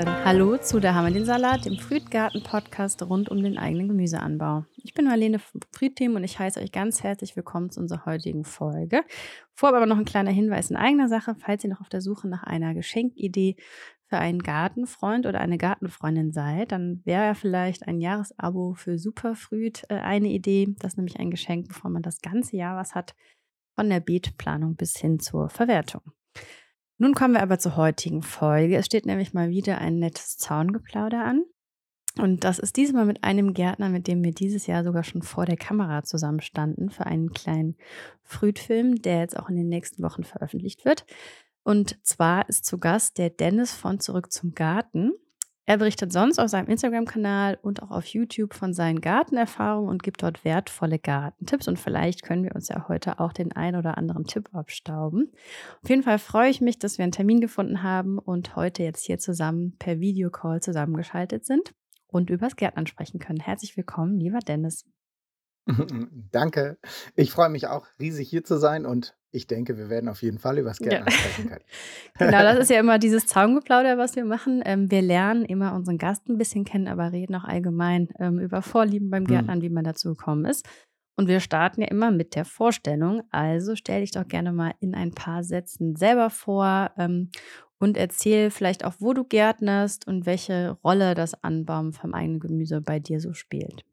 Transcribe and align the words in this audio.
Dann 0.00 0.24
hallo 0.24 0.56
zu 0.56 0.80
Da 0.80 0.94
haben 0.94 1.08
wir 1.08 1.12
den 1.12 1.26
Salat, 1.26 1.66
dem 1.66 1.76
Frühtgarten-Podcast 1.76 3.02
rund 3.02 3.28
um 3.28 3.42
den 3.42 3.58
eigenen 3.58 3.88
Gemüseanbau. 3.88 4.64
Ich 4.78 4.94
bin 4.94 5.04
Marlene 5.04 5.38
Frühteam 5.72 6.16
und 6.16 6.24
ich 6.24 6.38
heiße 6.38 6.58
euch 6.58 6.72
ganz 6.72 7.02
herzlich 7.02 7.36
willkommen 7.36 7.68
zu 7.68 7.80
unserer 7.80 8.06
heutigen 8.06 8.44
Folge. 8.44 9.02
Vorab 9.52 9.74
aber 9.74 9.84
noch 9.84 9.98
ein 9.98 10.06
kleiner 10.06 10.30
Hinweis 10.30 10.70
in 10.70 10.76
eigener 10.76 11.10
Sache, 11.10 11.34
falls 11.38 11.64
ihr 11.64 11.68
noch 11.68 11.82
auf 11.82 11.90
der 11.90 12.00
Suche 12.00 12.28
nach 12.28 12.44
einer 12.44 12.72
Geschenkidee 12.72 13.56
für 14.06 14.16
einen 14.16 14.42
Gartenfreund 14.42 15.26
oder 15.26 15.42
eine 15.42 15.58
Gartenfreundin 15.58 16.32
seid, 16.32 16.72
dann 16.72 17.02
wäre 17.04 17.26
ja 17.26 17.34
vielleicht 17.34 17.86
ein 17.86 18.00
Jahresabo 18.00 18.72
für 18.72 18.98
Superfrüht 18.98 19.82
äh, 19.90 19.96
eine 19.96 20.28
Idee. 20.28 20.74
Das 20.78 20.94
ist 20.94 20.96
nämlich 20.96 21.20
ein 21.20 21.30
Geschenk, 21.30 21.68
bevor 21.68 21.90
man 21.90 22.00
das 22.00 22.22
ganze 22.22 22.56
Jahr 22.56 22.74
was 22.74 22.94
hat, 22.94 23.14
von 23.74 23.90
der 23.90 24.00
Beetplanung 24.00 24.76
bis 24.76 24.96
hin 24.96 25.20
zur 25.20 25.50
Verwertung. 25.50 26.00
Nun 27.00 27.14
kommen 27.14 27.32
wir 27.32 27.40
aber 27.40 27.58
zur 27.58 27.76
heutigen 27.76 28.20
Folge. 28.20 28.76
Es 28.76 28.84
steht 28.84 29.06
nämlich 29.06 29.32
mal 29.32 29.48
wieder 29.48 29.78
ein 29.78 29.98
nettes 29.98 30.36
Zaungeplauder 30.36 31.24
an. 31.24 31.44
Und 32.18 32.44
das 32.44 32.58
ist 32.58 32.76
diesmal 32.76 33.06
mit 33.06 33.24
einem 33.24 33.54
Gärtner, 33.54 33.88
mit 33.88 34.06
dem 34.06 34.22
wir 34.22 34.32
dieses 34.32 34.66
Jahr 34.66 34.84
sogar 34.84 35.02
schon 35.02 35.22
vor 35.22 35.46
der 35.46 35.56
Kamera 35.56 36.02
zusammenstanden 36.02 36.90
für 36.90 37.06
einen 37.06 37.32
kleinen 37.32 37.78
Frühtfilm, 38.22 39.00
der 39.00 39.20
jetzt 39.20 39.38
auch 39.38 39.48
in 39.48 39.56
den 39.56 39.70
nächsten 39.70 40.02
Wochen 40.02 40.24
veröffentlicht 40.24 40.84
wird. 40.84 41.06
Und 41.62 41.98
zwar 42.04 42.46
ist 42.50 42.66
zu 42.66 42.76
Gast 42.76 43.16
der 43.16 43.30
Dennis 43.30 43.72
von 43.72 43.98
Zurück 43.98 44.30
zum 44.30 44.52
Garten. 44.52 45.12
Er 45.66 45.76
berichtet 45.76 46.12
sonst 46.12 46.38
auf 46.38 46.48
seinem 46.48 46.68
Instagram-Kanal 46.68 47.58
und 47.62 47.82
auch 47.82 47.90
auf 47.90 48.06
YouTube 48.06 48.54
von 48.54 48.74
seinen 48.74 49.00
Gartenerfahrungen 49.00 49.88
und 49.88 50.02
gibt 50.02 50.22
dort 50.22 50.44
wertvolle 50.44 50.98
Gartentipps. 50.98 51.68
Und 51.68 51.78
vielleicht 51.78 52.22
können 52.22 52.42
wir 52.44 52.54
uns 52.54 52.68
ja 52.68 52.88
heute 52.88 53.20
auch 53.20 53.32
den 53.32 53.52
ein 53.52 53.76
oder 53.76 53.96
anderen 53.96 54.24
Tipp 54.24 54.48
abstauben. 54.52 55.30
Auf 55.82 55.88
jeden 55.88 56.02
Fall 56.02 56.18
freue 56.18 56.50
ich 56.50 56.60
mich, 56.60 56.78
dass 56.78 56.98
wir 56.98 57.04
einen 57.04 57.12
Termin 57.12 57.40
gefunden 57.40 57.82
haben 57.82 58.18
und 58.18 58.56
heute 58.56 58.82
jetzt 58.82 59.04
hier 59.04 59.18
zusammen 59.18 59.76
per 59.78 60.00
Videocall 60.00 60.60
zusammengeschaltet 60.60 61.46
sind 61.46 61.72
und 62.08 62.30
übers 62.30 62.56
Gärtnern 62.56 62.86
sprechen 62.86 63.20
können. 63.20 63.40
Herzlich 63.40 63.76
willkommen, 63.76 64.18
lieber 64.18 64.40
Dennis. 64.40 64.86
Danke. 66.32 66.78
Ich 67.16 67.30
freue 67.30 67.48
mich 67.48 67.66
auch 67.66 67.86
riesig 68.00 68.28
hier 68.28 68.44
zu 68.44 68.58
sein 68.58 68.86
und 68.86 69.16
ich 69.32 69.46
denke, 69.46 69.76
wir 69.78 69.88
werden 69.88 70.08
auf 70.08 70.22
jeden 70.22 70.38
Fall 70.38 70.58
über 70.58 70.70
das 70.70 70.78
Gärtnern 70.78 71.06
ja. 71.06 71.12
sprechen 71.12 71.48
können. 71.48 71.64
genau, 72.18 72.42
das 72.42 72.58
ist 72.58 72.70
ja 72.70 72.80
immer 72.80 72.98
dieses 72.98 73.26
Zaungeplauder, 73.26 73.96
was 73.96 74.16
wir 74.16 74.24
machen. 74.24 74.62
Ähm, 74.64 74.90
wir 74.90 75.02
lernen 75.02 75.44
immer 75.44 75.74
unseren 75.74 75.98
Gast 75.98 76.28
ein 76.28 76.38
bisschen 76.38 76.64
kennen, 76.64 76.88
aber 76.88 77.12
reden 77.12 77.34
auch 77.36 77.44
allgemein 77.44 78.08
ähm, 78.18 78.38
über 78.38 78.62
Vorlieben 78.62 79.10
beim 79.10 79.24
hm. 79.24 79.28
Gärtnern, 79.28 79.56
hm. 79.56 79.62
wie 79.62 79.70
man 79.70 79.84
dazu 79.84 80.10
gekommen 80.10 80.44
ist. 80.44 80.66
Und 81.16 81.28
wir 81.28 81.40
starten 81.40 81.82
ja 81.82 81.88
immer 81.88 82.10
mit 82.10 82.34
der 82.34 82.44
Vorstellung. 82.44 83.22
Also 83.30 83.76
stell 83.76 84.00
dich 84.00 84.10
doch 84.10 84.26
gerne 84.26 84.52
mal 84.52 84.72
in 84.80 84.94
ein 84.94 85.12
paar 85.12 85.44
Sätzen 85.44 85.94
selber 85.94 86.30
vor 86.30 86.90
ähm, 86.96 87.30
und 87.78 87.96
erzähl 87.96 88.50
vielleicht 88.50 88.84
auch, 88.84 88.94
wo 88.98 89.12
du 89.12 89.24
gärtnerst 89.24 90.06
und 90.06 90.26
welche 90.26 90.78
Rolle 90.84 91.14
das 91.14 91.34
Anbauen 91.42 91.92
vom 91.92 92.14
eigenen 92.14 92.40
Gemüse 92.40 92.80
bei 92.80 92.98
dir 92.98 93.20
so 93.20 93.32
spielt. 93.32 93.84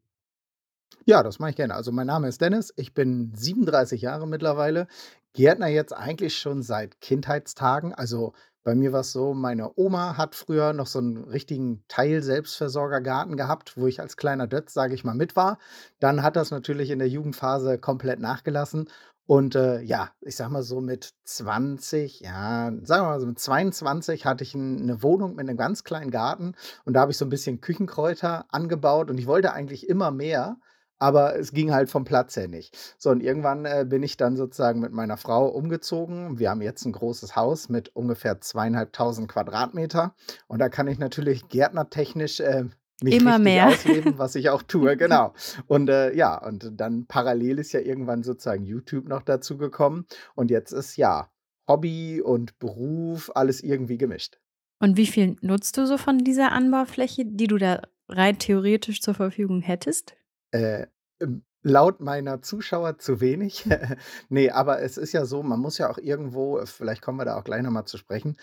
Ja, 1.08 1.22
das 1.22 1.38
mache 1.38 1.48
ich 1.50 1.56
gerne. 1.56 1.74
Also 1.74 1.90
mein 1.90 2.06
Name 2.06 2.28
ist 2.28 2.42
Dennis, 2.42 2.70
ich 2.76 2.92
bin 2.92 3.32
37 3.34 4.02
Jahre 4.02 4.28
mittlerweile, 4.28 4.86
Gärtner 5.32 5.68
jetzt 5.68 5.94
eigentlich 5.94 6.36
schon 6.36 6.62
seit 6.62 7.00
Kindheitstagen. 7.00 7.94
Also 7.94 8.34
bei 8.62 8.74
mir 8.74 8.92
war 8.92 9.00
es 9.00 9.12
so, 9.12 9.32
meine 9.32 9.70
Oma 9.76 10.18
hat 10.18 10.34
früher 10.34 10.74
noch 10.74 10.86
so 10.86 10.98
einen 10.98 11.24
richtigen 11.24 11.82
Teil-Selbstversorgergarten 11.88 13.38
gehabt, 13.38 13.78
wo 13.78 13.86
ich 13.86 14.00
als 14.02 14.18
kleiner 14.18 14.46
Dötz, 14.46 14.74
sage 14.74 14.92
ich 14.92 15.02
mal, 15.02 15.14
mit 15.14 15.34
war. 15.34 15.56
Dann 15.98 16.22
hat 16.22 16.36
das 16.36 16.50
natürlich 16.50 16.90
in 16.90 16.98
der 16.98 17.08
Jugendphase 17.08 17.78
komplett 17.78 18.20
nachgelassen. 18.20 18.90
Und 19.24 19.54
äh, 19.54 19.80
ja, 19.80 20.10
ich 20.20 20.36
sag 20.36 20.50
mal 20.50 20.62
so 20.62 20.82
mit 20.82 21.14
20, 21.24 22.20
ja, 22.20 22.70
sagen 22.82 23.06
wir 23.06 23.10
mal 23.10 23.20
so 23.20 23.26
mit 23.26 23.38
22 23.38 24.26
hatte 24.26 24.44
ich 24.44 24.54
eine 24.54 25.02
Wohnung 25.02 25.36
mit 25.36 25.48
einem 25.48 25.56
ganz 25.56 25.84
kleinen 25.84 26.10
Garten 26.10 26.54
und 26.84 26.92
da 26.92 27.00
habe 27.00 27.12
ich 27.12 27.18
so 27.18 27.24
ein 27.24 27.30
bisschen 27.30 27.62
Küchenkräuter 27.62 28.44
angebaut 28.50 29.10
und 29.10 29.16
ich 29.18 29.26
wollte 29.26 29.54
eigentlich 29.54 29.88
immer 29.88 30.10
mehr 30.10 30.58
aber 30.98 31.38
es 31.38 31.52
ging 31.52 31.72
halt 31.72 31.90
vom 31.90 32.04
Platz 32.04 32.36
her 32.36 32.48
nicht. 32.48 32.76
So, 32.98 33.10
und 33.10 33.22
irgendwann 33.22 33.64
äh, 33.64 33.86
bin 33.88 34.02
ich 34.02 34.16
dann 34.16 34.36
sozusagen 34.36 34.80
mit 34.80 34.92
meiner 34.92 35.16
Frau 35.16 35.46
umgezogen. 35.48 36.38
Wir 36.38 36.50
haben 36.50 36.62
jetzt 36.62 36.84
ein 36.84 36.92
großes 36.92 37.36
Haus 37.36 37.68
mit 37.68 37.94
ungefähr 37.94 38.40
zweieinhalbtausend 38.40 39.28
Quadratmeter. 39.28 40.14
Und 40.46 40.58
da 40.58 40.68
kann 40.68 40.88
ich 40.88 40.98
natürlich 40.98 41.48
gärtnertechnisch 41.48 42.40
äh, 42.40 42.64
mich 43.02 43.14
Immer 43.14 43.38
mehr. 43.38 43.68
ausleben, 43.68 44.18
was 44.18 44.34
ich 44.34 44.50
auch 44.50 44.62
tue, 44.62 44.96
genau. 44.96 45.32
Und 45.66 45.88
äh, 45.88 46.12
ja, 46.14 46.36
und 46.44 46.72
dann 46.74 47.06
parallel 47.06 47.58
ist 47.58 47.72
ja 47.72 47.80
irgendwann 47.80 48.22
sozusagen 48.22 48.64
YouTube 48.64 49.08
noch 49.08 49.22
dazu 49.22 49.56
gekommen. 49.56 50.06
Und 50.34 50.50
jetzt 50.50 50.72
ist 50.72 50.96
ja 50.96 51.30
Hobby 51.68 52.20
und 52.20 52.58
Beruf 52.58 53.30
alles 53.34 53.62
irgendwie 53.62 53.98
gemischt. 53.98 54.38
Und 54.80 54.96
wie 54.96 55.06
viel 55.06 55.36
nutzt 55.42 55.76
du 55.76 55.86
so 55.86 55.98
von 55.98 56.18
dieser 56.18 56.52
Anbaufläche, 56.52 57.24
die 57.24 57.46
du 57.46 57.58
da 57.58 57.82
rein 58.08 58.38
theoretisch 58.38 59.00
zur 59.00 59.14
Verfügung 59.14 59.60
hättest? 59.60 60.16
Äh, 60.50 60.86
ähm, 61.20 61.42
laut 61.62 62.00
meiner 62.00 62.42
Zuschauer 62.42 62.98
zu 62.98 63.20
wenig. 63.20 63.66
Ne, 64.28 64.50
aber 64.50 64.80
es 64.82 64.96
ist 64.96 65.12
ja 65.12 65.24
so, 65.24 65.42
man 65.42 65.60
muss 65.60 65.78
ja 65.78 65.90
auch 65.90 65.98
irgendwo 65.98 66.64
vielleicht 66.66 67.02
kommen 67.02 67.18
wir 67.18 67.24
da 67.24 67.38
auch 67.38 67.44
gleich 67.44 67.62
noch 67.62 67.70
mal 67.70 67.86
zu 67.86 67.96
sprechen 67.98 68.36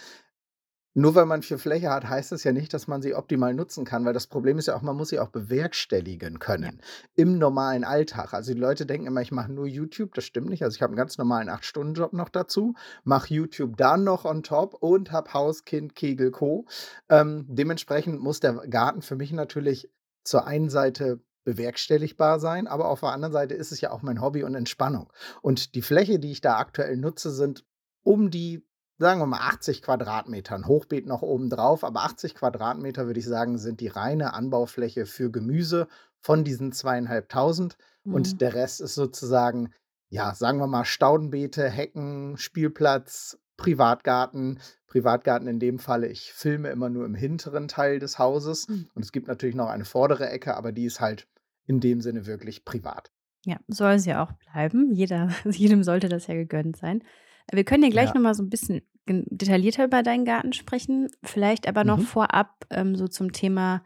nur 0.97 1.13
weil 1.13 1.25
man 1.25 1.41
viel 1.41 1.57
Fläche 1.57 1.89
hat, 1.89 2.07
heißt 2.07 2.31
es 2.31 2.45
ja 2.45 2.53
nicht, 2.53 2.73
dass 2.73 2.87
man 2.87 3.01
sie 3.01 3.15
optimal 3.15 3.53
nutzen 3.53 3.83
kann, 3.83 4.05
weil 4.05 4.13
das 4.13 4.27
Problem 4.27 4.57
ist 4.57 4.67
ja 4.67 4.75
auch, 4.75 4.81
man 4.81 4.95
muss 4.95 5.09
sie 5.09 5.19
auch 5.19 5.27
bewerkstelligen 5.27 6.39
können 6.39 6.81
im 7.15 7.37
normalen 7.37 7.83
Alltag. 7.83 8.33
Also 8.33 8.53
die 8.53 8.59
Leute 8.59 8.85
denken 8.85 9.07
immer, 9.07 9.21
ich 9.21 9.33
mache 9.33 9.51
nur 9.51 9.67
YouTube, 9.67 10.13
das 10.13 10.23
stimmt 10.23 10.49
nicht. 10.49 10.63
Also 10.63 10.75
ich 10.75 10.81
habe 10.81 10.91
einen 10.91 10.97
ganz 10.97 11.17
normalen 11.17 11.49
8-Stunden-Job 11.49 12.13
noch 12.13 12.29
dazu, 12.29 12.75
mache 13.03 13.33
YouTube 13.33 13.75
dann 13.75 14.05
noch 14.05 14.23
on 14.23 14.41
top 14.41 14.73
und 14.75 15.11
habe 15.11 15.33
Haus, 15.33 15.65
Kind, 15.65 15.95
Kegel, 15.95 16.31
Co. 16.31 16.65
Ähm, 17.09 17.45
dementsprechend 17.49 18.21
muss 18.21 18.39
der 18.39 18.53
Garten 18.53 19.01
für 19.01 19.17
mich 19.17 19.33
natürlich 19.33 19.91
zur 20.23 20.47
einen 20.47 20.69
Seite 20.69 21.19
bewerkstelligbar 21.45 22.39
sein, 22.39 22.67
aber 22.67 22.89
auf 22.89 22.99
der 22.99 23.13
anderen 23.13 23.31
Seite 23.31 23.53
ist 23.53 23.71
es 23.71 23.79
ja 23.79 23.91
auch 23.91 24.01
mein 24.01 24.21
Hobby 24.21 24.43
und 24.43 24.55
Entspannung. 24.55 25.11
Und 25.41 25.75
die 25.75 25.81
Fläche, 25.81 26.19
die 26.19 26.31
ich 26.31 26.41
da 26.41 26.57
aktuell 26.57 26.97
nutze, 26.97 27.31
sind 27.31 27.63
um 28.03 28.29
die, 28.29 28.67
sagen 28.97 29.21
wir 29.21 29.25
mal, 29.27 29.47
80 29.47 29.81
Quadratmeter. 29.81 30.55
Ein 30.55 30.67
Hochbeet 30.67 31.05
noch 31.05 31.21
oben 31.21 31.49
drauf, 31.49 31.83
aber 31.83 32.03
80 32.03 32.35
Quadratmeter, 32.35 33.05
würde 33.05 33.19
ich 33.19 33.25
sagen, 33.25 33.57
sind 33.57 33.79
die 33.79 33.87
reine 33.87 34.33
Anbaufläche 34.33 35.05
für 35.05 35.31
Gemüse 35.31 35.87
von 36.19 36.43
diesen 36.43 36.71
zweieinhalbtausend. 36.73 37.77
Mhm. 38.03 38.13
Und 38.13 38.41
der 38.41 38.55
Rest 38.55 38.81
ist 38.81 38.95
sozusagen, 38.95 39.71
ja, 40.09 40.33
sagen 40.35 40.59
wir 40.59 40.67
mal, 40.67 40.85
Staudenbeete, 40.85 41.69
Hecken, 41.69 42.37
Spielplatz, 42.37 43.37
Privatgarten. 43.57 44.59
Privatgarten 44.87 45.47
in 45.47 45.59
dem 45.59 45.77
Falle, 45.77 46.07
ich 46.07 46.31
filme 46.31 46.69
immer 46.69 46.89
nur 46.89 47.05
im 47.05 47.15
hinteren 47.15 47.67
Teil 47.67 47.99
des 47.99 48.17
Hauses. 48.17 48.69
Mhm. 48.69 48.87
Und 48.95 49.03
es 49.03 49.11
gibt 49.11 49.27
natürlich 49.27 49.55
noch 49.55 49.67
eine 49.67 49.85
vordere 49.85 50.29
Ecke, 50.29 50.55
aber 50.55 50.71
die 50.71 50.85
ist 50.85 51.01
halt 51.01 51.27
in 51.67 51.79
dem 51.79 52.01
Sinne 52.01 52.25
wirklich 52.25 52.65
privat. 52.65 53.11
Ja, 53.45 53.59
soll 53.67 53.93
es 53.93 54.05
ja 54.05 54.23
auch 54.23 54.31
bleiben. 54.33 54.91
Jeder, 54.91 55.29
jedem 55.45 55.83
sollte 55.83 56.09
das 56.09 56.27
ja 56.27 56.33
gegönnt 56.33 56.77
sein. 56.77 57.03
Wir 57.51 57.63
können 57.63 57.83
ja 57.83 57.89
gleich 57.89 58.09
ja. 58.09 58.15
nochmal 58.15 58.33
so 58.33 58.43
ein 58.43 58.49
bisschen 58.49 58.81
detaillierter 59.07 59.85
über 59.85 60.01
deinen 60.01 60.25
Garten 60.25 60.53
sprechen. 60.53 61.09
Vielleicht 61.23 61.67
aber 61.67 61.83
noch 61.83 61.99
mhm. 61.99 62.03
vorab 62.05 62.65
ähm, 62.71 62.95
so 62.95 63.07
zum 63.07 63.31
Thema 63.31 63.83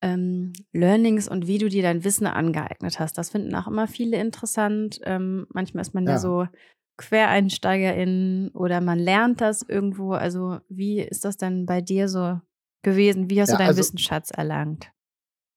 ähm, 0.00 0.52
Learnings 0.72 1.28
und 1.28 1.46
wie 1.46 1.58
du 1.58 1.68
dir 1.68 1.82
dein 1.82 2.04
Wissen 2.04 2.26
angeeignet 2.26 3.00
hast. 3.00 3.18
Das 3.18 3.30
finden 3.30 3.54
auch 3.54 3.66
immer 3.66 3.88
viele 3.88 4.18
interessant. 4.18 5.00
Ähm, 5.04 5.46
manchmal 5.52 5.82
ist 5.82 5.94
man 5.94 6.04
ja. 6.04 6.12
ja 6.12 6.18
so 6.18 6.46
QuereinsteigerInnen 6.98 8.50
oder 8.50 8.80
man 8.80 8.98
lernt 8.98 9.40
das 9.40 9.62
irgendwo. 9.62 10.12
Also, 10.12 10.58
wie 10.68 11.00
ist 11.00 11.24
das 11.24 11.36
denn 11.36 11.66
bei 11.66 11.80
dir 11.80 12.08
so 12.08 12.40
gewesen? 12.82 13.30
Wie 13.30 13.40
hast 13.40 13.48
ja, 13.48 13.54
du 13.56 13.58
deinen 13.58 13.68
also, 13.68 13.80
Wissensschatz 13.80 14.30
erlangt? 14.30 14.93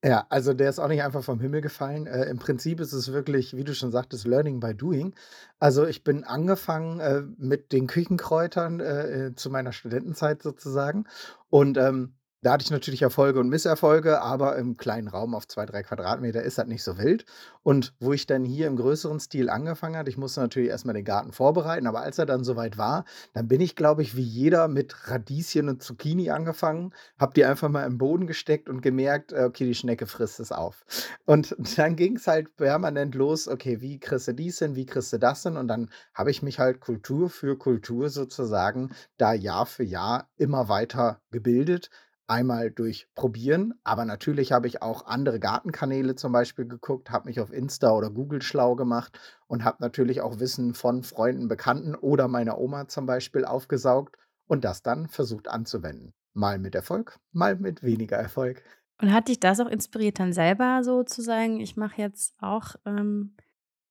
Ja, 0.04 0.28
also 0.30 0.54
der 0.54 0.70
ist 0.70 0.78
auch 0.78 0.88
nicht 0.90 1.02
einfach 1.02 1.24
vom 1.24 1.40
Himmel 1.40 1.62
gefallen. 1.62 2.06
Äh, 2.06 2.26
Im 2.26 2.38
Prinzip 2.38 2.80
ist 2.80 2.94
es 2.94 3.12
wirklich, 3.12 3.56
wie 3.56 3.64
du 3.64 3.74
schon 3.74 3.92
sagtest, 3.92 4.28
Learning 4.28 4.60
by 4.60 4.76
Doing. 4.76 5.16
Also 5.60 5.88
ich 5.88 6.04
bin 6.04 6.24
angefangen 6.24 7.00
äh, 7.00 7.24
mit 7.38 7.72
den 7.72 7.88
Küchenkräutern 7.88 8.80
äh, 8.80 9.28
äh 9.28 9.36
zu 9.36 9.50
meiner 9.50 9.72
Studentenzeit 9.74 10.44
sozusagen. 10.44 11.06
Und 11.50 11.78
ähm, 11.78 12.14
da 12.42 12.54
hatte 12.54 12.64
ich 12.64 12.72
natürlich 12.72 13.02
Erfolge 13.02 13.40
und 13.40 13.50
Misserfolge, 13.50 14.22
aber 14.22 14.58
im 14.58 14.78
kleinen 14.78 15.08
Raum 15.08 15.34
auf 15.34 15.48
zwei, 15.48 15.66
drei 15.66 15.82
Quadratmeter 15.82 16.44
ist 16.44 16.58
das 16.58 16.68
nicht 16.68 16.84
so 16.84 16.98
wild. 16.98 17.26
Und 17.64 17.94
wo 18.00 18.14
ich 18.14 18.28
dann 18.28 18.46
hier 18.46 18.68
im 18.68 18.76
größeren 18.76 19.20
Stil 19.20 19.50
angefangen 19.50 19.98
hatte, 19.98 20.10
ich 20.10 20.18
musste 20.18 20.40
natürlich 20.42 20.70
erstmal 20.70 20.94
den 20.94 21.04
Garten 21.04 21.32
vorbereiten, 21.32 21.88
aber 21.88 22.02
als 22.02 22.20
er 22.20 22.28
dann 22.28 22.44
soweit 22.44 22.78
war, 22.78 23.06
dann 23.34 23.48
bin 23.48 23.60
ich, 23.60 23.76
glaube 23.76 24.04
ich, 24.04 24.16
wie 24.16 24.22
jeder 24.22 24.68
mit 24.68 25.10
Radieschen 25.10 25.68
und 25.68 25.82
Zucchini 25.82 26.30
angefangen, 26.30 26.94
habe 27.20 27.34
die 27.34 27.44
einfach 27.44 27.70
mal 27.70 27.86
im 27.86 27.98
Boden 27.98 28.28
gesteckt 28.28 28.70
und 28.70 28.82
gemerkt, 28.82 29.34
äh, 29.34 29.44
okay, 29.44 29.66
die 29.66 29.76
Schnecke 29.76 30.06
frisst 30.06 30.40
es 30.40 30.52
auf. 30.52 30.86
Und 31.26 31.56
dann 31.78 31.96
ging 31.96 32.18
es 32.18 32.28
halt 32.28 32.56
permanent 32.56 33.16
los, 33.16 33.48
okay, 33.48 33.82
wie 33.82 34.00
kriegst 34.00 34.28
du 34.28 34.34
dies 34.34 34.60
hin, 34.60 34.76
wie 34.76 34.86
kriegst 34.86 35.12
du 35.12 35.18
das 35.18 35.44
hin? 35.44 35.58
Und 35.58 35.68
dann 35.68 35.90
habe 36.14 36.32
ich 36.32 36.44
mich 36.44 36.60
halt 36.60 36.82
Kultur 36.82 37.30
für 37.30 37.58
Kultur 37.58 38.10
sozusagen 38.10 38.92
da 39.18 39.34
Jahr 39.34 39.66
für 39.66 39.84
Jahr 39.84 40.30
immer 40.38 40.70
weiter 40.70 41.20
gebildet 41.32 41.90
Einmal 42.30 42.72
durch 42.72 43.08
Probieren, 43.16 43.74
aber 43.86 44.04
natürlich 44.06 44.52
habe 44.52 44.68
ich 44.68 44.82
auch 44.82 45.06
andere 45.06 45.40
Gartenkanäle 45.40 46.16
zum 46.16 46.32
Beispiel 46.34 46.66
geguckt, 46.68 47.10
habe 47.10 47.28
mich 47.28 47.40
auf 47.40 47.52
Insta 47.54 47.92
oder 47.92 48.10
Google 48.10 48.42
schlau 48.42 48.76
gemacht 48.76 49.18
und 49.48 49.64
habe 49.64 49.78
natürlich 49.82 50.20
auch 50.22 50.40
Wissen 50.40 50.74
von 50.74 51.04
Freunden, 51.04 51.48
Bekannten 51.48 51.96
oder 51.96 52.28
meiner 52.28 52.58
Oma 52.58 52.88
zum 52.90 53.06
Beispiel 53.06 53.46
aufgesaugt 53.46 54.18
und 54.46 54.66
das 54.66 54.82
dann 54.84 55.08
versucht 55.08 55.48
anzuwenden. 55.48 56.14
mal 56.34 56.60
mit 56.60 56.76
Erfolg, 56.76 57.18
mal 57.32 57.56
mit 57.58 57.82
weniger 57.84 58.18
Erfolg. 58.18 58.64
Und 59.02 59.14
hat 59.14 59.28
dich 59.28 59.40
das 59.40 59.60
auch 59.60 59.68
inspiriert, 59.68 60.20
dann 60.20 60.34
selber 60.34 60.84
so 60.84 61.04
zu 61.04 61.22
sagen: 61.22 61.60
„Ich 61.60 61.78
mache 61.78 62.02
jetzt 62.02 62.34
auch, 62.40 62.76
ähm, 62.86 63.36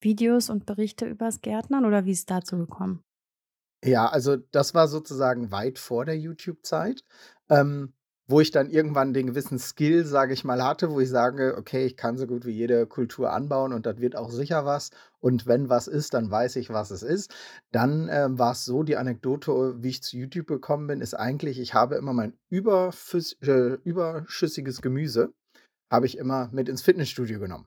Videos 0.01 0.51
und 0.51 0.67
Berichte 0.67 1.07
übers 1.07 1.41
Gärtnern“, 1.41 1.85
oder 1.85 2.05
wie 2.05 2.13
ist 2.13 2.31
dazu 2.31 2.59
gekommen? 2.59 3.03
Ja, 3.85 4.09
also 4.09 4.37
das 4.37 4.75
war 4.75 4.89
sozusagen 4.89 5.51
weit 5.53 5.79
vor 5.79 6.05
der 6.05 6.19
YouTube-Zeit, 6.19 7.05
ähm, 7.51 7.93
wo 8.29 8.41
ich 8.41 8.51
dann 8.51 8.71
irgendwann 8.71 9.13
den 9.15 9.27
gewissen 9.29 9.59
Skill, 9.59 10.05
sage 10.05 10.33
ich 10.35 10.45
mal, 10.45 10.63
hatte, 10.65 10.91
wo 10.91 11.01
ich 11.01 11.09
sage: 11.11 11.57
„Okay, 11.57 11.87
ich 11.87 11.97
kann 11.97 12.17
so 12.19 12.27
gut 12.27 12.45
wie 12.47 12.51
jede 12.53 12.87
Kultur 12.87 13.33
anbauen 13.33 13.73
und 13.73 13.87
das 13.87 13.99
wird 14.01 14.17
auch 14.17 14.31
sicher 14.31 14.65
was. 14.65 14.91
Und 15.21 15.47
wenn 15.47 15.69
was 15.69 15.87
ist, 15.89 16.15
dann 16.15 16.31
weiß 16.31 16.57
ich, 16.57 16.71
was 16.71 16.91
es 16.91 17.03
ist.“ 17.03 17.33
Dann, 17.73 18.09
ähm, 18.11 18.39
war's 18.39 18.65
so, 18.65 18.83
die 18.83 18.97
Anekdote, 18.97 19.77
wie 19.83 19.89
ich 19.91 20.03
zu 20.03 20.17
YouTube 20.17 20.47
gekommen 20.49 20.87
bin, 20.87 21.01
ist 21.01 21.15
eigentlich, 21.15 21.59
ich 21.61 21.75
habe 21.75 21.97
immer 21.97 22.13
mein 22.13 22.35
äh, 22.51 23.79
überschüssiges 23.85 24.83
Gemüse 24.83 25.33
habe 25.93 26.07
ich 26.07 26.19
immer 26.19 26.49
mit 26.53 26.69
ins 26.69 26.83
Fitnessstudio 26.83 27.41
genommen. 27.41 27.67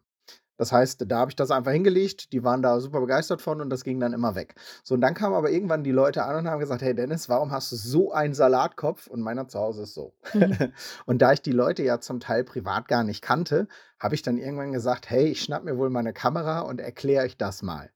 Das 0.60 0.72
heißt, 0.74 1.06
da 1.10 1.18
habe 1.20 1.32
ich 1.32 1.36
das 1.38 1.52
einfach 1.52 1.72
hingelegt, 1.72 2.34
die 2.34 2.44
waren 2.44 2.62
da 2.62 2.80
super 2.82 3.00
begeistert 3.02 3.42
von 3.42 3.62
und 3.62 3.72
das 3.72 3.84
ging 3.86 4.00
dann 4.00 4.14
immer 4.14 4.36
weg. 4.36 4.56
So, 4.84 4.96
und 4.96 5.02
dann 5.02 5.16
kamen 5.16 5.36
aber 5.36 5.52
irgendwann 5.52 5.84
die 5.86 5.92
Leute 5.92 6.24
an 6.26 6.36
und 6.36 6.48
haben 6.50 6.60
gesagt: 6.60 6.82
„Hey 6.84 6.94
Dennis, 6.96 7.30
warum 7.30 7.52
hast 7.52 7.72
du 7.72 7.78
so 7.78 8.12
einen 8.14 8.34
Salatkopf?“ 8.36 9.08
Und 9.08 9.22
meiner 9.22 9.48
zu 9.48 9.60
Hause 9.60 9.84
ist 9.84 9.96
so. 9.96 10.14
Mhm. 10.34 10.60
Und 11.08 11.22
da 11.22 11.34
ich 11.34 11.42
die 11.42 11.52
Leute 11.54 11.84
ja 11.84 12.00
zum 12.02 12.20
Teil 12.20 12.44
privat 12.44 12.88
gar 12.88 13.04
nicht 13.04 13.22
kannte, 13.24 13.68
habe 14.00 14.16
ich 14.16 14.22
dann 14.22 14.38
irgendwann 14.38 14.74
gesagt: 14.74 15.10
„Hey, 15.10 15.28
ich 15.30 15.42
schnappe 15.44 15.66
mir 15.66 15.78
wohl 15.78 15.90
mal 15.90 16.04
'ne 16.04 16.14
Kamera 16.14 16.62
und 16.62 16.82
erkläre 16.82 17.26
euch 17.26 17.38
das 17.38 17.62
mal.“ 17.64 17.90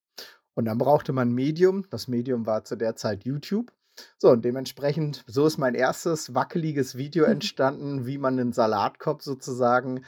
Und 0.55 0.65
dann 0.65 0.77
brauchte 0.77 1.13
man 1.13 1.29
'n 1.29 1.33
Medium. 1.35 1.85
Das 1.89 2.07
Medium 2.07 2.45
war 2.45 2.63
zu 2.65 2.75
der 2.75 2.95
Zeit 2.95 3.25
YouTube. 3.25 3.71
So, 4.17 4.29
und 4.31 4.45
dementsprechend 4.45 5.23
so 5.27 5.45
ist 5.45 5.57
mein 5.59 5.75
erstes 5.75 6.33
wackeliges 6.35 6.97
Video 6.97 7.25
entstanden, 7.25 8.05
wie 8.07 8.17
man 8.17 8.35
'nen 8.35 8.53
Salatkopf 8.53 9.23
sozusagen 9.23 10.03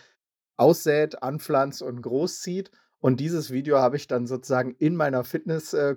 aussät, 0.58 1.24
anpflanzt 1.24 1.82
und 1.82 2.02
großzieht. 2.02 2.72
Und 3.00 3.20
dieses 3.20 3.52
Video 3.52 3.78
habe 3.80 3.98
ich 3.98 4.08
dann 4.08 4.26
sozusagen 4.28 4.72
in 4.80 4.96
meiner 4.96 5.24
Fitness 5.24 5.74
äh, 5.74 5.96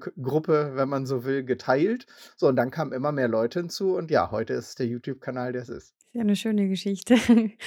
wenn 0.76 0.88
man 0.88 1.06
so 1.06 1.25
will, 1.25 1.44
geteilt. 1.44 2.06
So, 2.37 2.49
und 2.49 2.56
dann 2.56 2.70
kamen 2.70 2.93
immer 2.93 3.12
mehr 3.12 3.28
Leute 3.28 3.60
hinzu 3.60 3.96
und 3.96 4.10
ja, 4.10 4.31
heute 4.31 4.55
ist 4.55 4.78
der 4.78 4.87
YouTube-Kanal, 4.87 5.52
der 5.52 5.62
es 5.62 5.69
ist. 5.70 5.90
Ist 6.14 6.14
ja 6.14 6.25
'ne 6.25 6.37
schöne 6.37 6.69
Geschichte. 6.69 7.16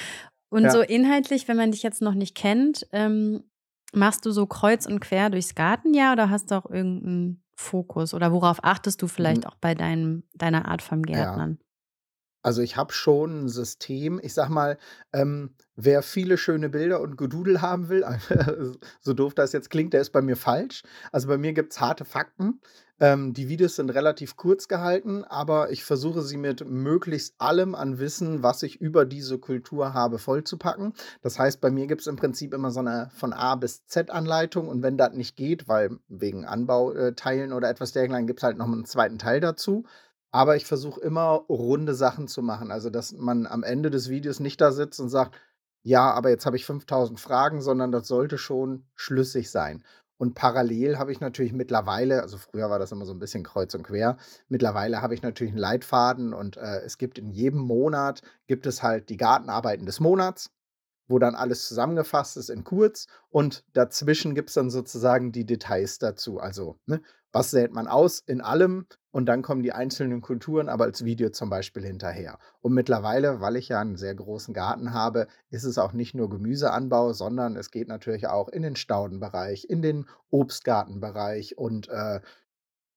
Und 0.50 0.70
so 0.70 0.80
Ja. 0.80 0.82
inhaltlich, 0.82 1.48
wenn 1.48 1.56
man 1.56 1.70
dich 1.72 1.82
jetzt 1.82 2.02
noch 2.02 2.14
nicht 2.14 2.34
kennt, 2.34 2.86
ähm, 2.92 3.44
machst 3.94 4.26
du 4.26 4.32
so 4.32 4.46
kreuz 4.46 4.84
und 4.86 5.00
quer 5.00 5.30
durchs 5.30 5.54
Gartenjahr 5.54 6.12
oder 6.14 6.28
hast 6.30 6.50
du 6.50 6.56
auch 6.56 6.70
irgend 6.70 7.04
'n 7.04 7.42
Fokus? 7.56 8.12
Oder 8.14 8.32
worauf 8.32 8.62
achtest 8.64 9.00
du 9.02 9.06
Mhm. 9.18 9.44
vielleicht 9.46 9.46
auch 9.46 9.54
bei 9.56 9.74
deinem 9.74 10.24
deiner 10.34 10.66
Art 10.68 10.82
vom 10.82 11.02
Ja. 11.14 11.42
Also, 12.44 12.60
ich 12.60 12.76
habe 12.76 12.92
schon 12.92 13.44
'n 13.44 13.48
System. 13.48 14.18
Ich 14.22 14.34
sage 14.34 14.52
mal, 14.52 14.76
ähm, 15.12 15.54
wer 15.76 16.02
viele 16.02 16.36
schöne 16.36 16.68
Bilder 16.70 17.00
und 17.00 17.16
Gedudel 17.16 17.62
haben 17.62 17.88
will, 17.88 18.04
so 19.00 19.12
doof 19.14 19.34
das 19.34 19.52
jetzt 19.52 19.70
klingt, 19.70 19.92
der 19.92 20.00
ist 20.00 20.10
bei 20.10 20.22
mir 20.22 20.36
falsch. 20.36 20.82
Also, 21.12 21.28
bei 21.28 21.38
mir 21.38 21.52
gibt's 21.52 21.80
harte 21.80 22.04
Fakten. 22.04 22.60
Ähm, 23.00 23.32
die 23.32 23.48
Videos 23.48 23.76
sind 23.76 23.90
relativ 23.90 24.36
kurz 24.36 24.66
gehalten, 24.68 25.24
aber 25.24 25.70
ich 25.70 25.84
versuche 25.84 26.22
sie 26.22 26.36
mit 26.36 26.68
möglichst 26.68 27.34
allem 27.38 27.74
an 27.76 27.98
Wissen, 27.98 28.42
was 28.42 28.62
ich 28.64 28.80
über 28.80 29.04
diese 29.04 29.38
Kultur 29.38 29.94
habe, 29.94 30.18
vollzupacken. 30.18 30.92
Das 31.22 31.38
heißt, 31.38 31.60
bei 31.60 31.70
mir 31.70 31.86
gibt's 31.86 32.06
im 32.08 32.16
Prinzip 32.16 32.52
immer 32.54 32.70
so 32.72 32.82
'ne 32.82 33.08
von 33.14 33.32
A 33.32 33.54
bis 33.54 33.86
Z-Anleitung 33.86 34.68
und 34.68 34.82
wenn 34.82 34.98
das 34.98 35.12
nicht 35.14 35.36
geht, 35.36 35.68
weil 35.68 35.90
wegen 36.08 36.44
Anbau 36.44 36.92
äh, 36.92 37.14
Teilen 37.14 37.52
oder 37.52 37.68
etwas 37.70 37.92
dergleichen, 37.92 38.26
gibt's 38.26 38.42
halt 38.42 38.56
noch 38.58 38.66
mal 38.66 38.78
'n 38.78 38.84
2. 38.84 39.18
Teil 39.18 39.38
dazu. 39.40 39.84
Aber 40.34 40.56
ich 40.56 40.64
versuche 40.64 40.98
immer, 41.02 41.44
runde 41.50 41.94
Sachen 41.94 42.26
zu 42.26 42.40
machen. 42.42 42.70
Also, 42.70 42.88
dass 42.88 43.12
man 43.12 43.46
am 43.46 43.62
Ende 43.62 43.90
des 43.90 44.08
Videos 44.08 44.40
nicht 44.40 44.60
da 44.62 44.72
sitzt 44.72 44.98
und 44.98 45.10
sagt: 45.10 45.38
„Ja, 45.82 46.10
aber 46.12 46.30
jetzt 46.30 46.46
habe 46.46 46.56
ich 46.56 46.64
5.000 46.64 47.20
Fragen“, 47.20 47.60
sondern 47.60 47.92
das 47.92 48.08
sollte 48.08 48.38
schon 48.38 48.86
schlüssig 48.94 49.50
sein. 49.50 49.84
Und 50.16 50.34
parallel 50.34 50.98
habe 50.98 51.12
ich 51.12 51.20
natürlich 51.20 51.52
mittlerweile 51.52 52.22
also, 52.22 52.38
früher 52.38 52.70
war 52.70 52.78
das 52.78 52.92
immer 52.92 53.04
so 53.04 53.12
'n 53.12 53.18
bisschen 53.18 53.42
kreuz 53.42 53.74
und 53.74 53.82
quer. 53.82 54.16
Mittlerweile 54.48 55.02
habe 55.02 55.12
ich 55.14 55.20
natürlich 55.22 55.52
'n 55.52 55.58
Leitfaden 55.58 56.32
und, 56.32 56.56
äh, 56.56 56.80
es 56.80 56.96
gibt 56.96 57.18
in 57.18 57.28
jedem 57.30 57.60
Monat 57.60 58.22
gibt 58.46 58.64
es 58.66 58.82
halt 58.82 59.10
die 59.10 59.18
Gartenarbeiten 59.18 59.84
des 59.84 60.00
Monats, 60.00 60.50
wo 61.08 61.18
dann 61.18 61.34
alles 61.34 61.68
zusammengefasst 61.68 62.36
ist 62.38 62.50
in 62.50 62.64
kurz 62.64 63.06
und 63.30 63.64
dazwischen 63.74 64.34
gibt's 64.34 64.54
dann 64.54 64.70
sozusagen 64.70 65.32
die 65.32 65.46
Details 65.46 65.98
dazu. 65.98 66.38
Also, 66.40 66.78
ne, 66.86 67.02
was 67.32 67.50
sät 67.50 67.72
man 67.72 67.86
aus 67.88 68.20
in 68.26 68.40
allem 68.40 68.86
und 69.10 69.26
dann 69.26 69.42
kommen 69.42 69.62
die 69.62 69.72
einzelnen 69.72 70.20
Kulturen 70.22 70.68
aber 70.68 70.84
als 70.84 71.04
Video 71.04 71.30
zum 71.30 71.50
Beispiel 71.50 71.84
hinterher. 71.84 72.38
Und 72.60 72.72
mittlerweile, 72.74 73.40
weil 73.40 73.56
ich 73.56 73.68
ja 73.68 73.80
'n 73.82 73.96
sehr 73.96 74.14
großen 74.14 74.54
Garten 74.54 74.92
habe, 74.94 75.26
ist 75.50 75.64
es 75.64 75.78
auch 75.78 75.92
nicht 75.92 76.14
nur 76.14 76.30
Gemüseanbau, 76.30 77.12
sondern 77.12 77.56
es 77.56 77.70
geht 77.70 77.88
natürlich 77.88 78.26
auch 78.28 78.48
in 78.48 78.62
den 78.62 78.76
Staudenbereich, 78.76 79.66
in 79.68 79.82
den 79.82 80.06
Obstgartenbereich 80.30 81.58
und, 81.58 81.88
äh, 81.88 82.20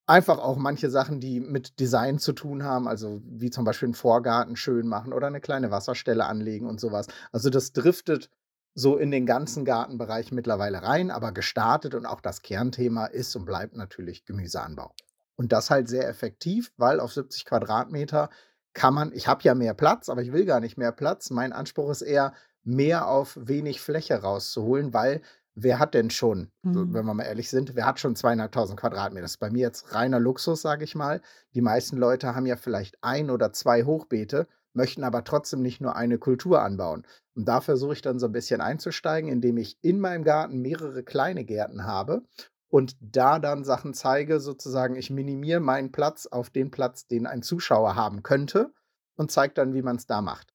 einfach 0.08 0.40
auch 0.40 0.58
manche 0.58 0.90
Sachen, 0.92 1.20
die 1.22 1.40
mit 1.42 1.80
Design 1.80 2.20
zu 2.20 2.34
tun 2.34 2.64
haben, 2.64 2.88
also, 2.88 3.22
wie 3.26 3.50
zum 3.52 3.66
Beispiel 3.66 3.90
'n 3.90 3.96
Vorgarten 3.96 4.56
schön 4.58 4.88
machen 4.88 5.14
oder 5.14 5.30
'ne 5.32 5.42
kleine 5.42 5.72
Wasserstelle 5.72 6.26
anlegen 6.26 6.68
und 6.70 6.80
so 6.82 6.92
was. 6.92 7.08
Also, 7.34 7.50
das 7.52 7.74
driftet 7.74 8.30
so 8.76 8.98
in 8.98 9.10
den 9.12 9.26
ganzen 9.26 9.66
Gartenbereich 9.66 10.32
mittlerweile 10.32 10.84
rein, 10.84 11.10
aber 11.12 11.32
gestartet 11.32 11.96
und 11.96 12.06
auch 12.06 12.22
das 12.22 12.42
Kernthema 12.42 13.06
ist 13.08 13.36
und 13.36 13.46
bleibt 13.46 13.76
natürlich 13.76 14.26
Gemüseanbau. 14.26 14.94
Und 15.38 15.52
das 15.54 15.70
halt 15.72 15.88
sehr 15.90 16.08
effektiv, 16.08 16.72
weil 16.78 17.00
auf 17.00 17.14
70 17.14 17.46
Quadratmeter 17.46 18.30
kann 18.74 18.94
man 18.94 19.12
ich 19.14 19.28
habe 19.28 19.44
ja 19.44 19.56
mehr 19.56 19.74
Platz, 19.74 20.10
aber 20.10 20.22
ich 20.22 20.34
will 20.34 20.46
gar 20.46 20.60
nicht 20.60 20.78
mehr 20.78 20.92
Platz. 20.92 21.30
Mein 21.30 21.54
Anspruch 21.54 21.90
ist 21.90 22.02
eher, 22.02 22.34
mehr 22.64 23.08
auf 23.08 23.38
wenig 23.40 23.80
Fläche 23.82 24.22
rauszuholen, 24.22 24.94
weil 24.94 25.22
wer 25.54 25.80
hat 25.80 25.94
denn 25.94 26.10
schon, 26.10 26.52
Mhm. 26.64 26.94
wenn 26.94 27.06
wir 27.06 27.14
mal 27.14 27.24
ehrlich 27.24 27.50
sind, 27.50 27.76
wer 27.76 27.86
hat 27.86 28.00
schon 28.00 28.16
2.500 28.16 28.76
Quadratmeter? 28.76 29.22
Das 29.22 29.32
ist 29.32 29.38
bei 29.38 29.50
mir 29.52 29.62
jetzt 29.62 29.94
reiner 29.94 30.20
Luxus, 30.20 30.62
sage 30.62 30.84
ich 30.84 30.96
mal. 30.96 31.22
Die 31.54 31.62
meisten 31.62 31.96
Leute 31.98 32.36
haben 32.36 32.46
ja 32.46 32.56
vielleicht 32.58 33.02
1 33.04 33.30
oder 33.30 33.54
2 33.54 33.84
Hochbeete, 33.84 34.48
möchten 34.76 35.04
aber 35.04 35.24
trotzdem 35.24 35.62
nicht 35.62 35.82
nur 35.82 35.96
eine 35.96 36.18
Kultur 36.20 36.62
anbauen. 36.62 37.06
Und 37.36 37.48
da 37.48 37.62
versuche 37.62 37.94
ich 37.94 38.02
dann 38.02 38.20
so 38.20 38.28
'n 38.28 38.32
bisschen 38.32 38.62
einzusteigen, 38.62 39.30
indem 39.32 39.58
ich 39.58 39.78
in 39.82 40.00
meinem 40.00 40.24
Garten 40.24 40.62
mehrere 40.62 41.04
kleine 41.04 41.46
Gärten 41.46 41.86
habe 41.86 42.24
und 42.70 42.96
da 43.02 43.40
dann 43.40 43.64
Sachen 43.64 43.94
zeige, 43.94 44.40
sozusagen, 44.40 44.96
ich 44.96 45.10
minimiere 45.10 45.60
meinen 45.62 45.92
Platz 45.92 46.26
auf 46.28 46.50
den 46.50 46.72
Platz, 46.72 47.08
den 47.08 47.28
ein 47.28 47.42
Zuschauer 47.44 47.96
haben 47.96 48.24
könnte 48.24 48.74
und 49.18 49.32
zeige 49.32 49.54
dann, 49.54 49.74
wie 49.74 49.82
man's 49.82 50.08
da 50.08 50.22
macht. 50.22 50.52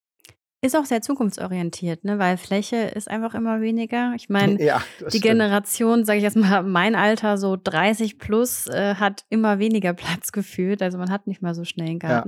Ist 0.62 0.76
auch 0.76 0.84
sehr 0.84 1.00
zukunftsorientiert, 1.00 2.04
ne, 2.04 2.18
weil 2.18 2.36
Fläche 2.36 2.76
ist 2.76 3.08
einfach 3.08 3.34
immer 3.34 3.62
weniger. 3.62 4.12
Ich 4.14 4.28
meine, 4.28 4.58
Ja, 4.60 4.82
die 5.12 5.18
stimmt. 5.18 5.20
Generation, 5.20 6.04
sage 6.04 6.18
ich 6.18 6.22
jetzt 6.24 6.36
mal, 6.36 6.62
mein 6.62 6.94
Alter, 6.94 7.38
so 7.38 7.56
30 7.62 8.18
plus, 8.18 8.66
äh, 8.66 8.96
hat 8.96 9.24
immer 9.30 9.58
weniger 9.58 9.94
Platz 10.22 10.32
gefühlt. 10.32 10.82
Also, 10.82 10.98
man 10.98 11.10
hat 11.10 11.26
nicht 11.26 11.40
mehr 11.40 11.54
so 11.54 11.64
schnell 11.64 11.88
'n 11.88 11.98
Ja. 12.06 12.24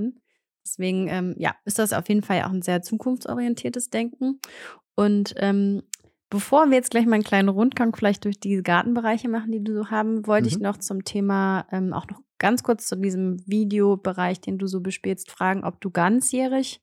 Deswegen, 0.65 1.07
ähm, 1.09 1.35
ja, 1.37 1.55
ist 1.65 1.79
das 1.79 1.93
auf 1.93 2.09
jeden 2.09 2.23
Fall 2.23 2.43
auch 2.43 2.51
'n 2.51 2.61
sehr 2.61 2.81
zukunftsorientiertes 2.81 3.89
Denken. 3.89 4.39
Und, 4.95 5.33
ähm, 5.37 5.83
bevor 6.29 6.67
wir 6.69 6.75
jetzt 6.77 6.91
gleich 6.91 7.05
mal 7.07 7.17
'n 7.17 7.23
kleinen 7.23 7.49
Rundgang 7.49 7.95
vielleicht 7.95 8.25
durch 8.25 8.39
die 8.39 8.63
Gartenbereiche 8.63 9.29
machen, 9.29 9.51
die 9.51 9.63
du 9.63 9.73
so 9.75 9.89
haben, 9.91 10.27
wollte 10.27 10.49
ich 10.49 10.59
Mhm. 10.59 10.61
noch 10.61 10.77
zum 10.77 11.03
Thema 11.05 11.67
ähm, 11.71 11.93
auch 11.93 12.07
noch 12.07 12.21
ganz 12.39 12.63
kurz 12.63 12.87
zu 12.87 12.97
diesem 12.97 13.39
Videobereich, 13.47 14.41
den 14.41 14.57
du 14.59 14.67
so 14.67 14.81
bespielst, 14.81 15.31
fragen, 15.31 15.63
ob 15.65 15.81
du 15.81 15.91
ganzjährig 15.91 16.81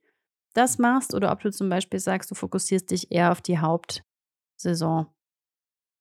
das 0.54 0.78
machst 0.78 1.14
oder 1.14 1.32
ob 1.32 1.40
du 1.42 1.50
zum 1.52 1.68
Beispiel 1.70 2.00
sagst, 2.00 2.30
du 2.30 2.34
fokussierst 2.36 2.90
dich 2.90 3.12
eher 3.12 3.32
auf 3.32 3.42
die 3.42 3.58
Hauptsaison. 3.60 5.08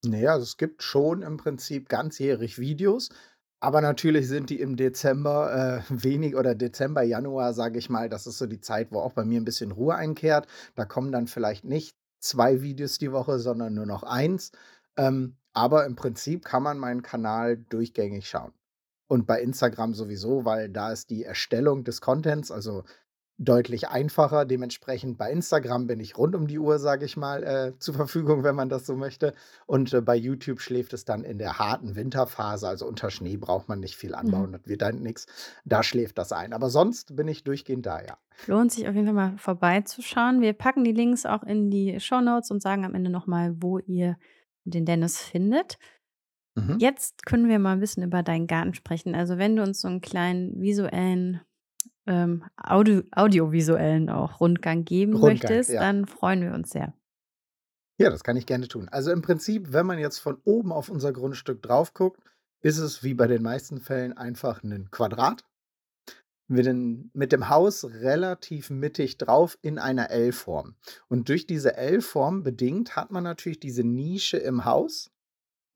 Ne, 0.03 0.27
also, 0.27 0.43
es 0.43 0.55
gibt 0.57 0.81
schon 0.81 1.21
im 1.24 1.36
Prinzip 1.38 1.89
ganzjährig 1.89 2.57
Videos, 2.57 3.09
aber 3.61 3.81
natürlich 3.81 4.27
sind 4.27 4.49
die 4.49 4.59
im 4.59 4.75
Dezember, 4.77 5.83
äh, 5.89 5.93
wenig 6.03 6.35
oder 6.35 6.55
Dezember, 6.55 7.03
Januar, 7.03 7.53
sage 7.53 7.79
ich 7.79 7.89
mal, 7.89 8.09
das 8.09 8.27
ist 8.27 8.37
so 8.37 8.47
die 8.47 8.61
Zeit, 8.61 8.91
wo 8.91 8.99
auch 8.99 9.13
bei 9.13 9.25
mir 9.25 9.39
'n 9.39 9.45
bisschen 9.45 9.71
Ruhe 9.71 9.95
einkehrt. 9.95 10.47
Da 10.75 10.85
kommen 10.85 11.11
dann 11.11 11.27
vielleicht 11.27 11.65
nicht 11.65 11.95
2 12.19 12.61
Videos 12.61 12.97
die 12.97 13.11
Woche, 13.11 13.39
sondern 13.39 13.73
nur 13.73 13.85
noch 13.85 14.03
1. 14.03 14.51
Ähm, 14.97 15.37
aber 15.53 15.85
im 15.85 15.95
Prinzip 15.95 16.45
kann 16.45 16.63
man 16.63 16.77
meinen 16.79 17.01
Kanal 17.01 17.57
durchgängig 17.57 18.27
schauen. 18.29 18.53
Und 19.07 19.25
bei 19.27 19.41
Instagram 19.41 19.93
sowieso, 19.95 20.45
weil 20.45 20.69
da 20.69 20.91
ist 20.91 21.09
die 21.09 21.23
Erstellung 21.25 21.83
des 21.83 22.01
Contents, 22.01 22.51
also, 22.51 22.83
deutlich 23.39 23.88
einfacher. 23.89 24.46
Dementsprechend 24.46 25.17
bei 25.17 25.31
Instagram 25.31 25.88
bin 25.88 26.00
ich 26.01 26.17
rund 26.17 26.36
um 26.36 26.48
die 26.48 26.60
Uhr, 26.60 26.79
sage 26.79 27.05
ich 27.05 27.17
mal, 27.17 27.43
äh, 27.43 27.79
zur 27.79 27.96
Verfügung, 27.96 28.43
wenn 28.43 28.55
man 28.55 28.69
das 28.69 28.86
so 28.86 28.96
möchte. 28.98 29.34
Und, 29.65 29.93
äh, 29.93 30.01
bei 30.01 30.15
YouTube 30.15 30.62
schläft 30.62 30.93
es 30.93 31.05
dann 31.05 31.24
in 31.24 31.38
der 31.39 31.58
harten 31.60 31.96
Winterphase, 31.96 32.67
also, 32.67 32.86
unter 32.88 33.10
Schnee 33.12 33.38
braucht 33.38 33.69
man 33.69 33.79
nicht 33.79 33.96
viel 33.96 34.13
Mhm. 34.22 34.43
anbauen, 34.43 34.51
das 34.51 34.62
wird 34.65 34.81
dann 34.84 35.01
nix. 35.01 35.25
Da 35.65 35.84
schläft 35.84 36.17
das 36.17 36.31
ein. 36.34 36.53
Aber 36.53 36.69
sonst 36.69 37.15
bin 37.15 37.27
ich 37.29 37.43
durchgehend 37.46 37.86
da, 37.86 38.01
ja. 38.01 38.19
Lohnt 38.48 38.72
sich 38.72 38.88
auf 38.88 38.96
jeden 38.96 39.05
Fall 39.08 39.13
mal 39.13 39.38
vorbeizuschauen. 39.38 40.41
Wir 40.41 40.53
packen 40.53 40.84
die 40.84 40.91
Links 40.91 41.25
auch 41.25 41.43
in 41.43 41.69
die 41.69 42.00
Shownotes 42.00 42.51
und 42.51 42.62
sagen 42.62 42.86
am 42.86 42.96
Ende 42.96 43.10
noch 43.10 43.27
mal, 43.27 43.55
wo 43.62 43.79
ihr 43.79 44.17
den 44.65 44.86
Dennis 44.86 45.19
findet. 45.22 45.77
Mhm. 46.58 46.79
Jetzt 46.81 47.25
können 47.25 47.50
wir 47.50 47.60
mal 47.60 47.74
'n 47.75 47.79
bisschen 47.81 48.03
über 48.03 48.24
deinen 48.24 48.48
Garten 48.48 48.74
sprechen. 48.74 49.15
Also, 49.15 49.38
wenn 49.38 49.55
du 49.58 49.63
uns 49.63 49.81
so 49.81 49.88
'n 49.89 50.01
kleinen 50.01 50.62
visuellen, 50.62 51.41
ähm, 52.09 52.43
audio 52.57 53.03
audiovisuellen 53.11 54.09
auch 54.09 54.41
Rundgang 54.41 54.83
geben 54.83 55.13
Rundgang, 55.13 55.29
möchtest, 55.29 55.69
ja. 55.69 55.79
dann 55.79 56.07
freuen 56.07 56.41
wir 56.41 56.53
uns 56.53 56.71
sehr. 56.71 56.93
Ja, 57.99 58.09
das 58.09 58.23
kann 58.23 58.37
ich 58.37 58.45
gerne 58.45 58.67
tun. 58.67 58.89
Also, 58.89 59.11
im 59.11 59.21
Prinzip, 59.21 59.71
wenn 59.71 59.85
man 59.85 59.99
jetzt 59.99 60.19
von 60.19 60.37
oben 60.43 60.71
auf 60.71 60.89
unser 60.89 61.13
Grundstück 61.13 61.61
drauf 61.61 61.93
guckt, 61.93 62.21
ist 62.61 62.77
es 62.77 63.03
wie 63.03 63.13
bei 63.13 63.27
den 63.27 63.43
meisten 63.43 63.79
Fällen 63.79 64.17
einfach 64.17 64.63
'nen 64.63 64.89
Quadrat 64.89 65.43
mit 66.47 66.65
den 66.65 67.11
mit 67.13 67.31
dem 67.31 67.49
Haus 67.49 67.85
relativ 67.85 68.69
mittig 68.69 69.17
drauf 69.17 69.57
in 69.61 69.77
einer 69.77 70.09
L-Form. 70.09 70.75
Und 71.07 71.29
durch 71.29 71.45
diese 71.45 71.77
L-Form 71.77 72.43
bedingt 72.43 72.95
hat 72.95 73.11
man 73.11 73.23
natürlich 73.23 73.59
diese 73.59 73.83
Nische 73.83 74.37
im 74.37 74.65
Haus 74.65 75.11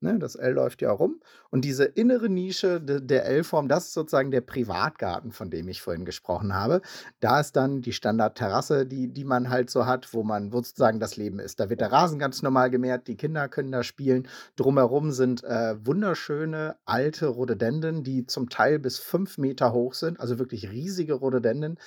Ne, 0.00 0.18
das 0.18 0.34
L 0.34 0.52
läuft 0.52 0.82
ja 0.82 0.90
rum. 0.90 1.20
Und 1.50 1.64
diese 1.64 1.84
innere 1.84 2.28
Nische 2.28 2.80
de 2.80 3.00
der 3.00 3.24
L-Form, 3.24 3.68
das 3.68 3.86
ist 3.86 3.94
sozusagen 3.94 4.30
der 4.30 4.42
Privatgarten, 4.42 5.32
von 5.32 5.50
dem 5.50 5.66
ich 5.68 5.80
vorhin 5.80 6.04
gesprochen 6.04 6.52
habe. 6.54 6.82
Da 7.20 7.40
ist 7.40 7.56
dann 7.56 7.80
die 7.80 7.92
Standardterrasse, 7.92 8.86
die 8.86 9.08
die 9.12 9.24
man 9.24 9.48
halt 9.48 9.70
so 9.70 9.86
hat, 9.86 10.12
wo 10.12 10.22
man 10.22 10.52
wo 10.52 10.58
sozusagen 10.58 11.00
das 11.00 11.16
Leben 11.16 11.38
ist. 11.38 11.58
Da 11.58 11.70
wird 11.70 11.80
der 11.80 11.90
Rasen 11.92 12.18
ganz 12.18 12.42
normal 12.42 12.70
gemäht, 12.70 13.06
die 13.06 13.16
Kinder 13.16 13.48
können 13.48 13.72
da 13.72 13.82
spielen. 13.82 14.28
Drumherum 14.56 15.10
sind, 15.12 15.42
äh, 15.44 15.74
wunderschöne 15.86 16.76
alte 16.84 17.26
Rhododendren, 17.28 18.02
die 18.04 18.26
zum 18.26 18.50
Teil 18.50 18.78
bis 18.78 18.98
5 18.98 19.38
Meter 19.38 19.72
hoch 19.72 19.94
sind, 19.94 20.20
also 20.20 20.38
wirklich 20.38 20.70
riesige 20.70 21.14
Rhododendren. 21.14 21.78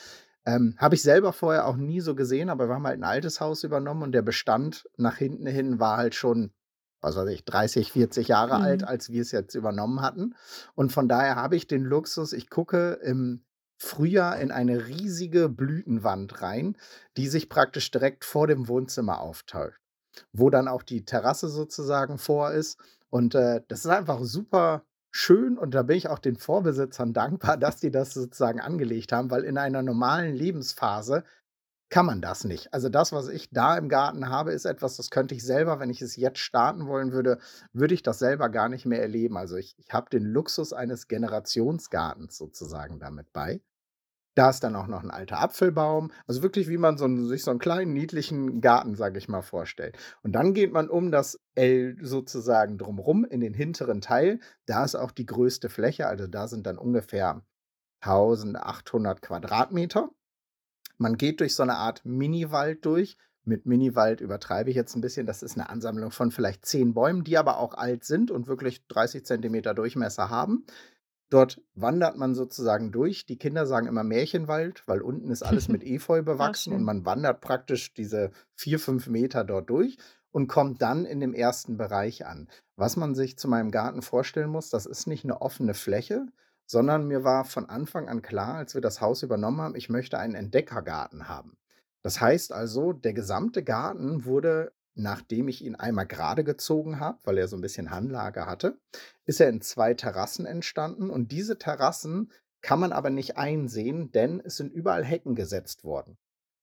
Ähm, 0.46 0.76
habe 0.78 0.96
ich 0.96 1.02
selber 1.04 1.34
vorher 1.34 1.68
auch 1.68 1.76
nie 1.76 2.00
so 2.02 2.16
gesehen, 2.16 2.50
aber 2.50 2.70
wir 2.70 2.76
haben 2.76 2.88
halt 2.88 3.00
ein 3.00 3.04
altes 3.04 3.42
Haus 3.42 3.64
übernommen 3.64 4.02
und 4.04 4.14
der 4.14 4.22
Bestand 4.22 4.88
nach 4.98 5.18
hinten 5.18 5.46
hin 5.46 5.80
war 5.80 5.98
halt 5.98 6.16
schon 6.16 6.52
was 7.02 7.16
weiß 7.16 7.30
ich, 7.30 7.46
30, 7.46 7.92
40 7.92 8.28
Jahre 8.30 8.60
alt, 8.60 8.82
Mhm. 8.82 8.88
als 8.88 9.12
wir 9.12 9.22
es 9.22 9.32
jetzt 9.32 9.56
übernommen 9.56 10.02
hatten. 10.02 10.36
Und 10.76 10.92
von 10.92 11.08
daher 11.08 11.36
habe 11.36 11.56
ich 11.56 11.68
den 11.68 11.84
Luxus, 11.84 12.34
ich 12.34 12.50
gucke 12.50 12.94
im 13.04 13.44
Frühjahr 13.80 14.40
in 14.40 14.52
eine 14.52 14.88
riesige 14.88 15.50
Blütenwand 15.50 16.42
rein, 16.42 16.78
die 17.16 17.28
sich 17.28 17.48
praktisch 17.50 17.92
direkt 17.92 18.26
vor 18.26 18.48
dem 18.48 18.68
Wohnzimmer 18.68 19.20
aufteilt, 19.22 19.76
wo 20.34 20.50
dann 20.50 20.68
auch 20.68 20.82
die 20.84 21.06
Terrasse 21.06 21.48
sozusagen 21.50 22.18
vor 22.18 22.52
ist. 22.52 22.80
Und 23.10 23.36
äh, 23.36 23.62
das 23.68 23.80
ist 23.86 23.92
einfach 23.92 24.20
super 24.24 24.84
schön 25.12 25.58
und 25.58 25.74
da 25.74 25.84
bin 25.84 25.98
ich 25.98 26.10
auch 26.10 26.20
den 26.20 26.38
Vorbesitzern 26.38 27.14
dankbar, 27.54 27.58
dass 27.58 27.78
die 27.78 27.92
das 27.92 28.14
sozusagen 28.14 28.60
angelegt 28.60 29.12
haben, 29.12 29.30
weil 29.32 29.44
in 29.44 29.58
einer 29.58 29.84
normalen 29.84 30.36
Lebensphase 30.36 31.24
kann 31.90 32.06
man 32.06 32.22
das 32.22 32.44
nicht. 32.44 32.74
Also, 32.74 32.90
das, 32.90 33.12
was 33.14 33.28
ich 33.30 33.50
da 33.52 33.78
im 33.78 33.88
Garten 33.90 34.30
habe, 34.30 34.52
ist 34.52 34.66
etwas, 34.66 34.98
das 34.98 35.10
könnte 35.10 35.36
ich 35.36 35.44
selber, 35.44 35.80
wenn 35.80 35.90
ich 35.90 36.02
es 36.02 36.16
jetzt 36.18 36.40
starten 36.40 36.86
wollen 36.88 37.12
würde, 37.14 37.40
würde 37.74 37.94
ich 37.94 38.04
das 38.04 38.20
selber 38.20 38.50
gar 38.50 38.68
nicht 38.70 38.86
mehr 38.86 39.02
erleben. 39.02 39.38
Also, 39.38 39.56
ich 39.58 39.76
ich 39.78 39.94
habe 39.94 40.10
den 40.10 40.24
Luxus 40.26 40.74
eines 40.74 41.08
Generationsgartens 41.08 42.38
sozusagen 42.38 43.00
damit 43.00 43.32
bei. 43.34 43.62
Da 44.36 44.50
ist 44.52 44.62
dann 44.64 44.76
auch 44.76 44.88
noch 44.88 45.04
ein 45.04 45.12
alter 45.12 45.40
Apfelbaum, 45.42 46.12
also 46.28 46.44
wirklich, 46.44 46.70
wie 46.70 46.78
man 46.78 46.98
so 46.98 47.08
sich 47.28 47.44
so 47.44 47.52
einen 47.52 47.60
kleinen 47.60 47.94
niedlichen 47.94 48.62
Garten, 48.62 48.96
sage 48.96 49.18
ich 49.18 49.28
mal, 49.28 49.42
vorstellt. 49.42 49.98
Und 50.24 50.34
dann 50.34 50.54
geht 50.54 50.72
man 50.74 50.90
um 50.90 51.12
das 51.12 51.40
L 51.56 51.98
sozusagen 52.02 52.78
drumrum 52.78 53.26
in 53.26 53.42
den 53.42 53.54
hinteren 53.56 54.00
Teil. 54.02 54.40
Da 54.68 54.86
ist 54.86 54.96
auch 54.96 55.12
die 55.12 55.26
größte 55.26 55.70
Fläche, 55.70 56.08
also, 56.08 56.28
da 56.28 56.48
sind 56.48 56.68
dann 56.68 56.78
ungefähr 56.78 57.42
1.800 58.02 59.22
Quadratmeter. 59.22 60.10
Man 60.98 61.18
geht 61.18 61.40
durch 61.40 61.56
so 61.56 61.64
eine 61.64 61.76
Art 61.76 62.06
Miniwald 62.06 62.86
durch. 62.86 63.18
Mit 63.44 63.66
Miniwald 63.66 64.20
übertreibe 64.20 64.70
ich 64.70 64.76
jetzt 64.76 64.96
ein 64.96 65.02
bisschen. 65.02 65.26
Das 65.26 65.44
ist 65.44 65.58
eine 65.58 65.70
Ansammlung 65.70 66.12
von 66.12 66.32
vielleicht 66.32 66.66
10 66.66 66.94
Bäumen, 66.94 67.24
die 67.24 67.38
aber 67.38 67.58
auch 67.58 67.74
alt 67.76 68.04
sind 68.04 68.32
und 68.32 68.48
wirklich 68.48 68.86
30 68.88 69.26
Zentimeter 69.26 69.74
Durchmesser 69.74 70.30
haben. 70.30 70.66
Dort 71.30 71.62
wandert 71.76 72.18
man 72.18 72.36
sozusagen 72.36 72.92
durch. 72.92 73.26
Die 73.26 73.38
Kinder 73.38 73.66
sagen 73.66 73.88
immer 73.88 74.04
Märchenwald, 74.04 74.84
weil 74.88 75.02
unten 75.02 75.30
ist 75.30 75.44
alles 75.44 75.68
mit 75.68 75.84
Efeu 75.86 76.20
Ach, 76.20 76.26
bewachsen 76.26 76.74
und 76.74 76.84
man 76.84 77.06
wandert 77.06 77.42
praktisch 77.42 77.94
diese 77.94 78.32
4, 78.56 78.80
5 78.80 79.08
Meter 79.08 79.44
dort 79.44 79.70
durch 79.70 79.98
und 80.32 80.48
kommt 80.48 80.82
dann 80.82 81.06
in 81.06 81.20
dem 81.20 81.34
ersten 81.34 81.78
Bereich 81.78 82.26
an. 82.26 82.48
Was 82.76 82.96
man 82.96 83.16
sich 83.16 83.38
zu 83.38 83.48
meinem 83.48 83.72
Garten 83.72 84.02
vorstellen 84.02 84.50
muss, 84.50 84.70
das 84.70 84.86
ist 84.86 85.08
nicht 85.08 85.24
eine 85.24 85.42
offene 85.42 85.74
Fläche, 85.74 86.28
sondern 86.68 87.08
mir 87.08 87.24
war 87.24 87.46
von 87.46 87.68
Anfang 87.68 88.08
an 88.08 88.22
klar, 88.22 88.56
als 88.56 88.76
wir 88.76 88.82
das 88.82 89.02
Haus 89.02 89.24
übernommen 89.24 89.62
haben, 89.62 89.76
ich 89.76 89.90
möchte 89.90 90.20
einen 90.20 90.36
Entdeckergarten 90.36 91.28
haben. 91.28 91.58
Das 92.04 92.22
heißt 92.22 92.52
also, 92.52 92.94
der 92.94 93.14
gesamte 93.14 93.64
Garten 93.64 94.26
wurde, 94.26 94.72
nachdem 94.94 95.48
ich 95.48 95.64
ihn 95.64 95.76
einmal 95.76 96.06
gerade 96.06 96.44
gezogen 96.44 97.00
habe, 97.00 97.20
weil 97.24 97.38
er 97.38 97.48
so 97.48 97.58
ein 97.58 97.62
bisschen 97.62 97.90
Hanglage 97.90 98.46
hatte, 98.46 98.80
ist 99.26 99.42
er 99.42 99.50
in 99.50 99.62
2 99.62 99.96
Terrassen 99.96 100.46
entstanden 100.46 101.10
und 101.10 101.32
diese 101.32 101.58
Terrassen 101.58 102.32
kann 102.62 102.80
man 102.80 102.92
aber 102.92 103.10
nicht 103.10 103.38
einsehen, 103.38 104.12
denn 104.12 104.42
es 104.44 104.58
sind 104.58 104.74
überall 104.74 105.06
Hecken 105.06 105.36
gesetzt 105.36 105.84
worden. 105.84 106.18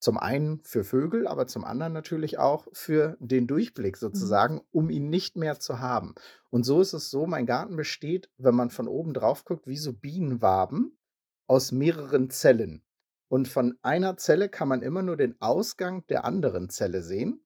Zum 0.05 0.19
einen 0.19 0.61
für 0.65 0.85
Vögel, 0.85 1.27
aber 1.27 1.47
zum 1.47 1.65
anderen 1.65 1.93
natürlich 1.93 2.39
auch 2.39 2.69
für 2.73 3.17
den 3.21 3.47
Durchblick 3.47 3.97
Mhm. 4.13 4.35
sozusagen, 4.37 4.61
um 4.71 4.91
ihn 4.91 5.09
nicht 5.09 5.37
mehr 5.37 5.59
zu 5.59 5.81
haben. 5.81 6.15
Und 6.51 6.65
so 6.65 6.81
ist 6.81 6.93
es 6.93 7.11
so, 7.11 7.27
mein 7.27 7.47
Garten 7.47 7.77
besteht, 7.77 8.31
wenn 8.37 8.55
man 8.55 8.71
von 8.71 8.89
oben 8.89 9.15
drauf 9.15 9.45
guckt, 9.45 9.67
wie 9.67 9.77
so 9.79 9.93
Bienenwaben 9.93 10.99
aus 11.47 11.73
mehreren 11.73 12.31
Zellen. 12.31 12.85
Und 13.29 13.49
von 13.49 13.79
einer 13.83 14.17
Zelle 14.17 14.49
kann 14.49 14.69
man 14.69 14.83
immer 14.83 15.03
nur 15.03 15.17
den 15.17 15.41
Ausgang 15.41 16.07
der 16.09 16.25
anderen 16.25 16.69
Zelle 16.69 17.03
sehen 17.03 17.44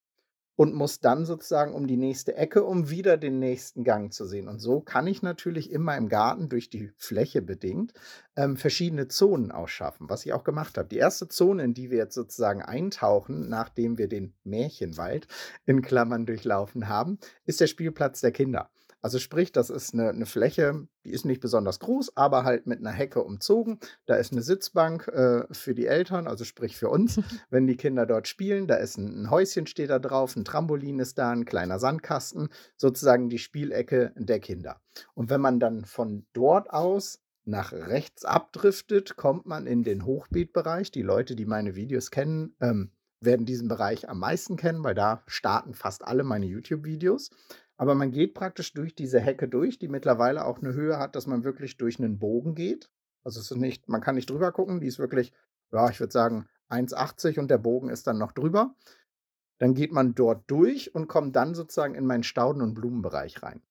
und 0.59 0.75
muss 0.75 0.99
dann 0.99 1.25
sozusagen 1.25 1.73
um 1.73 1.87
die 1.87 1.97
nächste 1.97 2.35
Ecke, 2.35 2.65
um 2.65 2.91
wieder 2.91 3.17
den 3.17 3.39
nächsten 3.39 3.85
Gang 3.85 4.13
zu 4.13 4.27
sehen. 4.27 4.49
Und 4.49 4.59
so 4.59 4.81
kann 4.81 5.07
ich 5.07 5.23
natürlich 5.23 5.71
in 5.71 5.83
meinem 5.83 6.09
Garten 6.09 6.49
durch 6.49 6.69
die 6.69 6.91
Fläche 6.97 7.43
bedingt 7.43 7.93
ähm, 8.35 8.57
verschiedene 8.57 9.07
Zonen 9.07 9.53
ausschaffen, 9.53 10.11
was 10.11 10.27
ich 10.27 10.33
auch 10.33 10.43
gemacht 10.43 10.77
habe. 10.77 10.89
Die 10.89 10.97
erste 10.97 11.29
Zone, 11.29 11.63
in 11.63 11.75
die 11.75 11.93
wir 11.93 11.99
jetzt 11.99 12.17
sozusagen 12.17 12.61
eintauchen, 12.61 13.49
nachdem 13.49 13.99
wir 13.99 14.09
den 14.09 14.35
Märchenwald 14.43 15.29
in 15.65 15.81
Klammern 15.81 16.27
durchlaufen 16.27 16.89
haben, 16.89 17.21
ist 17.45 17.61
der 17.61 17.69
Spielplatz 17.69 18.21
der 18.21 18.33
Kinder. 18.33 18.69
Also 19.01 19.19
sprich, 19.19 19.53
das 19.53 19.71
ist 19.71 19.95
eine, 19.95 20.09
eine 20.09 20.27
Fläche, 20.27 20.89
die 21.05 21.11
ist 21.11 21.25
nicht 21.25 21.41
besonders 21.41 21.79
groß, 21.79 22.17
aber 22.17 22.45
halt 22.45 22.67
mit 22.67 22.81
einer 22.81 22.91
Hecke 22.91 23.23
umzogen. 23.23 23.79
Da 24.07 24.17
ist 24.17 24.33
eine 24.33 24.43
Sitzbank 24.43 25.09
äh, 25.09 25.45
für 25.53 25.75
die 25.75 25.87
Eltern, 25.87 26.27
also 26.27 26.45
sprich 26.45 26.77
für 26.77 26.89
uns 26.89 27.19
wenn 27.51 27.67
die 27.67 27.77
Kinder 27.77 28.07
dort 28.07 28.29
spielen. 28.29 28.67
Da 28.67 28.77
ist 28.77 28.99
ein 28.99 29.25
'n 29.25 29.31
Häuschen 29.31 29.67
steht 29.67 29.91
da 29.91 29.99
drauf, 29.99 30.37
ein 30.37 30.45
Trampolin 30.45 30.99
ist 30.99 31.19
da, 31.19 31.31
ein 31.31 31.45
kleiner 31.45 31.79
Sandkasten, 31.79 32.49
sozusagen 32.77 33.29
die 33.29 33.39
Spielecke 33.39 34.13
der 34.17 34.41
Kinder. 34.41 34.81
Und 35.15 35.31
wenn 35.31 35.41
man 35.41 35.61
dann 35.61 35.85
von 35.85 36.27
dort 36.33 36.71
aus 36.71 37.21
nach 37.45 37.73
rechts 37.73 38.25
abdriftet, 38.25 39.17
kommt 39.17 39.47
man 39.47 39.67
in 39.67 39.83
den 39.83 40.05
Hochbeetbereich. 40.05 40.91
Die 40.91 41.03
Leute, 41.03 41.35
die 41.35 41.47
meine 41.47 41.75
Videos 41.75 42.11
kennen, 42.11 42.55
ähm, 42.61 42.93
werden 43.21 43.47
diesen 43.47 43.69
Bereich 43.69 44.09
am 44.09 44.21
meisten 44.21 44.57
kennen, 44.57 44.85
weil 44.85 44.95
da 44.95 45.23
starten 45.27 45.75
fast 45.75 46.07
alle 46.07 46.25
meine 46.25 46.47
YouTube-Videos. 46.47 47.31
Aber 47.79 47.95
man 47.95 48.11
geht 48.13 48.35
praktisch 48.35 48.75
durch 48.75 48.95
diese 48.95 49.21
Hecke 49.21 49.49
durch, 49.49 49.79
die 49.79 49.89
mittlerweile 49.89 50.45
auch 50.47 50.59
eine 50.61 50.75
Höhe 50.75 50.99
hat, 50.99 51.17
dass 51.17 51.27
man 51.27 51.45
wirklich 51.45 51.79
durch 51.79 51.99
einen 52.01 52.19
Bogen 52.19 52.55
geht. 52.57 52.91
Also, 53.25 53.41
es 53.41 53.51
ist 53.51 53.59
nicht 53.59 53.89
man 53.89 54.03
kann 54.03 54.17
nicht 54.17 54.31
drüber 54.31 54.53
gucken, 54.53 54.81
die 54.81 54.89
ist 54.89 54.99
wirklich, 55.01 55.33
ja, 55.73 55.89
ich 55.91 56.01
würde 56.01 56.13
sagen 56.13 56.49
1,80 56.69 57.39
und 57.41 57.51
der 57.51 57.59
Bogen 57.59 57.89
ist 57.91 58.07
dann 58.07 58.19
noch 58.19 58.33
drüber. 58.33 58.75
Dann 59.59 59.75
geht 59.75 59.93
man 59.93 60.15
dort 60.15 60.51
durch 60.51 60.95
und 60.95 61.09
kommt 61.09 61.37
dann 61.37 61.55
sozusagen 61.55 61.95
in 61.95 62.07
meinen 62.07 62.25
Stauden 62.25 62.63
und 62.63 62.75
Blumenbereich 62.75 63.43
rein. 63.43 63.63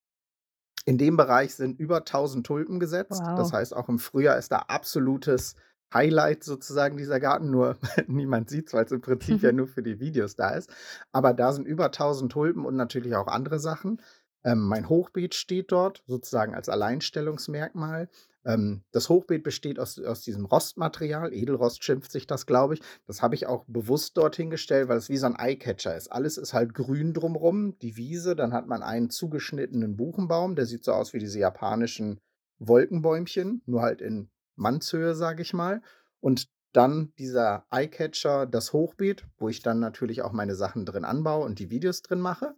In 0.86 0.98
dem 0.98 1.18
Bereich 1.18 1.56
sind 1.56 1.80
über 1.80 2.02
1.000 2.02 2.44
Tulpen 2.44 2.80
gesetzt. 2.80 3.32
Das 3.36 3.52
Wow. 3.52 3.54
heißt, 3.54 3.76
auch 3.76 3.90
im 3.90 4.00
Frühjahr 4.00 4.38
ist 4.38 4.52
da 4.52 4.60
absolutes 4.60 5.56
Highlight 5.94 6.44
sozusagen 6.44 6.98
dieser 6.98 7.20
Garten, 7.20 7.50
nur 7.50 7.78
niemand 8.08 8.50
sieht's, 8.50 8.74
weil's 8.74 8.92
im 8.92 9.02
Prinzip 9.02 9.42
ja 9.42 9.52
nur 9.54 9.68
für 9.68 9.84
die 9.84 10.00
Videos 10.00 10.36
da 10.36 10.52
ist. 10.52 10.70
Aber 11.12 11.34
da 11.34 11.54
sind 11.54 11.68
über 11.68 11.88
1.000 11.88 12.30
Tulpen 12.30 12.66
und 12.66 12.76
natürlich 12.76 13.16
auch 13.16 13.28
andere 13.28 13.60
Sachen. 13.60 14.02
Ähm, 14.44 14.60
mein 14.60 14.88
Hochbeet 14.88 15.36
steht 15.36 15.72
dort 15.72 16.04
sozusagen 16.08 16.56
als 16.56 16.70
Alleinstellungsmerkmal. 16.70 18.10
Ähm, 18.46 18.84
das 18.92 19.10
Hochbeet 19.10 19.44
besteht 19.44 19.80
aus 19.80 20.00
aus 20.00 20.22
diesem 20.22 20.46
Rostmaterial, 20.46 21.34
Edelrost 21.34 21.84
schimpft 21.84 22.12
sich 22.12 22.28
das, 22.28 22.46
glaube 22.46 22.76
ich. 22.76 22.82
Das 23.08 23.22
habe 23.22 23.36
ich 23.36 23.48
auch 23.48 23.66
bewusst 23.68 24.16
dorthin 24.18 24.50
gestellt, 24.50 24.88
weil 24.88 24.98
es 24.98 25.10
wie 25.10 25.18
so 25.18 25.26
'n 25.28 25.36
Eyecatcher 25.38 25.96
ist. 25.98 26.12
Alles 26.12 26.38
ist 26.38 26.54
halt 26.54 26.74
grün 26.74 27.14
drumrum, 27.14 27.78
die 27.80 27.98
Wiese, 27.98 28.36
dann 28.36 28.54
hat 28.54 28.68
man 28.68 28.84
einen 28.84 29.10
zugeschnittenen 29.10 29.98
Buchenbaum, 29.98 30.56
der 30.56 30.66
sieht 30.66 30.86
so 30.86 30.94
aus 30.94 31.14
wie 31.14 31.20
diese 31.20 31.40
japanischen 31.40 32.20
Wolkenbäumchen, 32.60 33.62
nur 33.66 33.82
halt 33.82 34.02
in 34.02 34.30
Mannshöhe, 34.58 35.16
sage 35.16 35.42
ich 35.42 35.54
mal. 35.54 35.82
Und 36.20 36.50
dann 36.74 37.14
dieser 37.18 37.66
Eyecatcher, 37.72 38.46
das 38.46 38.74
Hochbeet, 38.74 39.26
wo 39.38 39.50
ich 39.50 39.62
dann 39.62 39.80
natürlich 39.80 40.22
auch 40.22 40.32
meine 40.34 40.56
Sachen 40.56 40.86
drin 40.86 41.06
anbaue 41.06 41.46
und 41.46 41.60
die 41.60 41.70
Videos 41.72 42.02
drin 42.02 42.20
mache. 42.20 42.56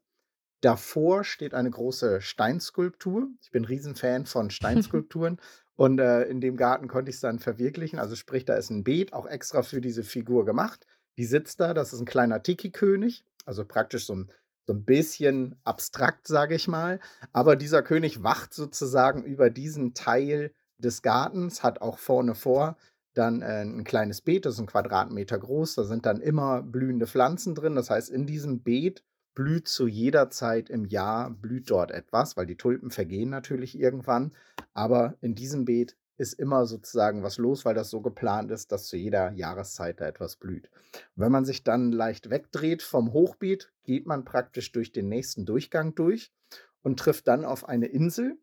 Davor 0.61 1.23
steht 1.23 1.53
eine 1.53 1.69
große 1.71 2.21
Steinskulptur. 2.21 3.29
Ich 3.41 3.51
bin 3.51 3.65
Riesenfan 3.65 4.25
von 4.25 4.49
Steinskulpturen 4.51 5.39
und, 5.75 5.99
äh, 5.99 6.23
in 6.25 6.41
dem 6.41 6.57
Garten 6.57 6.87
konnte 6.89 7.11
ich's 7.11 7.21
dann 7.21 7.39
verwirklichen. 7.39 7.99
Also, 7.99 8.15
sprich, 8.15 8.45
da 8.45 8.55
ist 8.55 8.69
'n 8.71 8.83
Beet 8.83 9.13
auch 9.13 9.25
extra 9.27 9.63
für 9.63 9.81
diese 9.81 10.03
Figur 10.03 10.45
gemacht. 10.45 10.85
Die 11.17 11.25
sitzt 11.25 11.59
da, 11.61 11.73
das 11.73 11.93
ist 11.93 12.01
'n 12.01 12.05
kleiner 12.05 12.43
Tiki-König, 12.43 13.23
also 13.45 13.65
praktisch 13.65 14.05
so 14.05 14.13
'n 14.13 14.31
so 14.67 14.73
'n 14.73 14.83
bisschen 14.85 15.55
abstrakt, 15.63 16.27
sage 16.27 16.55
ich 16.55 16.67
mal. 16.67 16.99
Aber 17.33 17.55
dieser 17.55 17.81
König 17.83 18.23
wacht 18.23 18.53
sozusagen 18.53 19.23
über 19.23 19.49
diesen 19.49 19.93
Teil 19.93 20.53
des 20.79 21.01
Gartens, 21.01 21.63
hat 21.63 21.81
auch 21.81 21.97
vorne 21.99 22.35
vor 22.35 22.77
dann 23.13 23.41
äh, 23.41 23.61
'n 23.61 23.83
kleines 23.83 24.21
Beet, 24.21 24.45
das 24.45 24.55
ist 24.55 24.59
'n 24.61 24.67
Quadratmeter 24.67 25.37
groß. 25.39 25.75
Da 25.75 25.83
sind 25.83 26.05
dann 26.05 26.21
immer 26.21 26.61
blühende 26.63 27.07
Pflanzen 27.07 27.55
drin. 27.55 27.75
Das 27.75 27.89
heißt, 27.89 28.09
in 28.09 28.25
diesem 28.27 28.61
Beet 28.63 29.03
blüht 29.35 29.67
zu 29.67 29.87
jeder 29.87 30.29
Zeit 30.29 30.69
im 30.69 30.85
Jahr 30.85 31.29
blüht 31.31 31.69
dort 31.71 31.91
etwas, 31.91 32.37
weil 32.37 32.45
die 32.45 32.57
Tulpen 32.57 32.91
vergehen 32.91 33.29
natürlich 33.29 33.77
irgendwann. 33.79 34.33
Aber 34.73 35.15
in 35.21 35.35
diesem 35.35 35.65
Beet 35.65 35.97
ist 36.17 36.33
immer 36.33 36.65
sozusagen 36.65 37.23
was 37.23 37.37
los, 37.37 37.65
weil 37.65 37.75
das 37.75 37.89
so 37.89 38.01
geplant 38.01 38.51
ist, 38.51 38.71
dass 38.71 38.87
zu 38.87 38.97
jeder 38.97 39.31
Jahreszeit 39.31 40.01
da 40.01 40.07
etwas 40.07 40.35
blüht. 40.35 40.69
Und 41.15 41.23
wenn 41.23 41.31
man 41.31 41.45
sich 41.45 41.63
dann 41.63 41.91
leicht 41.91 42.29
wegdreht 42.29 42.81
vom 42.83 43.13
Hochbeet, 43.13 43.71
geht 43.83 44.05
man 44.05 44.25
praktisch 44.25 44.71
durch 44.71 44.91
den 44.91 45.07
nächsten 45.09 45.45
Durchgang 45.45 45.95
durch 45.95 46.31
und 46.83 46.99
trifft 46.99 47.27
dann 47.27 47.45
auf 47.45 47.67
eine 47.67 47.87
Insel. 47.87 48.37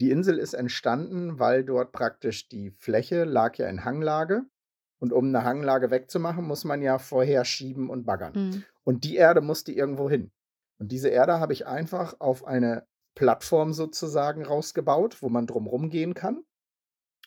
Die 0.00 0.10
Insel 0.10 0.38
ist 0.38 0.54
entstanden, 0.54 1.38
weil 1.38 1.64
dort 1.64 1.92
praktisch 1.92 2.48
die 2.48 2.70
Fläche 2.72 3.24
lag 3.24 3.56
ja 3.56 3.68
in 3.68 3.84
Hanglage. 3.84 4.42
Und 4.98 5.12
um 5.12 5.26
eine 5.26 5.44
Hanglage 5.44 5.90
wegzumachen, 5.90 6.44
muss 6.44 6.64
man 6.64 6.80
ja 6.80 6.98
vorher 6.98 7.44
schieben 7.44 7.90
und 7.90 8.04
baggern. 8.06 8.32
Mhm. 8.34 8.64
Und 8.84 9.04
die 9.04 9.16
Erde 9.16 9.40
musste 9.40 9.72
irgendwo 9.72 10.08
hin. 10.08 10.32
Und 10.78 10.92
diese 10.92 11.08
Erde 11.08 11.40
habe 11.40 11.52
ich 11.52 11.66
einfach 11.66 12.16
auf 12.20 12.44
eine 12.46 12.86
Plattform 13.14 13.72
sozusagen 13.72 14.44
rausgebaut, 14.44 15.22
wo 15.22 15.28
man 15.28 15.46
drumrum 15.46 15.90
gehen 15.90 16.14
kann. 16.14 16.44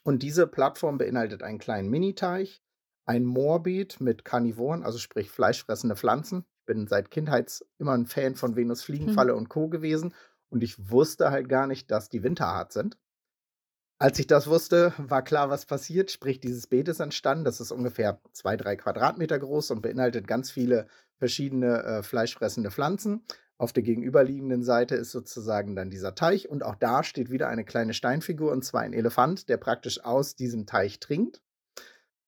Und 0.03 0.23
diese 0.23 0.47
Plattform 0.47 0.97
beinhaltet 0.97 1.43
einen 1.43 1.59
kleinen 1.59 1.89
Miniteich, 1.89 2.61
ein 3.05 3.25
Moorbeet 3.25 4.01
mit 4.01 4.25
Karnivoren, 4.25 4.83
also 4.83 4.97
sprich 4.97 5.29
fleischfressende 5.29 5.95
Pflanzen. 5.95 6.45
Ich 6.61 6.65
bin 6.65 6.87
seit 6.87 7.11
Kindheit 7.11 7.63
immer 7.77 7.93
ein 7.93 8.05
Fan 8.05 8.35
von 8.35 8.55
Venus 8.55 8.83
Fliegenfalle 8.83 9.33
Mhm. 9.33 9.37
und 9.37 9.49
Co. 9.49 9.69
gewesen 9.69 10.13
und 10.49 10.63
ich 10.63 10.89
wusste 10.91 11.31
halt 11.31 11.49
gar 11.49 11.67
nicht, 11.67 11.91
dass 11.91 12.09
die 12.09 12.23
winterhart 12.23 12.73
sind. 12.73 12.97
Als 13.99 14.19
ich 14.19 14.27
das 14.27 14.45
wusste, 14.47 14.93
war 14.97 15.23
klar, 15.23 15.49
was 15.49 15.65
passiert. 15.65 16.11
Sprich, 16.11 16.39
dieses 16.39 16.67
Beet 16.67 16.87
ist 16.87 16.99
entstanden. 16.99 17.45
Das 17.45 17.59
ist 17.59 17.71
ungefähr 17.71 18.21
zwei, 18.31 18.55
drei 18.55 18.75
Quadratmeter 18.75 19.39
groß 19.39 19.71
und 19.71 19.81
beinhaltet 19.81 20.27
ganz 20.27 20.51
viele 20.51 20.87
verschiedene 21.17 21.83
äh, 21.83 22.03
fleischfressende 22.03 22.69
Pflanzen. 22.69 23.23
Auf 23.57 23.73
der 23.73 23.81
gegenüberliegenden 23.81 24.61
Seite 24.61 24.93
ist 24.95 25.11
sozusagen 25.11 25.75
dann 25.75 25.89
dieser 25.89 26.13
Teich 26.13 26.47
und 26.47 26.63
auch 26.63 26.75
da 26.75 27.03
steht 27.03 27.31
wieder 27.31 27.47
eine 27.47 27.65
kleine 27.65 27.95
Steinfigur 27.95 28.51
und 28.51 28.63
zwar 28.63 28.81
ein 28.81 28.93
Elefant, 28.93 29.49
der 29.49 29.57
praktisch 29.57 30.05
aus 30.05 30.35
diesem 30.35 30.67
Teich 30.67 30.99
trinkt. 30.99 31.41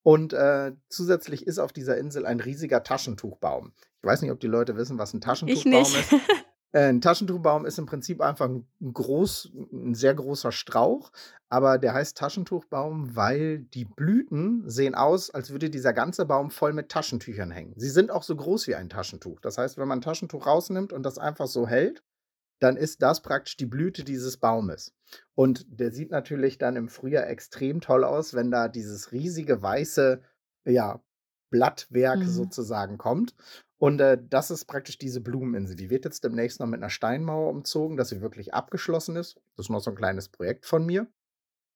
Und 0.01 0.33
äh, 0.33 0.71
zusätzlich 0.89 1.45
ist 1.45 1.59
auf 1.59 1.71
dieser 1.71 1.97
Insel 1.97 2.25
ein 2.25 2.39
riesiger 2.39 2.81
Taschentuchbaum. 2.81 3.73
Ich 4.01 4.07
weiß 4.07 4.23
nicht, 4.23 4.31
ob 4.31 4.39
die 4.39 4.47
Leute 4.47 4.75
wissen, 4.75 4.97
was 4.97 5.13
ein 5.13 5.17
Ich 5.17 5.23
Taschentuchbaum 5.23 5.71
nicht. 5.71 6.11
ist. 6.11 6.15
Äh, 6.73 6.89
'n 6.89 7.01
Taschentuchbaum 7.01 7.65
ist 7.65 7.79
im 7.79 7.88
Prinzip 7.88 8.21
einfach 8.21 8.45
'n 8.47 8.67
'n 8.79 8.93
groß 8.93 9.51
'n 9.73 9.95
sehr 9.95 10.13
großer 10.13 10.51
Strauch, 10.51 11.11
aber 11.49 11.79
der 11.79 11.93
heißt 11.95 12.15
Taschentuchbaum, 12.17 13.15
weil 13.15 13.59
die 13.59 13.85
Blüten 13.85 14.69
sehen 14.69 14.93
aus, 14.93 15.31
als 15.31 15.49
würde 15.49 15.71
dieser 15.71 15.93
ganze 15.93 16.25
Baum 16.25 16.51
voll 16.51 16.73
mit 16.73 16.89
Taschentüchern 16.89 17.49
hängen. 17.49 17.73
Sie 17.75 17.89
sind 17.89 18.11
auch 18.11 18.21
so 18.21 18.35
groß 18.35 18.67
wie 18.67 18.75
ein 18.75 18.89
Taschentuch. 18.89 19.39
Das 19.39 19.57
heißt, 19.57 19.77
wenn 19.79 19.88
man 19.88 19.99
'n 19.99 20.01
Taschentuch 20.03 20.45
rausnimmt 20.45 20.93
und 20.93 21.01
das 21.03 21.17
einfach 21.17 21.47
so 21.47 21.67
hält, 21.67 22.03
dann 22.61 22.77
ist 22.77 23.01
das 23.03 23.21
praktisch 23.21 23.57
die 23.57 23.67
Blüte 23.67 24.03
dieses 24.05 24.38
Baumes. 24.38 24.93
Und 25.35 25.65
der 25.69 25.91
sieht 25.93 26.11
natürlich 26.11 26.57
dann 26.59 26.75
im 26.77 26.89
Frühjahr 26.89 27.27
extrem 27.27 27.81
toll 27.81 28.03
aus, 28.05 28.33
wenn 28.35 28.51
da 28.51 28.67
dieses 28.69 29.11
riesige 29.13 29.61
weiße, 29.61 30.21
ja, 30.65 31.01
Blattwerk 31.51 32.25
Mhm. 32.25 32.25
sozusagen 32.25 32.97
kommt. 32.99 33.35
Und, 33.81 34.01
äh, 34.01 34.17
das 34.29 34.51
ist 34.51 34.65
praktisch 34.65 34.98
diese 34.98 35.21
Blumeninsel. 35.21 35.75
Die 35.77 35.89
wird 35.89 36.03
jetzt 36.03 36.24
demnächst 36.25 36.59
noch 36.59 36.67
mit 36.67 36.81
'ner 36.81 36.89
Steinmauer 36.89 37.50
umzogen, 37.50 37.95
dass 37.95 38.09
sie 38.09 38.19
wirklich 38.21 38.53
abgeschlossen 38.53 39.15
ist. 39.15 39.36
Das 39.55 39.67
ist 39.67 39.69
noch 39.69 39.79
so 39.79 39.89
'n 39.91 39.95
kleines 39.95 40.27
Projekt 40.27 40.65
von 40.65 40.86
mir. 40.86 41.07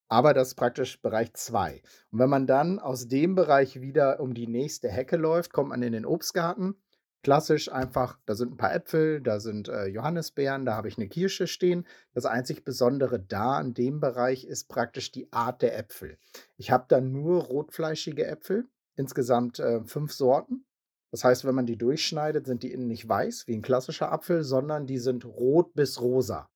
Aber 0.10 0.34
das 0.34 0.50
ist 0.50 0.56
praktisch 0.56 1.02
Bereich 1.02 1.34
2. 1.34 1.82
Und 2.12 2.20
wenn 2.20 2.30
man 2.30 2.48
dann 2.48 2.80
aus 2.80 3.08
dem 3.10 3.36
Bereich 3.36 3.82
wieder 3.82 4.20
um 4.22 4.34
die 4.36 4.48
nächste 4.48 4.90
Hecke 4.90 5.18
läuft, 5.18 5.54
kommt 5.54 5.70
man 5.70 5.84
in 5.84 5.94
den 5.94 6.06
Obstgarten. 6.06 6.76
Klassisch 7.24 7.72
einfach, 7.72 8.20
da 8.26 8.36
sind 8.36 8.54
'n 8.54 8.58
paar 8.58 8.74
Äpfel, 8.76 9.22
da 9.22 9.40
sind, 9.42 9.70
äh, 9.70 9.86
Johannisbeeren, 9.88 10.66
da 10.66 10.76
habe 10.76 10.90
ich 10.90 10.98
'ne 10.98 11.10
Kirsche 11.10 11.48
stehen. 11.48 11.88
Das 12.14 12.26
einzig 12.26 12.66
Besondere 12.66 13.20
da 13.20 13.62
in 13.62 13.74
dem 13.76 14.00
Bereich 14.02 14.46
ist 14.46 14.70
praktisch 14.70 15.12
die 15.12 15.32
Art 15.34 15.62
der 15.62 15.78
Äpfel. 15.78 16.18
Ich 16.58 16.72
habe 16.72 16.86
da 16.90 17.02
nur 17.02 17.44
rotfleischige 17.46 18.26
Äpfel, 18.28 18.66
insgesamt, 18.96 19.60
äh, 19.60 19.84
5 19.86 20.14
Sorten. 20.14 20.66
Das 21.14 21.24
heißt, 21.24 21.46
wenn 21.46 21.54
man 21.54 21.68
die 21.68 21.78
durchschneidet, 21.78 22.48
sind 22.48 22.64
die 22.64 22.72
innen 22.74 22.88
nicht 22.88 23.08
weiß 23.08 23.44
wie 23.48 23.54
'n 23.54 23.62
klassischer 23.62 24.12
Apfel, 24.12 24.44
sondern 24.44 24.88
die 24.88 24.98
sind 24.98 25.26
rot 25.26 25.76
bis 25.76 26.02
rosa. 26.02 26.50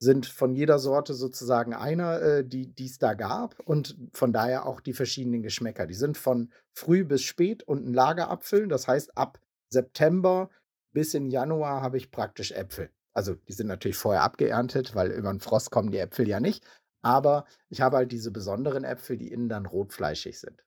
Sind 0.00 0.26
von 0.26 0.52
jeder 0.54 0.78
Sorte 0.78 1.14
sozusagen 1.14 1.72
einer, 1.74 2.20
äh, 2.20 2.44
die 2.46 2.74
die's 2.74 2.98
da 2.98 3.14
gab 3.14 3.58
und 3.60 3.96
von 4.12 4.32
daher 4.32 4.66
auch 4.66 4.80
die 4.82 4.92
verschiedenen 4.92 5.42
Geschmäcker. 5.42 5.86
Die 5.86 5.94
sind 5.94 6.18
von 6.18 6.52
früh 6.74 7.02
bis 7.04 7.22
spät 7.22 7.62
und 7.62 7.86
'n 7.86 7.94
Lagerapfel. 7.94 8.68
Das 8.68 8.86
heißt, 8.88 9.16
ab 9.16 9.40
September 9.70 10.50
bis 10.92 11.14
in 11.14 11.26
Januar 11.30 11.80
habe 11.80 11.96
ich 11.96 12.10
praktisch 12.10 12.52
Äpfel. 12.52 12.90
Also, 13.14 13.34
die 13.34 13.52
sind 13.54 13.68
natürlich 13.68 13.96
vorher 13.96 14.22
abgeerntet, 14.22 14.94
weil 14.94 15.10
über 15.12 15.30
'n 15.30 15.40
Frost 15.40 15.70
kommen 15.70 15.90
die 15.90 15.98
Äpfel 15.98 16.28
ja 16.28 16.40
nicht. 16.40 16.62
Aber 17.02 17.46
ich 17.70 17.80
habe 17.80 17.96
halt 17.96 18.12
diese 18.12 18.30
besonderen 18.32 18.84
Äpfel, 18.84 19.16
die 19.16 19.32
innen 19.32 19.48
dann 19.48 19.64
rotfleischig 19.66 20.38
sind. 20.38 20.62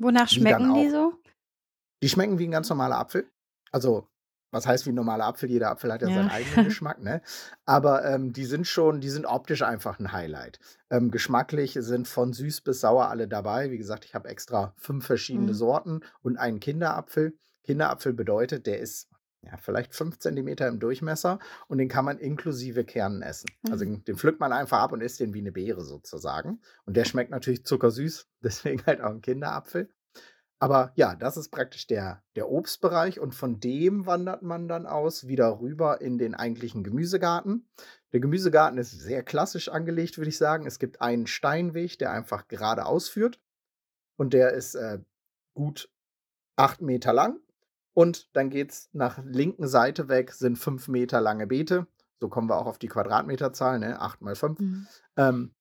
Wonach 0.00 0.28
Die 0.30 0.38
schmecken 0.38 0.74
die 0.74 0.88
auch 0.88 0.90
so? 0.90 1.23
Die 2.04 2.08
schmecken 2.10 2.38
wie 2.38 2.44
'n 2.44 2.50
ganz 2.50 2.68
normaler 2.68 2.98
Apfel. 2.98 3.30
Also, 3.72 4.08
was 4.52 4.66
heißt 4.66 4.84
wie 4.84 4.90
'n 4.90 4.94
normaler 4.94 5.24
Apfel? 5.24 5.50
Jeder 5.50 5.70
Apfel 5.70 5.90
hat 5.90 6.02
ja 6.02 6.10
Ja. 6.10 6.10
seinen 6.10 6.28
eigenen 6.28 6.62
Geschmack, 6.62 7.00
ne? 7.02 7.22
Aber, 7.64 8.04
ähm, 8.04 8.34
die 8.34 8.44
sind 8.44 8.66
schon 8.66 9.00
die 9.00 9.08
sind 9.08 9.24
optisch 9.24 9.62
einfach 9.62 9.98
'n 9.98 10.12
Highlight. 10.12 10.58
Ähm, 10.90 11.10
geschmacklich 11.10 11.78
sind 11.80 12.06
von 12.06 12.34
süß 12.34 12.60
bis 12.60 12.80
sauer 12.82 13.08
alle 13.08 13.26
dabei. 13.26 13.70
Wie 13.70 13.78
gesagt, 13.78 14.04
ich 14.04 14.14
habe 14.14 14.28
extra 14.28 14.74
5 14.76 15.06
verschiedene 15.06 15.54
Mhm. 15.54 15.54
Sorten 15.54 16.00
und 16.20 16.36
einen 16.36 16.60
Kinderapfel. 16.60 17.38
Kinderapfel 17.64 18.12
bedeutet, 18.12 18.66
der 18.66 18.80
ist, 18.80 19.08
ja, 19.40 19.56
vielleicht 19.56 19.94
5 19.94 20.18
Zentimeter 20.18 20.68
im 20.68 20.80
Durchmesser 20.80 21.38
und 21.68 21.78
den 21.78 21.88
kann 21.88 22.04
man 22.04 22.18
inklusive 22.18 22.84
Kernen 22.84 23.22
essen. 23.22 23.56
Also, 23.70 23.86
Mhm. 23.86 24.04
den 24.06 24.16
pflückt 24.18 24.40
man 24.40 24.52
einfach 24.52 24.80
ab 24.80 24.92
und 24.92 25.00
isst 25.00 25.20
den 25.20 25.32
wie 25.32 25.40
'ne 25.40 25.52
Beere 25.52 25.80
sozusagen. 25.86 26.60
Und 26.84 26.98
der 26.98 27.06
schmeckt 27.06 27.30
natürlich 27.30 27.64
zuckersüß, 27.64 28.28
deswegen 28.42 28.84
halt 28.84 29.00
auch 29.00 29.10
'n 29.10 29.22
Kinderapfel. 29.22 29.88
Aber 30.60 30.92
ja, 30.94 31.14
das 31.14 31.36
ist 31.36 31.50
praktisch 31.50 31.86
der 31.86 32.22
der 32.36 32.48
Obstbereich 32.48 33.20
und 33.20 33.34
von 33.34 33.60
dem 33.60 34.06
wandert 34.06 34.42
man 34.42 34.68
dann 34.68 34.86
aus 34.86 35.26
wieder 35.26 35.60
rüber 35.60 36.00
in 36.00 36.16
den 36.16 36.34
eigentlichen 36.34 36.84
Gemüsegarten. 36.84 37.68
Der 38.12 38.20
Gemüsegarten 38.20 38.78
ist 38.78 38.92
sehr 38.92 39.22
klassisch 39.22 39.68
angelegt, 39.68 40.16
würde 40.16 40.30
ich 40.30 40.38
sagen. 40.38 40.66
Es 40.66 40.78
gibt 40.78 41.00
einen 41.00 41.26
Steinweg, 41.26 41.98
der 41.98 42.12
einfach 42.12 42.48
geradeaus 42.48 43.08
führt 43.08 43.40
und 44.16 44.32
der 44.32 44.52
ist, 44.52 44.74
äh, 44.74 45.00
gut 45.54 45.88
8 46.56 46.82
Meter 46.82 47.12
lang. 47.12 47.40
Und 47.94 48.34
dann 48.36 48.50
geht's 48.50 48.88
nach 48.92 49.22
linken 49.24 49.68
Seite 49.68 50.08
weg, 50.08 50.32
sind 50.32 50.58
5 50.58 50.88
Meter 50.88 51.20
lange 51.20 51.46
Beete. 51.46 51.86
So 52.20 52.28
kommen 52.28 52.48
wir 52.48 52.56
auch 52.56 52.66
auf 52.66 52.78
die 52.78 52.88
Quadratmeterzahl, 52.88 53.78
ne, 53.78 54.00
8 54.00 54.20
mal 54.20 54.34
5. 54.34 54.58
Mhm. 54.58 54.86
Ähm, 55.16 55.54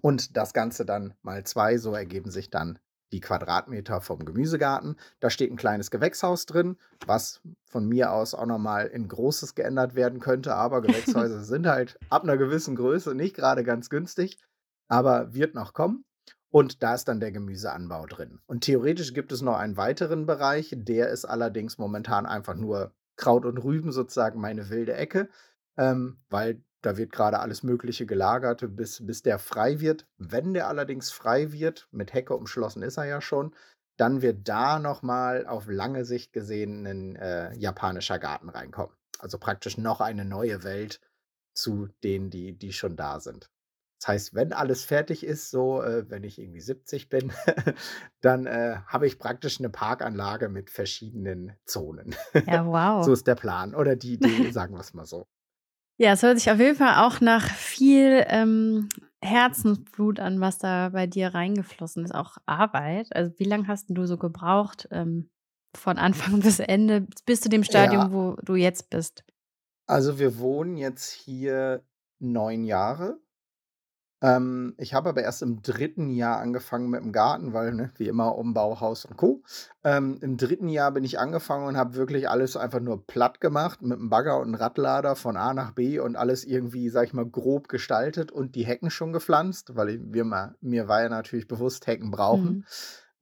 und 0.00 0.36
das 0.36 0.52
Ganze 0.52 0.84
dann 0.84 1.14
mal 1.22 1.44
2, 1.44 1.78
so 1.78 1.92
ergeben 1.94 2.30
sich 2.30 2.50
dann 2.50 2.78
die 3.12 3.20
Quadratmeter 3.20 4.00
vom 4.00 4.24
Gemüsegarten. 4.24 4.96
Da 5.20 5.30
steht 5.30 5.50
'n 5.50 5.56
kleines 5.56 5.90
Gewächshaus 5.90 6.46
drin, 6.46 6.76
was 7.06 7.40
von 7.66 7.86
mir 7.86 8.12
aus 8.12 8.34
auch 8.34 8.46
noch 8.46 8.58
mal 8.58 8.86
in 8.86 9.08
Großes 9.08 9.54
geändert 9.54 9.94
werden 9.94 10.20
könnte, 10.20 10.54
aber 10.54 10.82
Gewächshäuser 10.82 11.40
sind 11.44 11.66
halt 11.66 11.98
ab 12.08 12.24
'ner 12.24 12.36
gewissen 12.36 12.76
Größe 12.76 13.14
nicht 13.14 13.36
grade 13.36 13.64
ganz 13.64 13.90
günstig, 13.90 14.38
aber 14.88 15.34
wird 15.34 15.54
noch 15.54 15.72
kommen. 15.72 16.04
Und 16.52 16.82
da 16.82 16.94
ist 16.94 17.06
dann 17.06 17.20
der 17.20 17.30
Gemüseanbau 17.30 18.06
drin. 18.06 18.40
Und 18.46 18.62
theoretisch 18.64 19.14
gibt 19.14 19.30
es 19.30 19.40
noch 19.40 19.56
einen 19.56 19.76
weiteren 19.76 20.26
Bereich, 20.26 20.74
der 20.76 21.10
ist 21.10 21.24
allerdings 21.24 21.78
momentan 21.78 22.26
einfach 22.26 22.56
nur 22.56 22.92
Kraut 23.16 23.44
und 23.44 23.58
Rüben, 23.58 23.92
sozusagen 23.92 24.40
meine 24.40 24.68
wilde 24.68 24.94
Ecke, 24.94 25.28
ähm, 25.76 26.18
weil 26.28 26.62
da 26.82 26.96
wird 26.96 27.12
grade 27.12 27.38
alles 27.40 27.62
Mögliche 27.62 28.06
gelagert, 28.06 28.64
bis 28.76 29.04
bis 29.06 29.22
der 29.22 29.38
frei 29.38 29.80
wird. 29.80 30.06
Wenn 30.18 30.54
der 30.54 30.68
allerdings 30.68 31.10
frei 31.10 31.52
wird, 31.52 31.88
mit 31.92 32.12
Hecke 32.14 32.34
umschlossen 32.36 32.82
ist 32.82 32.96
er 32.96 33.04
ja 33.06 33.20
schon, 33.20 33.54
dann 33.96 34.22
wird 34.22 34.48
da 34.48 34.78
noch 34.78 35.02
mal 35.02 35.46
auf 35.46 35.68
lange 35.68 36.04
Sicht 36.04 36.32
gesehen 36.32 36.82
'nen, 36.82 37.16
äh, 37.16 37.54
japanischer 37.56 38.18
Garten 38.18 38.48
reinkommen. 38.48 38.94
Also, 39.18 39.38
praktisch 39.38 39.76
noch 39.78 40.00
eine 40.00 40.24
neue 40.24 40.64
Welt 40.64 41.00
zu 41.54 41.88
denen, 42.04 42.30
die 42.30 42.56
die 42.58 42.72
schon 42.72 42.96
da 42.96 43.20
sind. 43.20 43.50
Das 44.00 44.08
heißt, 44.08 44.34
wenn 44.34 44.52
alles 44.54 44.84
fertig 44.84 45.24
ist, 45.24 45.50
so, 45.50 45.82
äh, 45.82 46.08
wenn 46.10 46.24
ich 46.24 46.38
irgendwie 46.40 46.60
70 46.62 47.08
bin, 47.10 47.32
dann, 48.22 48.46
äh, 48.46 48.78
habe 48.86 49.06
ich 49.06 49.18
praktisch 49.18 49.60
'ne 49.60 49.70
Parkanlage 49.70 50.48
mit 50.48 50.70
verschiedenen 50.70 51.56
Zonen. 51.66 52.14
Ja, 52.46 52.62
wow. 52.64 53.10
So 53.10 53.12
ist 53.14 53.26
der 53.26 53.34
Plan 53.36 53.74
oder 53.74 53.96
die 53.96 54.14
Idee, 54.14 54.50
sagen 54.50 54.74
wir's 54.76 54.94
mal 54.94 55.06
so. 55.06 55.26
Ja, 56.00 56.12
es 56.14 56.22
hört 56.22 56.38
sich 56.38 56.50
auf 56.50 56.58
jeden 56.58 56.76
Fall 56.76 57.04
auch 57.06 57.20
nach 57.20 57.44
viel, 57.50 58.24
ähm, 58.28 58.88
Herzensblut 59.22 60.18
an, 60.18 60.40
was 60.40 60.56
da 60.56 60.88
bei 60.88 61.06
dir 61.06 61.34
reingeflossen 61.34 62.06
ist, 62.06 62.14
auch 62.14 62.38
Arbeit. 62.46 63.14
Also, 63.14 63.32
wie 63.36 63.44
lang 63.44 63.68
hast 63.68 63.90
du 63.90 64.06
so 64.06 64.16
gebraucht, 64.16 64.88
ähm, 64.92 65.28
von 65.76 65.98
Anfang 65.98 66.40
bis 66.40 66.58
Ende 66.58 67.06
bis 67.26 67.42
zu 67.42 67.50
dem 67.50 67.64
Stadium, 67.64 68.04
Ja. 68.04 68.12
wo 68.12 68.36
du 68.42 68.54
jetzt 68.54 68.88
bist? 68.88 69.24
Also, 69.86 70.18
wir 70.18 70.38
wohnen 70.38 70.78
jetzt 70.78 71.10
hier 71.10 71.84
9 72.18 72.64
Jahre. 72.64 73.18
Ähm, 74.22 74.74
ich 74.76 74.92
habe 74.92 75.08
aber 75.08 75.22
erst 75.22 75.40
im 75.42 75.62
3. 75.62 76.10
Jahr 76.10 76.38
angefangen 76.40 76.94
mit'm 76.94 77.10
Garten, 77.10 77.54
weil, 77.54 77.72
ne, 77.72 77.90
wie 77.96 78.06
immer 78.08 78.36
Umbau, 78.36 78.78
Haus 78.80 79.06
und 79.06 79.16
Co. 79.16 79.42
Ähm, 79.82 80.18
im 80.20 80.36
3. 80.36 80.68
Jahr 80.68 80.92
bin 80.92 81.04
ich 81.04 81.18
angefangen 81.18 81.66
und 81.66 81.76
habe 81.78 81.94
wirklich 81.94 82.28
alles 82.28 82.54
einfach 82.56 82.80
nur 82.80 83.06
platt 83.06 83.40
gemacht 83.40 83.80
mit'm 83.80 84.10
Bagger 84.10 84.38
und 84.38 84.50
'n 84.50 84.54
Radlader 84.56 85.16
von 85.16 85.38
A 85.38 85.54
nach 85.54 85.72
B 85.72 85.98
und 86.00 86.16
alles 86.16 86.44
irgendwie, 86.44 86.90
sage 86.90 87.06
ich 87.06 87.12
mal, 87.14 87.24
grob 87.26 87.68
gestaltet 87.68 88.30
und 88.30 88.54
die 88.56 88.66
Hecken 88.66 88.90
schon 88.90 89.12
gepflanzt, 89.14 89.74
weil 89.74 89.88
i 89.90 90.00
wir 90.12 90.24
ma 90.24 90.54
mir 90.60 90.86
war 90.86 91.02
ja 91.02 91.08
natürlich 91.08 91.48
bewusst, 91.48 91.86
Hecken 91.86 92.10
brauchen. 92.10 92.58
Mhm. 92.58 92.66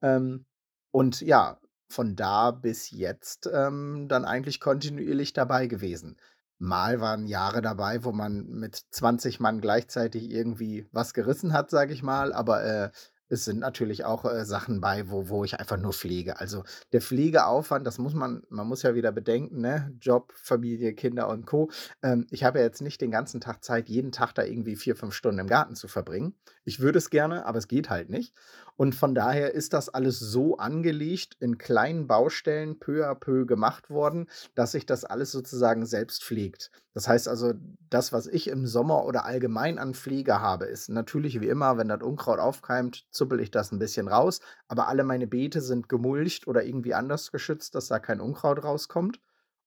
Ähm, 0.01 0.45
und 0.91 1.21
ja, 1.21 1.59
von 1.89 2.15
da 2.17 2.51
bis 2.51 2.91
jetzt, 2.91 3.49
ähm, 3.53 4.07
dann 4.09 4.25
eigentlich 4.25 4.59
kontinuierlich 4.59 5.33
dabei 5.33 5.67
gewesen. 5.67 6.17
Mal 6.59 6.99
waren 7.01 7.25
Jahre 7.27 7.61
dabei, 7.61 8.03
wo 8.03 8.11
man 8.11 8.45
mit 8.47 8.75
20 8.91 9.39
Mann 9.39 9.61
gleichzeitig 9.61 10.29
irgendwie 10.29 10.87
was 10.91 11.13
gerissen 11.13 11.53
hat, 11.53 11.69
sage 11.71 11.93
ich 11.93 12.03
mal, 12.03 12.33
aber, 12.33 12.63
äh, 12.63 12.91
es 13.31 13.45
sind 13.45 13.59
natürlich 13.59 14.05
auch, 14.05 14.25
äh, 14.25 14.43
Sachen 14.43 14.81
bei, 14.81 15.09
wo 15.09 15.29
wo 15.29 15.43
ich 15.43 15.59
einfach 15.59 15.77
nur 15.77 15.93
pflege. 15.93 16.39
Also, 16.39 16.63
der 16.93 17.01
Pflegeaufwand, 17.01 17.85
das 17.85 17.99
muss 17.99 18.13
man 18.15 18.41
man 18.49 18.67
muss 18.67 18.81
ja 18.83 18.95
wieder 18.95 19.11
bedenken, 19.11 19.61
ne, 19.61 19.95
Job, 19.99 20.33
Familie, 20.35 20.93
Kinder 20.95 21.27
und 21.29 21.45
Co. 21.45 21.69
Ähm, 22.01 22.25
ich 22.31 22.43
habe 22.43 22.59
ja 22.59 22.65
jetzt 22.65 22.81
nicht 22.81 23.01
den 23.01 23.11
ganzen 23.11 23.39
Tag 23.39 23.63
Zeit, 23.63 23.87
jeden 23.87 24.11
Tag 24.11 24.33
da 24.33 24.43
irgendwie 24.43 24.75
4, 24.75 24.95
5 24.95 25.13
Stunden 25.13 25.39
im 25.39 25.47
Garten 25.47 25.75
zu 25.75 25.87
verbringen. 25.87 26.33
Ich 26.65 26.79
würde 26.79 26.97
es 26.97 27.09
gerne, 27.11 27.45
aber 27.45 27.59
es 27.59 27.67
geht 27.67 27.89
halt 27.91 28.09
nicht. 28.09 28.33
Und 28.79 28.95
von 28.95 29.13
daher 29.13 29.53
ist 29.53 29.73
das 29.73 29.89
alles 29.89 30.19
so 30.19 30.55
angelegt, 30.57 31.35
in 31.41 31.57
kleinen 31.57 32.07
Baustellen 32.07 32.79
peu 32.79 33.05
à 33.05 33.13
peu 33.13 33.45
gemacht 33.45 33.89
worden, 33.89 34.29
dass 34.55 34.71
sich 34.71 34.85
das 34.85 35.03
alles 35.03 35.33
sozusagen 35.33 35.85
selbst 35.85 36.23
pflegt. 36.23 36.71
Das 36.93 37.05
heißt 37.09 37.27
also, 37.27 37.53
das, 37.89 38.13
was 38.13 38.25
ich 38.25 38.47
im 38.47 38.65
Sommer 38.65 39.03
oder 39.03 39.25
allgemein 39.25 39.79
an 39.79 39.95
Pflege 39.95 40.39
habe, 40.39 40.63
ist 40.65 40.87
natürlich 40.87 41.41
wie 41.41 41.49
immer, 41.49 41.77
wenn 41.77 41.89
das 41.89 42.01
Unkraut 42.01 42.39
aufkeimt, 42.39 43.05
zuppel 43.11 43.41
ich 43.41 43.51
das 43.51 43.73
'n 43.73 43.79
bisschen 43.79 44.07
raus, 44.07 44.39
aber 44.69 44.87
alle 44.87 45.03
meine 45.03 45.27
Beete 45.27 45.59
sind 45.59 45.89
gemulcht 45.89 46.47
oder 46.47 46.63
irgendwie 46.63 46.93
anders 46.93 47.31
geschützt, 47.33 47.75
dass 47.75 47.87
da 47.89 47.99
kein 47.99 48.21
Unkraut 48.21 48.63
rauskommt. 48.63 49.19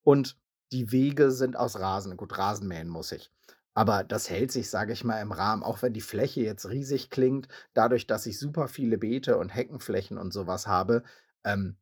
Und 0.04 0.38
die 0.72 0.90
Wege 0.90 1.30
sind 1.32 1.54
aus 1.56 1.78
Rasen. 1.78 2.16
Gut, 2.16 2.38
Rasen 2.38 2.66
mähen 2.66 2.88
muss 2.88 3.12
ich. 3.12 3.30
Aber 3.76 4.04
das 4.04 4.28
hält 4.28 4.52
sich, 4.52 4.68
sage 4.68 4.92
ich 4.92 5.02
mal, 5.04 5.20
im 5.20 5.32
Rahmen, 5.32 5.62
auch 5.62 5.80
wenn 5.82 5.94
die 5.94 6.00
Fläche 6.02 6.42
jetzt 6.42 6.68
riesig 6.68 7.08
klingt. 7.10 7.48
Dadurch, 7.74 8.06
dass 8.06 8.26
ich 8.26 8.38
super 8.38 8.68
viele 8.68 8.98
Beete 8.98 9.38
und 9.38 9.48
Heckenflächen 9.48 10.18
und 10.18 10.32
so 10.32 10.46
was 10.46 10.66
habe, 10.66 11.02
ähm, 11.44 11.76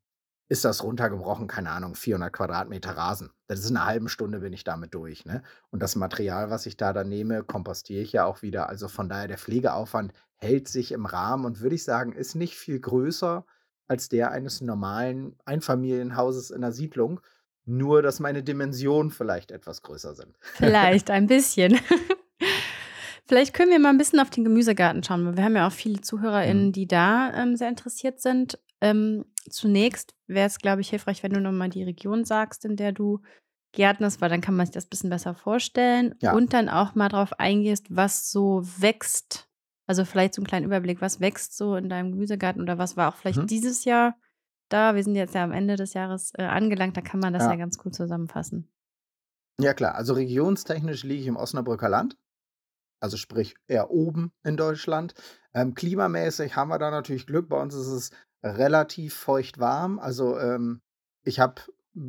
ist 0.48 0.64
das 0.64 0.82
runtergebrochen, 0.84 1.46
keine 1.48 1.70
Ahnung, 1.70 1.94
400 1.94 2.32
Quadratmeter 2.32 2.96
Rasen. 2.96 3.30
Das 3.48 3.60
ist 3.60 3.68
in 3.70 3.74
'ner 3.74 3.86
halben 3.86 4.08
Stunde 4.08 4.40
bin 4.40 4.52
ich 4.52 4.64
damit 4.64 4.94
durch, 4.94 5.24
ne? 5.24 5.42
Und 5.70 5.80
das 5.82 5.96
Material, 5.96 6.50
was 6.50 6.66
ich 6.66 6.76
da 6.76 6.92
dann 6.92 7.08
nehme, 7.08 7.44
kompostiere 7.44 8.02
ich 8.02 8.12
ja 8.12 8.24
auch 8.26 8.42
wieder. 8.42 8.68
Also, 8.68 8.88
von 8.88 9.08
daher, 9.08 9.28
der 9.28 9.38
Pflegeaufwand 9.38 10.12
hält 10.36 10.68
sich 10.68 10.92
im 10.92 11.06
Rahmen 11.06 11.44
und 11.44 11.60
würde 11.60 11.76
ich 11.76 11.84
sagen, 11.84 12.12
ist 12.12 12.34
nicht 12.36 12.56
viel 12.56 12.80
größer 12.80 13.46
als 13.88 14.08
der 14.08 14.30
eines 14.32 14.60
normalen 14.60 15.36
Einfamilienhauses 15.44 16.50
in 16.50 16.60
'ner 16.62 16.72
Siedlung, 16.72 17.20
nur 17.70 18.02
dass 18.02 18.20
meine 18.20 18.42
Dimensionen 18.42 19.10
vielleicht 19.10 19.50
etwas 19.52 19.82
größer 19.82 20.14
sind. 20.14 20.36
Vielleicht 20.52 21.10
ein 21.10 21.26
bisschen. 21.26 21.78
Vielleicht 23.26 23.54
können 23.54 23.70
wir 23.70 23.78
mal 23.78 23.90
'n 23.90 23.98
bisschen 23.98 24.18
auf 24.18 24.30
den 24.30 24.42
Gemüsegarten 24.44 25.04
schauen, 25.04 25.24
weil 25.24 25.36
wir 25.36 25.44
haben 25.44 25.54
ja 25.54 25.66
auch 25.68 25.72
viele 25.72 25.98
Mhm. 25.98 26.02
ZuhörerInnen, 26.02 26.72
die 26.72 26.88
da, 26.88 27.32
ähm, 27.34 27.56
sehr 27.56 27.68
interessiert 27.68 28.20
sind. 28.20 28.58
Ähm, 28.80 29.24
zunächst 29.48 30.14
wäre 30.26 30.46
es, 30.48 30.58
glaube 30.58 30.80
ich, 30.80 30.90
hilfreich, 30.90 31.22
wenn 31.22 31.32
du 31.32 31.40
noch 31.40 31.52
mal 31.52 31.68
die 31.68 31.84
Region 31.84 32.24
sagst, 32.24 32.64
in 32.64 32.74
der 32.76 32.90
du 32.92 33.20
gärtnerst, 33.72 34.20
weil 34.20 34.30
dann 34.30 34.40
kann 34.40 34.56
man 34.56 34.66
sich 34.66 34.72
das 34.74 34.86
bisschen 34.86 35.10
besser 35.10 35.34
vorstellen 35.34 36.16
Ja. 36.20 36.32
und 36.32 36.52
dann 36.54 36.68
auch 36.68 36.94
mal 36.96 37.08
drauf 37.08 37.38
eingehst, 37.38 37.86
was 37.90 38.32
so 38.32 38.62
wächst. 38.78 39.48
Also, 39.86 40.04
vielleicht 40.04 40.34
so 40.34 40.42
'n 40.42 40.46
kleinen 40.46 40.66
Überblick, 40.66 41.00
was 41.00 41.20
wächst 41.20 41.56
so 41.56 41.76
in 41.76 41.88
deinem 41.88 42.10
Gemüsegarten 42.12 42.62
oder 42.62 42.78
was 42.78 42.96
war 42.96 43.08
auch 43.12 43.16
vielleicht 43.16 43.40
Mhm. 43.42 43.46
dieses 43.46 43.84
Jahr 43.84 44.16
da? 44.72 44.94
Wir 44.94 45.04
sind 45.04 45.14
jetzt 45.16 45.34
ja 45.34 45.44
am 45.44 45.52
Ende 45.52 45.76
des 45.76 45.94
Jahres, 45.94 46.32
äh, 46.38 46.42
angelangt, 46.44 46.96
da 46.96 47.00
kann 47.02 47.20
man 47.20 47.32
das 47.32 47.44
ja 47.44 47.50
Ja. 47.50 47.56
ganz 47.56 47.78
gut 47.78 47.94
zusammenfassen. 47.94 48.68
Ja 49.60 49.74
klar, 49.74 49.94
also 49.94 50.14
regionstechnisch 50.14 51.04
liege 51.04 51.20
ich 51.22 51.26
im 51.26 51.36
Osnabrücker 51.36 51.88
Land, 51.88 52.16
also 53.00 53.16
sprich 53.16 53.56
eher 53.66 53.90
oben 53.90 54.32
in 54.42 54.56
Deutschland. 54.56 55.14
Ähm, 55.52 55.74
klimamäßig 55.74 56.56
haben 56.56 56.68
wir 56.70 56.78
da 56.78 56.90
natürlich 56.90 57.26
Glück. 57.26 57.48
Bei 57.48 57.60
uns 57.60 57.74
ist 57.74 57.88
es 57.88 58.10
relativ 58.42 59.14
feucht 59.14 59.58
warm. 59.58 59.98
Also, 59.98 60.38
ähm, 60.38 60.80
ich 61.24 61.40
habe 61.40 61.60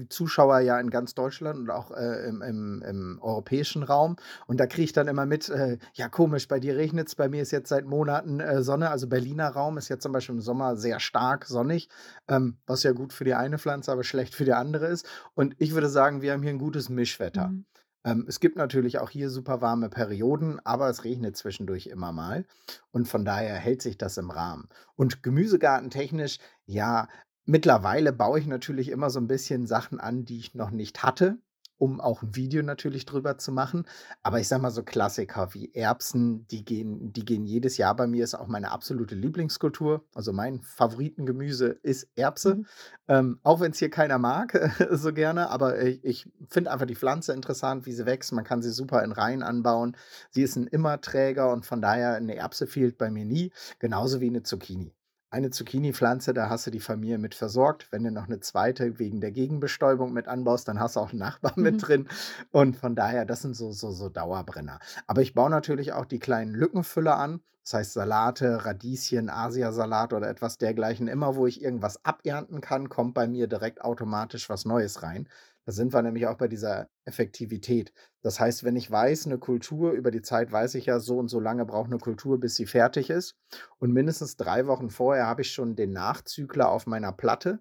Zuschauer 0.10 0.60
ja 0.60 0.80
in 0.80 0.90
ganz 0.92 1.16
Deutschland 1.16 1.58
und 1.60 1.70
auch, 1.72 1.92
äh, 1.92 2.28
im 2.28 2.42
im 2.42 2.82
im 2.84 3.20
europäischen 3.22 3.84
Raum. 3.84 4.16
Und 4.48 4.60
da 4.60 4.68
kriege 4.68 4.84
ich 4.84 4.94
dann 4.94 5.08
immer 5.08 5.26
mit, 5.26 5.50
äh: 5.50 5.78
„Ja, 5.94 6.08
komisch, 6.10 6.48
bei 6.48 6.60
dir 6.60 6.76
regnet's, 6.78 7.16
bei 7.16 7.30
mir 7.30 7.42
ist 7.42 7.52
jetzt 7.52 7.70
seit 7.70 7.86
Monaten, 7.86 8.40
äh, 8.40 8.62
Sonne.“ 8.64 8.90
Also, 8.92 9.08
Berliner 9.08 9.50
Raum 9.50 9.78
ist 9.78 9.90
jetzt 9.90 10.04
zum 10.04 10.12
Beispiel 10.12 10.36
im 10.36 10.42
Sommer 10.42 10.76
sehr 10.78 11.00
stark 11.00 11.46
sonnig, 11.46 11.90
ähm, 12.28 12.58
was 12.68 12.84
ja 12.84 12.92
gut 12.92 13.12
für 13.14 13.24
die 13.24 13.34
eine 13.34 13.58
Pflanze, 13.58 13.92
aber 13.92 14.04
schlecht 14.04 14.36
für 14.36 14.46
die 14.46 14.54
andere 14.54 14.88
ist. 14.88 15.08
Und 15.34 15.56
ich 15.58 15.74
würde 15.74 15.90
sagen, 15.90 16.22
wir 16.22 16.34
haben 16.34 16.44
hier 16.44 16.52
'n 16.52 16.60
gutes 16.60 16.90
Mischwetter. 16.90 17.54
Mhm. 17.54 17.66
Ähm, 18.04 18.26
es 18.28 18.40
gibt 18.40 18.56
natürlich 18.58 19.00
auch 19.00 19.10
hier 19.12 19.30
super 19.30 19.62
warme 19.62 19.90
Perioden, 19.90 20.60
aber 20.66 20.90
es 20.90 21.04
regnet 21.04 21.38
zwischendurch 21.38 21.88
immer 21.88 22.12
mal. 22.12 22.46
Und 22.92 23.08
von 23.08 23.26
daher 23.26 23.56
hält 23.56 23.82
sich 23.82 23.98
das 23.98 24.18
im 24.18 24.32
Rahmen. 24.32 24.70
Und 24.96 25.22
gemüsegartentechnisch, 25.24 26.40
ja, 26.66 27.08
mittlerweile 27.46 28.14
baue 28.14 28.40
ich 28.40 28.48
natürlich 28.48 28.90
immer 28.90 29.10
so 29.10 29.20
'n 29.20 29.28
bisschen 29.28 29.68
Sachen 29.68 30.00
an, 30.00 30.26
die 30.26 30.38
ich 30.40 30.56
noch 30.56 30.72
nicht 30.72 31.04
hatte, 31.04 31.38
um 31.78 32.00
auch 32.02 32.22
'n 32.24 32.36
Video 32.36 32.62
natürlich 32.64 33.06
drüber 33.06 33.38
zu 33.38 33.52
machen. 33.52 33.86
Aber 34.24 34.40
ich 34.40 34.48
sage 34.48 34.62
mal 34.62 34.72
so 34.72 34.84
Klassiker 34.84 35.54
wie 35.54 35.74
Erbsen, 35.74 36.48
die 36.48 36.64
gehen 36.66 37.12
die 37.14 37.26
gehen 37.26 37.46
jedes 37.46 37.78
Jahr 37.78 37.96
bei 37.96 38.08
mir, 38.08 38.24
ist 38.24 38.36
auch 38.36 38.48
meine 38.48 38.72
absolute 38.72 39.16
Lieblingskultur. 39.16 40.06
Also, 40.16 40.34
mein 40.34 40.62
Favoritengemüse 40.62 41.68
ist 41.84 42.08
Erbse, 42.16 42.60
Mhm. 42.60 42.68
ähm, 43.08 43.40
auch 43.44 43.60
wenn's 43.62 43.80
hier 43.80 43.90
keiner 43.90 44.20
mag 44.20 44.54
so 44.92 45.12
gerne, 45.14 45.50
aber 45.50 45.82
i 45.82 46.00
ich 46.04 46.30
finde 46.50 46.72
einfach 46.72 46.86
die 46.86 46.96
Pflanze 46.96 47.34
interessant, 47.34 47.86
wie 47.88 47.94
sie 47.94 48.06
wächst. 48.06 48.32
Man 48.34 48.44
kann 48.46 48.62
sie 48.62 48.72
super 48.72 49.04
in 49.04 49.12
Reihen 49.12 49.44
anbauen. 49.44 49.98
Sie 50.30 50.44
ist 50.44 50.56
'n 50.58 50.68
Immerträger 50.68 51.52
und 51.52 51.66
von 51.66 51.82
daher 51.82 52.20
'ne 52.20 52.36
Erbse 52.36 52.68
fehlt 52.68 52.98
bei 53.00 53.10
mir 53.12 53.26
nie, 53.26 53.52
genauso 53.80 54.22
wie 54.22 54.30
'ne 54.30 54.44
Zucchini. 54.44 54.94
Eine 55.34 55.50
Zucchinipflanze, 55.50 56.34
da 56.34 56.50
hast 56.50 56.68
du 56.68 56.72
die 56.72 56.82
Familie 56.82 57.18
mit 57.18 57.36
versorgt. 57.36 57.88
Wenn 57.92 58.04
du 58.04 58.12
noch 58.12 58.28
'ne 58.28 58.42
2. 58.42 59.00
wegen 59.00 59.22
der 59.22 59.32
Gegenbestäubung 59.32 60.12
mit 60.12 60.28
anbaust, 60.28 60.68
dann 60.68 60.78
hast 60.82 60.98
du 60.98 61.00
auch 61.00 61.14
'n 61.14 61.20
Nachbarn 61.20 61.54
mit 61.64 61.76
Mhm. 61.76 61.88
drin. 61.88 62.10
Und 62.52 62.76
von 62.76 62.96
daher, 62.98 63.24
das 63.24 63.42
sind 63.42 63.56
so 63.56 63.72
so 63.72 63.92
so 63.92 64.10
Dauerbrenner. 64.10 64.80
Aber 65.08 65.22
ich 65.22 65.34
baue 65.34 65.50
natürlich 65.50 65.94
auch 65.94 66.04
die 66.04 66.20
kleinen 66.20 66.54
Lückenfüller 66.54 67.18
an. 67.18 67.40
Das 67.64 67.76
heißt 67.76 67.94
Salate, 67.94 68.66
Radieschen, 68.66 69.30
Asiasalat 69.30 70.12
oder 70.12 70.28
etwas 70.30 70.58
dergleichen. 70.58 71.08
Immer, 71.08 71.38
wo 71.38 71.48
ich 71.48 71.62
irgendwas 71.64 72.04
abernten 72.04 72.60
kann, 72.60 72.90
kommt 72.90 73.14
bei 73.14 73.26
mir 73.28 73.48
direkt 73.48 73.82
automatisch 73.86 74.50
was 74.50 74.66
Neues 74.66 75.02
rein. 75.02 75.30
Da 75.72 75.76
sind 75.76 75.94
wir 75.94 76.02
nämlich 76.02 76.28
auch 76.28 76.36
bei 76.36 76.50
dieser 76.50 76.90
Effektivität. 77.06 77.94
Das 78.22 78.42
heißt, 78.42 78.66
wenn 78.66 78.76
ich 78.76 78.92
weiß, 78.92 79.28
'ne 79.28 79.38
Kultur 79.40 79.94
über 79.94 80.12
die 80.12 80.22
Zeit 80.22 80.52
weiß 80.52 80.76
ich 80.76 80.88
ja, 80.88 81.00
so 81.00 81.18
und 81.18 81.30
so 81.30 81.40
lange 81.40 81.66
braucht 81.66 81.90
'ne 81.90 81.98
Kultur, 81.98 82.42
bis 82.42 82.56
sie 82.56 82.66
fertig 82.66 83.10
ist. 83.10 83.36
Und 83.80 83.94
mindestens 83.94 84.36
3 84.36 84.68
Wochen 84.68 84.90
vorher 84.90 85.28
habe 85.28 85.44
ich 85.44 85.54
schon 85.54 85.78
den 85.78 85.94
Nachzügler 85.94 86.70
auf 86.70 86.88
meiner 86.88 87.14
Platte, 87.14 87.60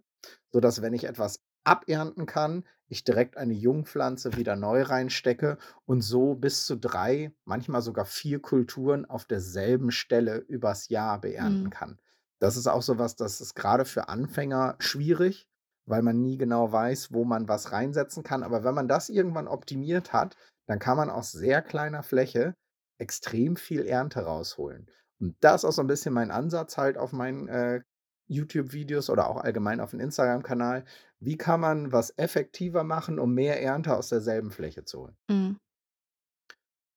sodass, 0.53 0.83
wenn 0.83 0.93
ich 0.93 1.05
etwas 1.05 1.39
abernten 1.63 2.27
kann, 2.27 2.65
ich 2.89 3.05
direkt 3.05 3.37
eine 3.37 3.55
Jungpflanze 3.55 4.35
wieder 4.37 4.57
neu 4.57 4.83
reinstecke 4.83 5.59
und 5.87 6.01
so 6.03 6.35
bis 6.35 6.67
zu 6.67 6.77
3, 6.77 7.33
manchmal 7.45 7.81
sogar 7.83 8.07
4 8.07 8.43
Kulturen 8.43 9.05
auf 9.05 9.25
derselben 9.25 9.93
Stelle 9.93 10.39
übers 10.39 10.89
Jahr 10.89 11.21
beernten 11.21 11.71
Mhm. 11.71 11.71
kann. 11.71 12.01
Das 12.41 12.57
ist 12.57 12.67
auch 12.67 12.83
so 12.83 12.99
was, 12.99 13.15
das 13.15 13.41
ist 13.41 13.55
grade 13.55 13.85
für 13.85 14.09
Anfänger 14.09 14.75
schwierig, 14.81 15.47
weil 15.91 16.03
man 16.03 16.21
nie 16.23 16.39
genau 16.39 16.73
weiß, 16.73 17.13
wo 17.13 17.25
man 17.25 17.49
was 17.49 17.73
reinsetzen 17.73 18.23
kann. 18.23 18.43
Aber 18.45 18.65
wenn 18.65 18.75
man 18.75 18.89
das 18.89 19.09
irgendwann 19.11 19.49
optimiert 19.49 20.13
hat, 20.13 20.37
dann 20.67 20.79
kann 20.79 20.97
man 20.97 21.11
aus 21.11 21.33
sehr 21.33 21.63
kleiner 21.63 22.03
Fläche 22.03 22.55
extrem 22.99 23.57
viel 23.57 23.87
Ernte 23.87 24.21
rausholen. 24.23 24.91
Und 25.21 25.37
das 25.41 25.63
ist 25.65 25.69
auch 25.69 25.73
so 25.73 25.83
'n 25.83 25.87
bisschen 25.89 26.15
mein 26.15 26.31
Ansatz 26.31 26.77
halt 26.79 26.99
auf 26.99 27.13
meinen, 27.13 27.49
äh, 27.49 27.81
YouTube-Videos 28.29 29.11
oder 29.11 29.29
auch 29.29 29.39
allgemein 29.39 29.81
auf 29.81 29.93
'n 29.93 30.01
Instagram-Kanal. 30.01 30.85
Wie 31.19 31.37
kann 31.37 31.61
man 31.61 31.93
was 31.93 32.15
effektiver 32.19 32.85
machen, 32.85 33.19
um 33.19 33.35
mehr 33.35 33.61
Ernte 33.63 33.97
aus 33.97 34.09
derselben 34.09 34.51
Fläche 34.53 34.85
zu 34.85 35.01
holen? 35.03 35.17
Mhm. 35.29 35.61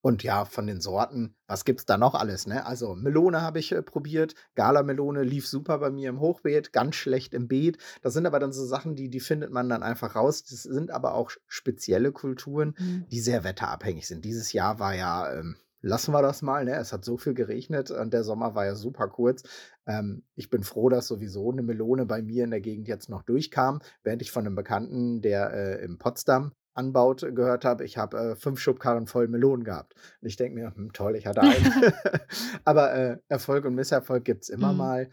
Und 0.06 0.22
ja, 0.22 0.44
von 0.44 0.68
den 0.68 0.82
Sorten, 0.82 1.34
was 1.48 1.64
gibt's 1.64 1.86
da 1.86 1.98
noch 1.98 2.14
alles, 2.14 2.46
ne? 2.46 2.66
Also, 2.66 2.94
Melone 2.94 3.42
habe 3.42 3.60
ich, 3.60 3.72
äh, 3.72 3.82
probiert. 3.82 4.36
Galamelone 4.54 5.24
lief 5.24 5.48
super 5.48 5.80
bei 5.80 5.92
mir 5.92 6.10
im 6.10 6.20
Hochbeet, 6.20 6.74
ganz 6.74 6.96
schlecht 6.96 7.34
im 7.34 7.48
Beet. 7.48 7.78
Das 8.02 8.14
sind 8.14 8.26
aber 8.26 8.40
dann 8.40 8.52
so 8.52 8.66
Sachen, 8.66 8.96
die 8.98 9.10
die 9.10 9.22
findet 9.22 9.52
man 9.52 9.70
dann 9.70 9.82
einfach 9.82 10.16
raus. 10.18 10.44
Das 10.44 10.64
sind 10.64 10.92
aber 10.92 11.14
auch 11.14 11.32
spezielle 11.48 12.12
Kulturen, 12.12 12.76
Mhm. 12.80 13.14
die 13.14 13.22
sehr 13.22 13.46
wetterabhängig 13.46 14.06
sind. 14.06 14.26
Dieses 14.26 14.52
Jahr 14.52 14.78
war 14.78 14.94
ja, 14.94 15.34
ähm 15.34 15.56
lassen 15.86 16.14
wir 16.14 16.22
das 16.22 16.42
mal, 16.42 16.64
ne? 16.66 16.76
Es 16.76 16.92
hat 16.94 17.04
so 17.06 17.18
viel 17.18 17.34
geregnet 17.34 17.92
und 17.92 18.14
der 18.14 18.24
Sommer 18.26 18.56
war 18.56 18.66
ja 18.66 18.76
super 18.76 19.08
kurz. 19.10 19.44
Ähm, 19.86 20.24
ich 20.36 20.50
bin 20.50 20.64
froh, 20.64 20.88
dass 20.90 21.08
sowieso 21.08 21.52
'ne 21.52 21.62
Melone 21.62 22.06
bei 22.06 22.22
mir 22.22 22.44
in 22.46 22.52
der 22.52 22.62
Gegend 22.62 22.88
jetzt 22.90 23.10
noch 23.10 23.24
durchkam, 23.24 23.80
während 24.04 24.22
ich 24.22 24.32
von 24.32 24.44
'nem 24.46 24.56
Bekannten, 24.56 25.22
der, 25.22 25.52
äh, 25.54 25.84
in 25.86 25.98
Potsdam 25.98 26.54
anbaut, 26.74 27.22
gehört 27.36 27.66
habe, 27.66 27.84
ich 27.86 27.98
habe 27.98 28.18
äh, 28.18 28.36
fünf 28.36 28.60
Schubkarren 28.60 29.08
voll 29.08 29.28
Melonen 29.28 29.64
gehabt. 29.64 29.96
Und 30.22 30.28
ich 30.28 30.36
denke 30.38 30.60
mir, 30.60 30.76
hm, 30.76 30.94
toll, 30.94 31.16
ich 31.16 31.26
hatte 31.28 31.46
einen. 31.46 31.70
Aber 32.66 32.94
äh, 32.94 33.18
Erfolg 33.28 33.66
und 33.66 33.76
Misserfolg 33.76 34.26
gibt 34.26 34.44
es 34.44 34.50
immer 34.50 34.74
Mhm. 34.74 34.74
mal. 34.74 35.10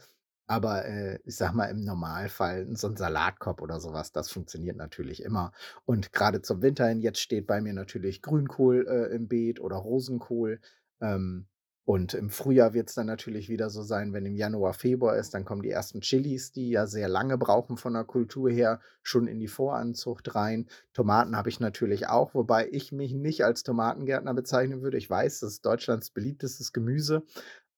Aber 0.47 0.85
äh, 0.85 1.21
ich 1.25 1.37
sag 1.37 1.55
mal, 1.55 1.67
im 1.67 1.85
Normalfall 1.85 2.67
so 2.77 2.89
ein 2.89 2.97
Salatkorb 2.97 3.63
oder 3.63 3.79
sowas, 3.81 4.11
das 4.13 4.31
funktioniert 4.31 4.77
natürlich 4.77 5.23
immer. 5.23 5.53
Und 5.85 6.13
gerade 6.13 6.43
zum 6.43 6.61
Winter 6.63 6.89
hin, 6.89 7.01
jetzt 7.01 7.21
steht 7.21 7.47
bei 7.47 7.61
mir 7.61 7.73
natürlich 7.73 8.21
Grünkohl 8.23 8.87
äh, 8.89 9.15
im 9.15 9.29
Beet 9.29 9.61
oder 9.61 9.77
Rosenkohl. 9.77 10.61
Ähm, 11.01 11.47
und 11.91 12.15
im 12.15 12.31
Frühjahr 12.31 12.73
wird 12.73 12.89
es 12.89 12.95
dann 12.95 13.09
natürlich 13.09 13.49
wieder 13.49 13.69
so 13.69 13.83
sein, 13.83 14.13
wenn 14.13 14.25
im 14.25 14.37
Januar, 14.37 14.75
Februar 14.75 15.17
ist, 15.17 15.35
dann 15.35 15.45
kommen 15.45 15.63
die 15.63 15.71
ersten 15.71 16.03
Chilis, 16.03 16.53
die 16.53 16.71
ja 16.71 16.87
sehr 16.87 17.09
lange 17.09 17.37
brauchen 17.37 17.77
von 17.77 17.95
der 17.95 18.05
Kultur 18.05 18.49
her, 18.49 18.79
schon 19.03 19.27
in 19.27 19.41
die 19.41 19.49
Voranzucht 19.49 20.37
rein. 20.37 20.69
Tomaten 20.93 21.37
habe 21.37 21.49
ich 21.49 21.59
natürlich 21.59 22.07
auch, 22.07 22.33
wobei 22.33 22.69
ich 22.71 22.93
mich 22.93 23.13
nicht 23.13 23.45
als 23.45 23.65
Tomatengärtner 23.65 24.35
bezeichnen 24.35 24.83
würde. 24.83 24.99
Ich 24.99 25.11
weiß, 25.11 25.41
das 25.41 25.55
ist 25.55 25.67
Deutschlands 25.67 26.11
beliebtestes 26.11 26.73
Gemüse. 26.73 27.25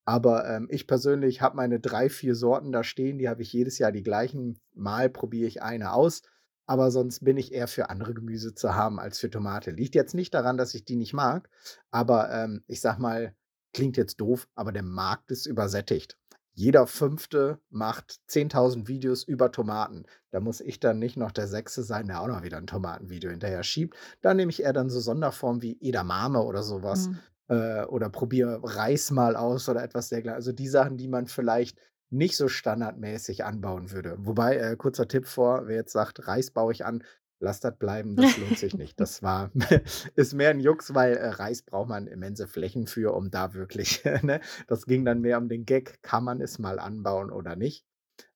Aber 0.04 0.46
ähm, 0.46 0.68
ich 0.70 0.86
persönlich 0.86 1.40
habe 1.40 1.56
meine 1.56 1.80
drei, 1.80 2.10
vier 2.10 2.34
Sorten 2.34 2.70
da 2.70 2.84
stehen, 2.84 3.16
die 3.16 3.30
habe 3.30 3.40
ich 3.40 3.50
jedes 3.50 3.78
Jahr 3.78 3.92
die 3.92 4.02
gleichen. 4.02 4.60
Mal 4.74 5.08
probiere 5.08 5.48
ich 5.48 5.62
eine 5.62 5.94
aus, 5.94 6.20
aber 6.66 6.90
sonst 6.90 7.24
bin 7.24 7.38
ich 7.38 7.54
eher 7.54 7.66
für 7.66 7.88
andere 7.88 8.12
Gemüse 8.12 8.54
zu 8.54 8.74
haben 8.74 9.00
als 9.00 9.18
für 9.18 9.30
Tomate. 9.30 9.70
Liegt 9.70 9.94
jetzt 9.94 10.12
nicht 10.12 10.34
daran, 10.34 10.58
dass 10.58 10.74
ich 10.74 10.84
die 10.84 10.96
nicht 10.96 11.14
mag, 11.14 11.48
aber 11.90 12.30
ähm, 12.30 12.62
ich 12.66 12.82
sag 12.82 12.98
mal, 12.98 13.34
klingt 13.72 13.96
jetzt 13.96 14.20
doof, 14.20 14.48
aber 14.54 14.72
der 14.72 14.82
Markt 14.82 15.30
ist 15.30 15.46
übersättigt. 15.46 16.18
Jeder 16.54 16.86
Fünfte 16.86 17.60
macht 17.70 18.20
10.000 18.28 18.86
Videos 18.86 19.24
über 19.24 19.50
Tomaten. 19.52 20.04
Da 20.30 20.40
muss 20.40 20.60
ich 20.60 20.80
dann 20.80 20.98
nicht 20.98 21.16
noch 21.16 21.32
der 21.32 21.48
Sechste 21.48 21.82
sein, 21.82 22.08
der 22.08 22.20
auch 22.20 22.26
noch 22.26 22.42
wieder 22.42 22.58
ein 22.58 22.66
Tomatenvideo 22.66 23.30
hinterher 23.30 23.62
schiebt. 23.62 23.96
Da 24.20 24.34
nehme 24.34 24.50
ich 24.50 24.62
eher 24.62 24.74
dann 24.74 24.90
so 24.90 25.00
Sonderformen 25.00 25.62
wie 25.62 25.78
Edamame 25.80 26.42
oder 26.42 26.62
sowas 26.62 27.08
Mhm. 27.08 27.20
äh, 27.48 27.84
oder 27.84 28.10
probiere 28.10 28.60
Reis 28.62 29.10
mal 29.10 29.36
aus 29.36 29.68
oder 29.68 29.82
etwas 29.82 30.08
dergleichen. 30.10 30.36
Also 30.36 30.52
die 30.52 30.68
Sachen, 30.68 30.98
die 30.98 31.08
man 31.08 31.26
vielleicht 31.26 31.78
nicht 32.10 32.36
so 32.36 32.48
standardmäßig 32.48 33.44
anbauen 33.44 33.90
würde. 33.90 34.16
Wobei, 34.18 34.56
äh, 34.58 34.76
kurzer 34.76 35.08
Tipp 35.08 35.26
vor, 35.26 35.66
wer 35.66 35.76
jetzt 35.76 35.92
sagt, 35.92 36.26
Reis 36.28 36.50
baue 36.50 36.72
ich 36.72 36.84
an, 36.84 37.02
lass 37.42 37.60
das 37.60 37.76
bleiben, 37.78 38.16
das 38.16 38.36
lohnt 38.36 38.58
sich 38.58 38.76
nicht. 38.78 38.98
Das 39.00 39.22
war, 39.22 39.50
ist 40.16 40.34
mehr 40.34 40.50
ein 40.50 40.60
Jux, 40.60 40.94
weil 40.94 41.14
äh, 41.16 41.28
Reis 41.28 41.62
braucht 41.62 41.88
man 41.88 42.06
immense 42.06 42.48
Flächen 42.48 42.86
für, 42.86 43.14
um 43.14 43.30
da 43.30 43.54
wirklich, 43.54 44.02
ne? 44.22 44.40
Das 44.68 44.86
ging 44.86 45.04
dann 45.04 45.20
mehr 45.20 45.38
um 45.38 45.48
den 45.48 45.64
Gag, 45.66 46.02
kann 46.02 46.24
man 46.24 46.40
es 46.40 46.58
mal 46.58 46.78
anbauen 46.78 47.30
oder 47.30 47.56
nicht. 47.56 47.84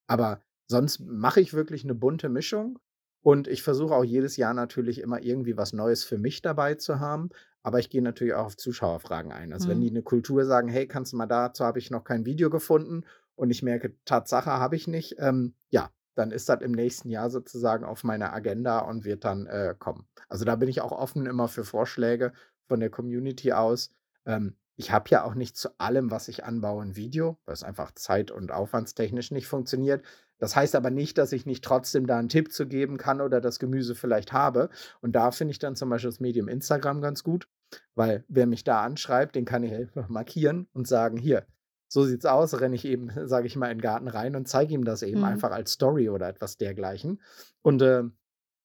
Aber 0.06 0.40
sonst 0.68 1.00
mache 1.00 1.40
ich 1.40 1.54
wirklich 1.54 1.84
eine 1.84 1.94
bunte 1.94 2.28
Mischung 2.28 2.78
und 3.22 3.48
ich 3.48 3.62
versuche 3.62 3.94
auch 3.94 4.04
jedes 4.04 4.36
Jahr 4.36 4.54
natürlich 4.54 5.00
immer 5.00 5.22
irgendwie 5.22 5.56
was 5.56 5.72
Neues 5.72 6.04
für 6.04 6.18
mich 6.18 6.42
dabei 6.42 6.74
zu 6.74 7.00
haben, 7.00 7.30
aber 7.62 7.78
ich 7.80 7.90
gehe 7.90 8.02
natürlich 8.02 8.34
auch 8.34 8.46
auf 8.46 8.56
Zuschauerfragen 8.56 9.32
ein. 9.32 9.52
Also, 9.52 9.70
wenn 9.70 9.80
die 9.80 9.90
Mhm. 9.90 9.92
'ne 9.92 10.02
Kultur 10.02 10.44
sagen: 10.44 10.68
„Hey, 10.68 10.86
kannst 10.86 11.12
du 11.12 11.16
mal 11.16 11.26
dazu 11.26 11.64
habe 11.64 11.78
ich 11.78 11.90
noch 11.90 12.04
kein 12.04 12.24
Video 12.26 12.50
gefunden“ 12.50 13.04
und 13.34 13.50
ich 13.50 13.62
merke, 13.62 13.96
Tatsache 14.04 14.50
habe 14.50 14.76
ich 14.76 14.86
nicht, 14.88 15.16
ähm, 15.18 15.54
ja, 15.70 15.90
dann 16.16 16.30
ist 16.32 16.48
das 16.48 16.60
im 16.62 16.72
nächsten 16.72 17.10
Jahr 17.10 17.30
sozusagen 17.30 17.84
auf 17.84 18.04
meiner 18.04 18.32
Agenda 18.32 18.80
und 18.80 19.04
wird 19.04 19.24
dann, 19.24 19.46
äh, 19.46 19.74
kommen. 19.78 20.08
Also, 20.28 20.44
da 20.44 20.56
bin 20.56 20.68
ich 20.68 20.80
auch 20.80 20.92
offen 20.92 21.26
immer 21.26 21.48
für 21.48 21.64
Vorschläge 21.64 22.32
von 22.68 22.80
der 22.80 22.90
Community 22.90 23.52
aus. 23.52 23.90
Ähm, 24.26 24.56
ich 24.78 24.90
habe 24.92 25.08
ja 25.10 25.24
auch 25.24 25.34
nicht 25.34 25.56
zu 25.56 25.70
allem, 25.78 26.10
was 26.10 26.28
ich 26.28 26.44
anbaue, 26.44 26.82
'n 26.84 26.96
Video, 26.96 27.38
weil's 27.46 27.62
einfach 27.62 27.92
zeit 27.94 28.30
und 28.30 28.52
aufwandstechnisch 28.52 29.30
nicht 29.30 29.46
funktioniert. 29.48 30.04
Das 30.38 30.54
heißt 30.56 30.74
aber 30.74 30.90
nicht, 30.90 31.16
dass 31.18 31.32
ich 31.32 31.46
nicht 31.46 31.64
trotzdem 31.64 32.06
da 32.06 32.18
'n 32.18 32.28
Tipp 32.28 32.52
zu 32.52 32.66
geben 32.66 32.98
kann 32.98 33.20
oder 33.22 33.40
das 33.40 33.58
Gemüse 33.58 33.94
vielleicht 33.94 34.32
habe. 34.32 34.68
Und 35.00 35.12
da 35.16 35.30
finde 35.30 35.52
ich 35.52 35.58
dann 35.58 35.76
zum 35.76 35.88
Beispiel 35.90 36.10
das 36.10 36.20
Medium 36.20 36.48
Instagram 36.48 37.00
ganz 37.00 37.22
gut, 37.24 37.48
weil 37.94 38.24
wer 38.28 38.46
mich 38.46 38.64
da 38.64 38.82
anschreibt, 38.84 39.34
den 39.36 39.44
kann 39.46 39.62
ich 39.62 39.72
einfach 39.74 40.08
markieren 40.08 40.68
und 40.74 40.86
sagen: 40.86 41.16
„Hier, 41.16 41.46
so 41.88 42.04
sieht's 42.04 42.26
aus.“ 42.26 42.60
Renne 42.60 42.74
ich 42.76 42.84
eben, 42.84 43.10
sage 43.28 43.46
ich 43.46 43.56
mal, 43.56 43.70
in 43.70 43.78
'n 43.78 43.80
Garten 43.82 44.08
rein 44.08 44.36
und 44.36 44.48
zeige 44.48 44.74
ihm 44.74 44.84
das 44.84 45.02
eben 45.02 45.24
Mhm. 45.24 45.24
einfach 45.24 45.50
als 45.52 45.72
Story 45.72 46.08
oder 46.10 46.28
etwas 46.28 46.56
dergleichen. 46.56 47.20
Und, 47.62 47.82
ähm, 47.82 48.16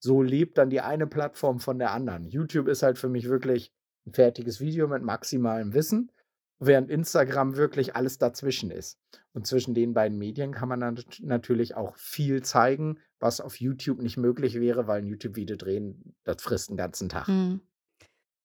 so 0.04 0.22
lebt 0.24 0.58
dann 0.58 0.70
die 0.72 0.82
eine 0.82 1.08
Plattform 1.08 1.60
von 1.60 1.78
der 1.80 1.92
anderen. 1.92 2.26
YouTube 2.26 2.68
ist 2.68 2.84
halt 2.84 2.98
für 2.98 3.10
mich 3.10 3.30
wirklich 3.30 3.72
'n 4.08 4.14
fertiges 4.14 4.60
Video 4.62 4.88
mit 4.88 5.04
maximalem 5.04 5.74
Wissen, 5.76 6.12
während 6.60 6.90
Instagram 6.92 7.56
wirklich 7.58 7.96
alles 7.96 8.18
dazwischen 8.18 8.72
ist. 8.72 9.00
Und 9.34 9.48
zwischen 9.48 9.74
den 9.76 9.94
beiden 9.94 10.18
Medien 10.18 10.54
kann 10.54 10.70
man 10.70 10.80
dann 10.80 10.96
nat 10.96 11.20
natürlich 11.22 11.76
auch 11.76 11.98
viel 11.98 12.42
zeigen, 12.44 13.00
was 13.20 13.42
auf 13.42 13.60
YouTube 13.60 14.02
nicht 14.02 14.18
möglich 14.18 14.60
wäre, 14.60 14.88
weil 14.88 15.02
'n 15.04 15.08
YouTube-Video 15.08 15.56
drehen, 15.58 16.16
das 16.24 16.42
frisst 16.42 16.70
'n 16.72 16.78
ganzen 16.78 17.10
Tag. 17.10 17.28
Mhm. 17.28 17.62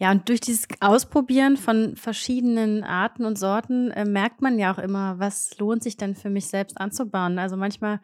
Ja, 0.00 0.10
und 0.10 0.28
durch 0.28 0.40
dieses 0.40 0.66
Ausprobieren 0.80 1.56
von 1.56 1.96
verschiedenen 1.96 2.84
Arten 2.84 3.24
und 3.24 3.38
Sorten, 3.38 3.90
äh, 3.92 4.04
merkt 4.04 4.42
man 4.42 4.58
ja 4.58 4.72
auch 4.74 4.78
immer, 4.78 5.18
was 5.18 5.58
lohnt 5.58 5.82
sich 5.82 5.96
denn 5.96 6.14
für 6.14 6.28
mich 6.28 6.48
selbst 6.48 6.78
anzubauen. 6.78 7.38
Also, 7.38 7.56
manchmal 7.56 8.00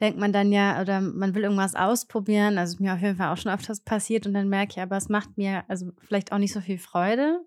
denkt 0.00 0.18
man 0.18 0.32
dann 0.32 0.52
ja 0.52 0.80
oder 0.80 1.00
man 1.02 1.34
will 1.34 1.42
irgendwas 1.44 1.74
ausprobieren. 1.74 2.56
Also, 2.58 2.74
ist 2.76 2.80
mir 2.80 2.94
auf 2.94 3.00
jeden 3.02 3.16
Fall 3.16 3.32
auch 3.32 3.36
schon 3.36 3.52
öfters 3.52 3.80
passiert 3.82 4.26
und 4.26 4.34
dann 4.34 4.48
merke 4.48 4.72
ich 4.72 4.80
aber, 4.80 4.96
es 4.96 5.08
macht 5.10 5.36
mir 5.36 5.64
also 5.68 5.90
vielleicht 6.00 6.32
auch 6.32 6.38
nicht 6.38 6.54
so 6.54 6.60
viel 6.62 6.78
Freude, 6.78 7.40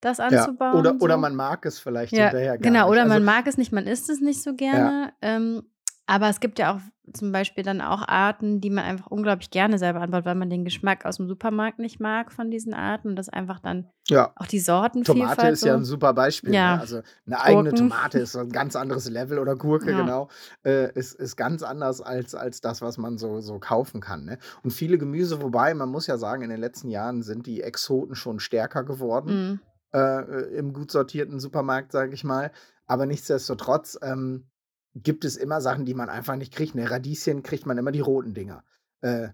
das 0.00 0.18
Ja, 0.18 0.26
anzubauen 0.28 0.78
oder 0.78 1.00
oder 1.02 1.16
so. 1.16 1.18
man 1.18 1.34
mag 1.36 1.66
es 1.66 1.78
vielleicht 1.78 2.16
Ja, 2.16 2.24
hinterher 2.24 2.58
gar 2.58 2.72
genau. 2.72 2.86
nicht. 2.86 2.90
Oder 2.90 3.02
Also 3.02 3.20
man 3.20 3.24
mag 3.24 3.46
es 3.48 3.58
nicht, 3.58 3.72
man 3.72 3.86
isst 3.86 4.08
es 4.10 4.20
nicht 4.20 4.42
so 4.42 4.52
Ja. 4.52 4.56
gerne. 4.58 5.12
Ähm, 5.22 5.62
aber 6.10 6.28
es 6.28 6.40
gibt 6.40 6.58
ja 6.58 6.74
auch 6.76 6.80
zum 7.14 7.32
Beispiel 7.32 7.64
dann 7.64 7.80
auch 7.80 8.06
Arten, 8.08 8.60
die 8.60 8.70
man 8.70 8.84
einfach 8.84 9.08
unglaublich 9.08 9.50
gerne 9.50 9.78
selber 9.78 10.00
anbaut, 10.00 10.24
weil 10.24 10.34
man 10.36 10.50
den 10.50 10.64
Geschmack 10.64 11.06
aus'm 11.06 11.28
Supermarkt 11.28 11.78
nicht 11.80 12.00
mag 12.00 12.32
von 12.32 12.50
diesen 12.50 12.74
Arten 12.74 13.08
und 13.10 13.16
das 13.16 13.28
einfach 13.28 13.60
dann 13.60 13.90
Ja. 14.08 14.34
auch 14.36 14.46
die 14.46 14.60
Tomate 15.04 15.46
Sortenvielfalt 15.46 15.48
ist 15.48 15.64
ja 15.64 15.74
'n 15.74 15.82
so 15.82 15.84
super 15.84 16.12
Beispiel, 16.14 16.60
ne? 16.60 16.76
ja, 16.76 16.78
Also, 16.78 17.02
'ne 17.26 17.40
eigene 17.40 17.74
Gurken. 17.74 17.74
Tomate 17.74 18.18
ist 18.20 18.32
so 18.32 18.40
'n 18.40 18.50
ganz 18.50 18.76
anderes 18.76 19.08
Level 19.08 19.38
oder 19.38 19.56
Gurke, 19.56 19.94
Ja. 19.94 19.96
genau, 19.96 20.28
äh, 20.64 20.92
ist 20.94 21.14
ist 21.14 21.36
ganz 21.36 21.62
anders 21.62 22.02
als 22.02 22.34
als 22.34 22.60
das, 22.60 22.82
was 22.82 22.98
man 22.98 23.18
so 23.18 23.40
so 23.40 23.58
kaufen 23.60 24.00
kann, 24.02 24.26
ne? 24.26 24.38
Und 24.62 24.72
viele 24.72 24.98
Gemüse 24.98 25.42
wobei, 25.42 25.74
man 25.74 25.88
muss 25.90 26.06
ja 26.06 26.18
sagen, 26.18 26.42
in 26.42 26.50
den 26.50 26.60
letzten 26.60 26.90
Jahren 26.90 27.22
sind 27.22 27.46
die 27.46 27.62
Exoten 27.62 28.14
schon 28.14 28.40
stärker 28.40 28.84
geworden, 28.84 29.38
Mhm. 29.38 29.60
äh, 29.94 30.56
im 30.56 30.72
gut 30.74 30.92
sortierten 30.92 31.40
Supermarkt, 31.40 31.92
sage 31.92 32.14
ich 32.14 32.24
mal. 32.24 32.52
Aber 32.86 33.06
nichtsdestotrotz, 33.06 33.98
ähm, 34.02 34.49
gibt 34.94 35.24
es 35.24 35.36
immer 35.36 35.60
Sachen, 35.60 35.84
die 35.86 35.94
man 35.94 36.08
einfach 36.08 36.36
nicht 36.36 36.52
kriegt, 36.54 36.74
ne? 36.74 36.90
Radieschen 36.90 37.42
kriegt 37.42 37.66
man 37.66 37.78
immer 37.78 37.92
die 37.92 38.00
roten 38.00 38.34
Dinger. 38.34 38.64
Äh, 39.02 39.28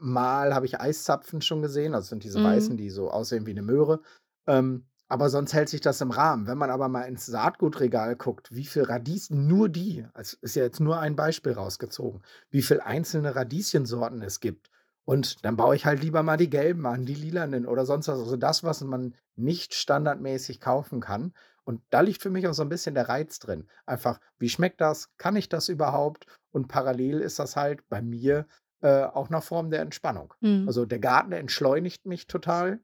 mal 0.00 0.54
habe 0.54 0.66
ich 0.66 0.80
Eiszapfen 0.80 1.42
schon 1.42 1.62
gesehen, 1.62 1.94
also, 1.94 2.02
das 2.04 2.08
sind 2.10 2.24
diese 2.24 2.42
weißen, 2.42 2.76
Mhm. 2.76 2.78
die 2.78 2.90
so 2.90 3.10
aussehen 3.10 3.46
wie 3.46 3.54
'ne 3.54 3.62
Möhre. 3.62 4.00
Ähm, 4.46 4.86
aber 5.08 5.28
sonst 5.30 5.52
hält 5.54 5.68
sich 5.68 5.80
das 5.82 6.00
im 6.00 6.10
Rahmen. 6.10 6.46
Wenn 6.46 6.58
man 6.58 6.70
aber 6.70 6.88
mal 6.88 7.02
ins 7.02 7.26
Saatgutregal 7.26 8.16
guckt, 8.16 8.54
wie 8.54 8.64
viel 8.64 8.82
Radieschen 8.84 9.46
nur 9.48 9.68
die 9.68 10.06
also, 10.14 10.36
ist 10.40 10.56
ja 10.56 10.62
jetzt 10.64 10.80
nur 10.80 10.98
ein 11.00 11.16
Beispiel 11.16 11.52
rausgezogen, 11.52 12.22
wie 12.50 12.62
viel 12.62 12.80
einzelne 12.80 13.34
Radieschensorten 13.36 14.22
es 14.22 14.40
gibt. 14.40 14.70
Und 15.04 15.44
dann 15.44 15.56
baue 15.56 15.74
ich 15.76 15.84
halt 15.86 16.02
lieber 16.02 16.22
mal 16.22 16.36
die 16.36 16.48
gelben 16.50 16.86
an, 16.86 17.04
die 17.06 17.14
lilanen 17.14 17.66
oder 17.66 17.84
sonst 17.86 18.08
was. 18.08 18.18
Also, 18.20 18.36
das, 18.36 18.62
was 18.64 18.80
man 18.82 19.14
nicht 19.36 19.74
standardmäßig 19.74 20.60
kaufen 20.60 21.00
kann. 21.00 21.32
Und 21.64 21.82
da 21.90 22.00
liegt 22.00 22.22
für 22.22 22.30
mich 22.30 22.46
auch 22.48 22.54
so 22.54 22.62
'n 22.62 22.68
bisschen 22.68 22.94
der 22.94 23.08
Reiz 23.08 23.38
drin. 23.38 23.68
Einfach, 23.86 24.20
wie 24.38 24.48
schmeckt 24.48 24.80
das? 24.80 25.10
Kann 25.18 25.36
ich 25.36 25.48
das 25.48 25.68
überhaupt? 25.68 26.26
Und 26.52 26.68
parallel 26.68 27.20
ist 27.20 27.38
das 27.38 27.56
halt 27.56 27.88
bei 27.88 28.02
mir, 28.02 28.46
äh, 28.82 29.04
auch 29.04 29.30
'ne 29.30 29.40
Form 29.42 29.70
der 29.70 29.80
Entspannung. 29.80 30.34
Mhm. 30.42 30.66
Also, 30.66 30.86
der 30.86 30.98
Garten 31.00 31.32
entschleunigt 31.32 32.06
mich 32.06 32.26
total. 32.26 32.80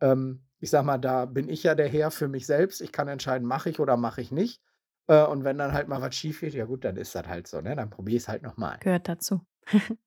Ähm, 0.00 0.44
ich 0.60 0.70
sage 0.70 0.86
mal, 0.86 0.98
da 0.98 1.26
bin 1.26 1.48
ich 1.50 1.62
ja 1.64 1.74
der 1.76 1.88
Herr 1.88 2.10
für 2.12 2.28
mich 2.28 2.46
selbst. 2.46 2.80
Ich 2.82 2.92
kann 2.92 3.08
entscheiden, 3.08 3.46
mache 3.48 3.70
ich 3.70 3.80
oder 3.80 3.96
mache 3.98 4.20
ich 4.22 4.32
nicht. 4.32 4.62
Äh, 5.08 5.24
und 5.24 5.44
wenn 5.44 5.58
dann 5.58 5.72
halt 5.74 5.88
mal 5.88 6.00
was 6.02 6.14
schief 6.16 6.40
geht, 6.40 6.54
ja 6.54 6.66
gut, 6.66 6.84
dann 6.84 6.96
ist 6.96 7.14
das 7.16 7.26
halt 7.28 7.46
so, 7.48 7.60
ne? 7.60 7.76
Dann 7.76 7.90
probiere 7.90 8.16
ich's 8.18 8.28
halt 8.28 8.42
noch 8.42 8.56
mal. 8.58 8.78
Gehört 8.80 9.08
dazu. 9.08 9.42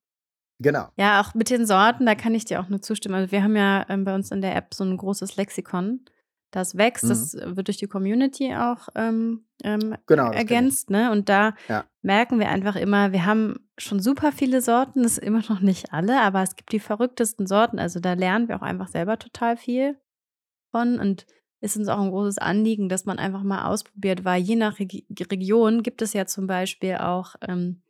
Genau. 0.61 0.89
Ja, 0.97 1.21
auch 1.21 1.33
mit 1.33 1.49
den 1.49 1.65
Sorten, 1.65 2.05
da 2.05 2.15
kann 2.15 2.35
ich 2.35 2.45
dir 2.45 2.59
auch 2.59 2.67
nur 2.69 2.81
zustimmen. 2.81 3.15
Also, 3.15 3.31
wir 3.31 3.43
haben 3.43 3.55
ja, 3.55 3.85
ähm, 3.89 4.03
bei 4.03 4.13
uns 4.13 4.31
in 4.31 4.41
der 4.41 4.55
App 4.55 4.73
so 4.73 4.83
'n 4.83 4.97
großes 4.97 5.37
Lexikon, 5.37 6.01
das 6.51 6.77
wächst. 6.77 7.09
Mhm. 7.09 7.09
Das 7.09 7.33
wird 7.35 7.67
durch 7.67 7.77
die 7.77 7.87
Community 7.87 8.53
auch, 8.55 8.89
ähm, 8.95 9.45
ähm, 9.63 9.95
Genau, 10.09 10.31
ergänzt, 10.31 10.89
ne? 10.89 11.11
Und 11.11 11.29
da 11.29 11.55
Ja. 11.69 11.89
merken 12.01 12.39
wir 12.39 12.49
einfach 12.49 12.75
immer, 12.75 13.11
wir 13.13 13.25
haben 13.25 13.69
schon 13.77 13.99
super 13.99 14.31
viele 14.31 14.61
Sorten, 14.61 15.03
das 15.03 15.17
immer 15.17 15.41
noch 15.49 15.59
nicht 15.61 15.93
alle, 15.93 16.21
aber 16.21 16.41
es 16.43 16.55
gibt 16.55 16.71
die 16.71 16.79
verrücktesten 16.79 17.47
Sorten. 17.47 17.79
Also, 17.79 17.99
da 17.99 18.13
lernen 18.13 18.47
wir 18.47 18.57
auch 18.57 18.61
einfach 18.63 18.87
selber 18.89 19.19
total 19.19 19.57
viel 19.57 19.97
von 20.71 20.99
und 20.99 21.25
ist 21.61 21.77
uns 21.77 21.89
auch 21.89 21.99
'n 22.01 22.11
großes 22.11 22.39
Anliegen, 22.39 22.89
dass 22.89 23.05
man 23.05 23.19
einfach 23.19 23.43
mal 23.43 23.65
ausprobiert, 23.67 24.25
weil 24.25 24.41
je 24.43 24.55
nach 24.57 24.79
Regi 24.79 25.07
Region 25.31 25.83
gibt 25.83 26.01
es 26.03 26.13
ja 26.13 26.25
zum 26.27 26.47
Beispiel 26.47 26.95
auch, 26.97 27.35
ähm, 27.47 27.83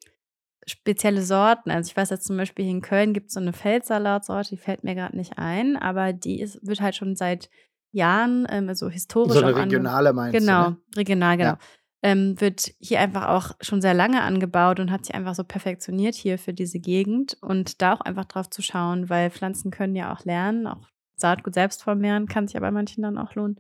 spezielle 0.67 1.23
Sorten. 1.23 1.71
Also, 1.71 1.89
ich 1.91 1.97
weiß 1.97 2.11
jetzt 2.11 2.27
zum 2.27 2.37
Beispiel, 2.37 2.65
hier 2.65 2.73
in 2.75 2.81
Köln 2.81 3.13
gibt's 3.13 3.33
so 3.35 3.39
'ne 3.41 3.53
Feldsalatsorte, 3.53 4.51
die 4.51 4.57
fällt 4.57 4.83
mir 4.85 4.95
grad 4.95 5.13
nicht 5.15 5.37
ein, 5.39 5.77
aber 5.77 6.13
die 6.13 6.41
ist 6.41 6.59
wird 6.67 6.81
halt 6.81 6.95
schon 6.95 7.15
seit 7.17 7.49
Jahren, 7.91 8.47
ähm, 8.49 8.73
so 8.75 8.85
So 8.87 8.91
historisch 8.91 9.35
'ne 9.41 9.47
auch 9.47 9.55
ange 9.55 9.61
regionale 9.65 10.13
meinst 10.13 10.35
du, 10.35 10.45
genau, 10.45 10.69
ne? 10.71 10.77
regional, 10.95 11.37
genau. 11.37 11.49
Ja. 11.51 11.59
ähm, 12.03 12.39
wird 12.39 12.71
hier 12.79 12.99
einfach 13.01 13.27
auch 13.29 13.51
schon 13.61 13.81
sehr 13.81 13.93
lange 13.93 14.21
angebaut 14.21 14.79
und 14.79 14.91
hat 14.91 15.05
sich 15.05 15.15
einfach 15.15 15.35
so 15.35 15.43
perfektioniert 15.43 16.15
hier 16.15 16.37
für 16.37 16.53
diese 16.53 16.79
Gegend 16.79 17.37
und 17.41 17.81
da 17.81 17.93
auch 17.93 18.01
einfach 18.01 18.25
drauf 18.25 18.49
zu 18.49 18.61
schauen, 18.61 19.09
weil 19.09 19.29
Pflanzen 19.31 19.71
können 19.71 19.95
ja 19.95 20.13
auch 20.13 20.23
lernen, 20.25 20.67
auch 20.67 20.87
Saatgut 21.17 21.53
selbst 21.53 21.83
vermehren 21.83 22.27
kann 22.27 22.47
sich 22.47 22.53
ja 22.53 22.61
bei 22.61 22.71
manchen 22.71 23.01
dann 23.03 23.17
auch 23.17 23.35
lohnen. 23.35 23.59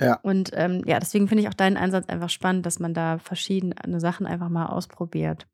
Ja. 0.00 0.20
Und 0.22 0.50
ähm, 0.54 0.82
ja, 0.86 1.00
deswegen 1.00 1.26
finde 1.26 1.42
ich 1.42 1.48
auch 1.48 1.54
deinen 1.54 1.76
Einsatz 1.76 2.08
einfach 2.08 2.30
spannend, 2.30 2.64
dass 2.66 2.78
man 2.78 2.94
da 2.94 3.18
verschiedene 3.18 3.98
Sachen 4.00 4.26
einfach 4.26 4.48
mal 4.48 4.66
ausprobiert. 4.66 5.48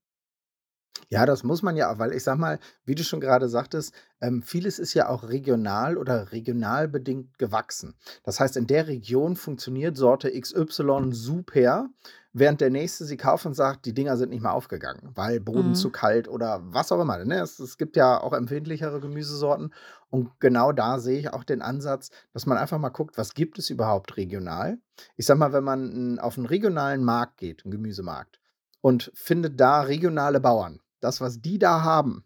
Ja, 1.14 1.26
das 1.26 1.44
muss 1.44 1.62
man 1.62 1.76
ja 1.76 1.98
weil 1.98 2.12
ich 2.12 2.24
sage 2.24 2.40
mal, 2.40 2.58
wie 2.86 2.94
du 2.94 3.04
schon 3.04 3.20
gerade 3.20 3.48
sagtest, 3.48 3.94
ähm, 4.20 4.42
vieles 4.42 4.78
ist 4.78 4.94
ja 4.94 5.08
auch 5.08 5.28
regional 5.28 5.96
oder 5.98 6.32
regional 6.32 6.88
bedingt 6.88 7.38
gewachsen. 7.38 7.94
Das 8.24 8.40
heißt, 8.40 8.56
in 8.56 8.66
der 8.66 8.88
Region 8.88 9.36
funktioniert 9.36 9.96
Sorte 9.96 10.28
XY 10.30 11.12
super, 11.14 11.90
während 12.32 12.60
der 12.62 12.70
Nächste 12.70 13.04
sie 13.04 13.16
kauft 13.18 13.46
und 13.46 13.54
sagt, 13.54 13.84
die 13.86 13.92
Dinger 13.94 14.16
sind 14.16 14.30
nicht 14.30 14.42
mehr 14.42 14.54
aufgegangen, 14.54 15.10
weil 15.14 15.40
Boden 15.40 15.74
zu 15.74 15.88
Mhm. 15.88 15.92
kalt 15.92 16.26
oder 16.28 16.60
was 16.64 16.90
auch 16.90 17.00
immer, 17.00 17.22
ne? 17.24 17.40
Es 17.42 17.58
es 17.60 17.76
gibt 17.76 17.96
ja 17.96 18.18
auch 18.20 18.32
empfindlichere 18.32 18.98
Gemüsesorten 19.00 19.74
und 20.10 20.30
genau 20.40 20.72
da 20.72 20.98
sehe 20.98 21.18
ich 21.18 21.32
auch 21.32 21.44
den 21.44 21.62
Ansatz, 21.62 22.10
dass 22.32 22.46
man 22.46 22.58
einfach 22.58 22.78
mal 22.78 22.88
guckt, 22.88 23.18
was 23.18 23.34
gibt 23.34 23.58
es 23.58 23.70
überhaupt 23.70 24.16
regional? 24.16 24.78
Ich 25.16 25.26
sage 25.26 25.38
mal, 25.38 25.52
wenn 25.52 25.64
man 25.64 26.18
auf 26.18 26.38
'n 26.38 26.46
regionalen 26.46 27.04
Markt 27.04 27.36
geht, 27.38 27.64
'n 27.66 27.70
Gemüsemarkt 27.70 28.40
und 28.80 29.12
findet 29.14 29.60
da 29.60 29.82
regionale 29.82 30.40
Bauern. 30.40 30.80
Das, 31.04 31.20
was 31.20 31.40
die 31.40 31.58
da 31.58 31.82
haben, 31.82 32.24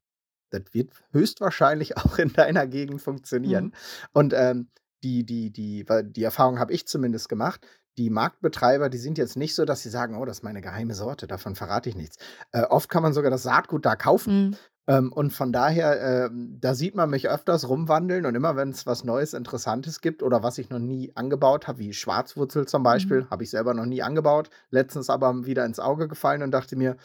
das 0.51 0.63
wird 0.73 0.93
höchstwahrscheinlich 1.13 1.97
auch 1.99 2.19
in 2.19 2.33
deiner 2.33 2.67
Gegend 2.67 3.03
Mhm. 3.45 3.71
funktionieren. 3.71 3.75
Und, 4.13 4.33
ähm, 4.35 4.69
die 5.05 5.25
die 5.25 5.53
die 5.53 5.87
die 6.03 6.25
Erfahrung 6.25 6.59
habe 6.59 6.73
ich 6.73 6.89
zumindest 6.89 7.29
gemacht, 7.29 7.65
die 7.99 8.11
Marktbetreiber, 8.11 8.89
die 8.89 8.99
sind 8.99 9.17
jetzt 9.19 9.37
nicht 9.37 9.55
so, 9.55 9.65
dass 9.65 9.81
sie 9.83 9.91
sagen: 9.91 10.17
„Oh, 10.17 10.25
das 10.25 10.39
ist 10.39 10.43
meine 10.43 10.61
geheime 10.61 10.95
Sorte, 10.95 11.27
davon 11.29 11.55
verrate 11.55 11.89
ich 11.89 11.95
nichts.“ 11.97 12.17
Äh, 12.53 12.63
oft 12.65 12.89
kann 12.89 13.03
man 13.05 13.13
sogar 13.13 13.31
das 13.31 13.45
Saatgut 13.45 13.87
da 13.87 13.95
kaufen. 13.97 14.35
Mhm. 14.35 14.59
Ähm, 14.89 15.13
und 15.13 15.33
von 15.33 15.53
daher, 15.53 16.27
ähm, 16.31 16.57
da 16.61 16.75
sieht 16.75 16.95
man 16.95 17.11
mich 17.11 17.29
öfters 17.29 17.69
rumwandeln 17.69 18.25
und 18.27 18.35
immer 18.35 18.57
wenn 18.57 18.71
es 18.71 18.87
was 18.87 19.05
Neues, 19.05 19.35
Interessantes 19.35 20.01
gibt 20.01 20.23
oder 20.23 20.43
was 20.43 20.57
ich 20.59 20.71
noch 20.71 20.79
nie 20.79 21.13
angebaut 21.15 21.69
habe, 21.69 21.79
wie 21.81 21.93
Schwarzwurzel 21.93 22.67
zum 22.67 22.83
Mhm. 22.93 23.23
Beispiel, 23.23 23.27
habe 23.31 23.45
ich 23.45 23.51
selber 23.51 23.75
noch 23.75 23.85
nie 23.87 24.03
angebaut, 24.03 24.49
letztens 24.71 25.11
aber 25.11 25.45
wieder 25.47 25.67
ins 25.67 25.79
Auge 25.79 26.09
gefallen 26.09 26.43
und 26.43 26.53
dachte 26.53 26.75
mir: 26.77 26.97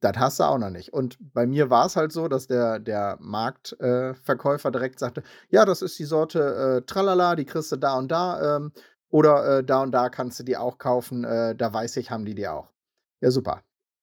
das 0.00 0.16
hast 0.18 0.40
du 0.40 0.44
auch 0.44 0.58
noch 0.58 0.70
nicht. 0.70 0.92
Und 0.92 1.16
bei 1.32 1.46
mir 1.46 1.70
war 1.70 1.86
es 1.86 1.96
halt 1.96 2.12
so, 2.12 2.28
dass 2.28 2.46
der 2.46 2.78
der 2.80 3.16
Marktverkäufer 3.20 4.68
äh, 4.68 4.72
direkt 4.72 4.98
sagte: 4.98 5.22
„Ja, 5.48 5.64
das 5.64 5.82
ist 5.82 5.98
die 5.98 6.04
Sorte, 6.04 6.80
äh, 6.82 6.86
Tralala, 6.86 7.36
die 7.36 7.44
kriegst 7.46 7.72
du 7.72 7.76
da 7.76 7.96
und 7.98 8.08
da, 8.10 8.56
ähm, 8.56 8.72
oder, 9.10 9.58
äh, 9.58 9.64
da 9.64 9.82
und 9.82 9.92
da 9.92 10.08
kannst 10.10 10.38
du 10.40 10.44
die 10.44 10.56
auch 10.56 10.78
kaufen, 10.78 11.24
äh, 11.24 11.54
da 11.54 11.72
weiß 11.72 11.96
ich, 11.98 12.10
haben 12.10 12.24
die 12.24 12.34
die 12.34 12.48
auch.“ 12.48 12.72
Ja, 13.20 13.30
super. 13.30 13.62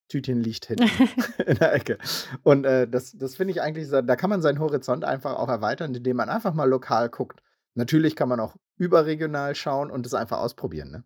Tütchen 0.09 0.41
liegt 0.41 0.65
hinten 0.65 0.85
in 1.45 1.55
der 1.57 1.73
Ecke. 1.73 1.97
Und, 2.43 2.65
äh, 2.65 2.87
das 2.87 3.13
das 3.13 3.35
finde 3.35 3.51
ich 3.53 3.61
eigentlich 3.61 3.89
da 3.89 4.15
kann 4.15 4.29
man 4.29 4.41
seinen 4.41 4.59
Horizont 4.59 5.03
einfach 5.05 5.35
auch 5.35 5.49
erweitern, 5.49 5.93
indem 5.95 6.17
man 6.17 6.29
einfach 6.29 6.53
mal 6.53 6.69
lokal 6.69 7.09
guckt. 7.09 7.41
Natürlich 7.75 8.15
kann 8.15 8.29
man 8.29 8.39
auch 8.39 8.55
überregional 8.77 9.55
schauen 9.55 9.89
und 9.91 10.05
es 10.05 10.13
einfach 10.13 10.39
ausprobieren, 10.39 10.91
ne? 10.91 11.03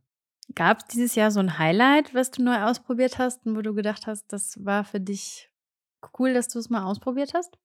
Gab's 0.55 0.85
dieses 0.87 1.15
Jahr 1.15 1.31
so 1.31 1.39
'n 1.39 1.57
Highlight, 1.57 2.13
was 2.13 2.31
du 2.31 2.43
neu 2.43 2.61
ausprobiert 2.63 3.17
hast 3.17 3.45
und 3.45 3.55
wo 3.55 3.61
du 3.61 3.73
gedacht 3.73 4.07
hast, 4.07 4.25
das 4.33 4.63
war 4.65 4.83
für 4.83 4.99
dich 4.99 5.49
cool, 6.19 6.33
dass 6.33 6.47
du's 6.49 6.69
mal 6.69 6.83
ausprobiert 6.85 7.33
hast? 7.33 7.57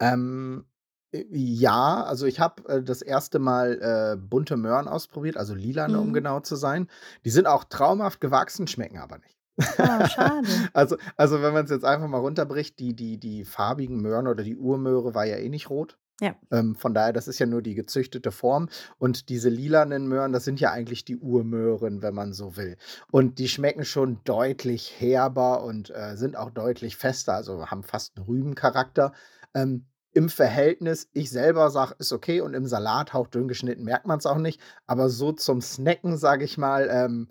Ähm, 0.00 0.66
äh, 1.12 1.24
ja, 1.30 2.02
also 2.04 2.26
ich 2.26 2.40
habe, 2.40 2.66
äh, 2.68 2.82
das 2.82 3.02
erste 3.02 3.38
Mal, 3.38 3.80
äh, 3.82 4.16
bunte 4.16 4.56
Möhren 4.56 4.88
ausprobiert, 4.88 5.36
also 5.36 5.54
lilane, 5.54 6.00
um 6.00 6.12
Mhm. 6.12 6.12
genau 6.12 6.40
zu 6.40 6.56
sein. 6.56 6.88
Die 7.24 7.30
sind 7.30 7.46
auch 7.46 7.64
traumhaft 7.64 8.20
gewachsen, 8.20 8.66
schmecken 8.66 8.98
aber 8.98 9.18
nicht. 9.18 9.38
Oh, 9.78 10.02
schade. 10.04 10.66
Also 10.72 10.96
also, 11.16 11.42
wenn 11.42 11.52
man's 11.54 11.70
jetzt 11.70 11.84
einfach 11.84 12.08
mal 12.08 12.18
runterbricht, 12.18 12.78
die 12.80 12.94
die 12.96 13.18
die 13.18 13.44
farbigen 13.44 14.00
Möhren 14.02 14.26
oder 14.28 14.42
die 14.44 14.56
Urmöhre 14.56 15.14
war 15.14 15.24
ja 15.26 15.36
eh 15.36 15.48
nicht 15.48 15.70
rot. 15.70 15.98
Ja. 16.20 16.34
Ähm, 16.52 16.74
von 16.76 16.94
daher, 16.94 17.12
das 17.12 17.28
ist 17.28 17.38
ja 17.38 17.46
nur 17.46 17.62
die 17.62 17.74
gezüchtete 17.74 18.30
Form 18.32 18.68
und 18.98 19.28
diese 19.30 19.48
lilanen 19.48 20.06
Möhren, 20.08 20.32
das 20.32 20.44
sind 20.44 20.60
ja 20.60 20.70
eigentlich 20.72 21.04
die 21.04 21.16
Urmöhren, 21.16 22.02
wenn 22.02 22.14
man 22.14 22.32
so 22.32 22.56
will. 22.56 22.76
Und 23.10 23.38
die 23.38 23.48
schmecken 23.48 23.84
schon 23.84 24.20
deutlich 24.24 24.94
herber 25.00 25.64
und, 25.64 25.90
äh, 25.90 26.16
sind 26.16 26.36
auch 26.36 26.50
deutlich 26.50 26.96
fester, 26.96 27.34
also 27.34 27.66
haben 27.66 27.82
fast 27.82 28.16
'n 28.18 28.22
Rübencharakter. 28.24 29.12
Ähm, 29.54 29.86
im 30.12 30.28
Verhältnis 30.28 31.08
ich 31.12 31.30
selber 31.30 31.70
sage: 31.70 31.94
„Ist 31.98 32.12
okay“ 32.12 32.40
und 32.40 32.54
im 32.54 32.66
Salat 32.66 33.12
hauchdünn 33.14 33.48
geschnitten 33.48 33.82
merkt 33.84 34.06
man's 34.06 34.26
auch 34.26 34.38
nicht, 34.38 34.60
aber 34.86 35.08
so 35.08 35.32
zum 35.32 35.60
Snacken, 35.60 36.16
sage 36.18 36.44
ich 36.44 36.56
mal, 36.58 36.88
ähm, 36.90 37.28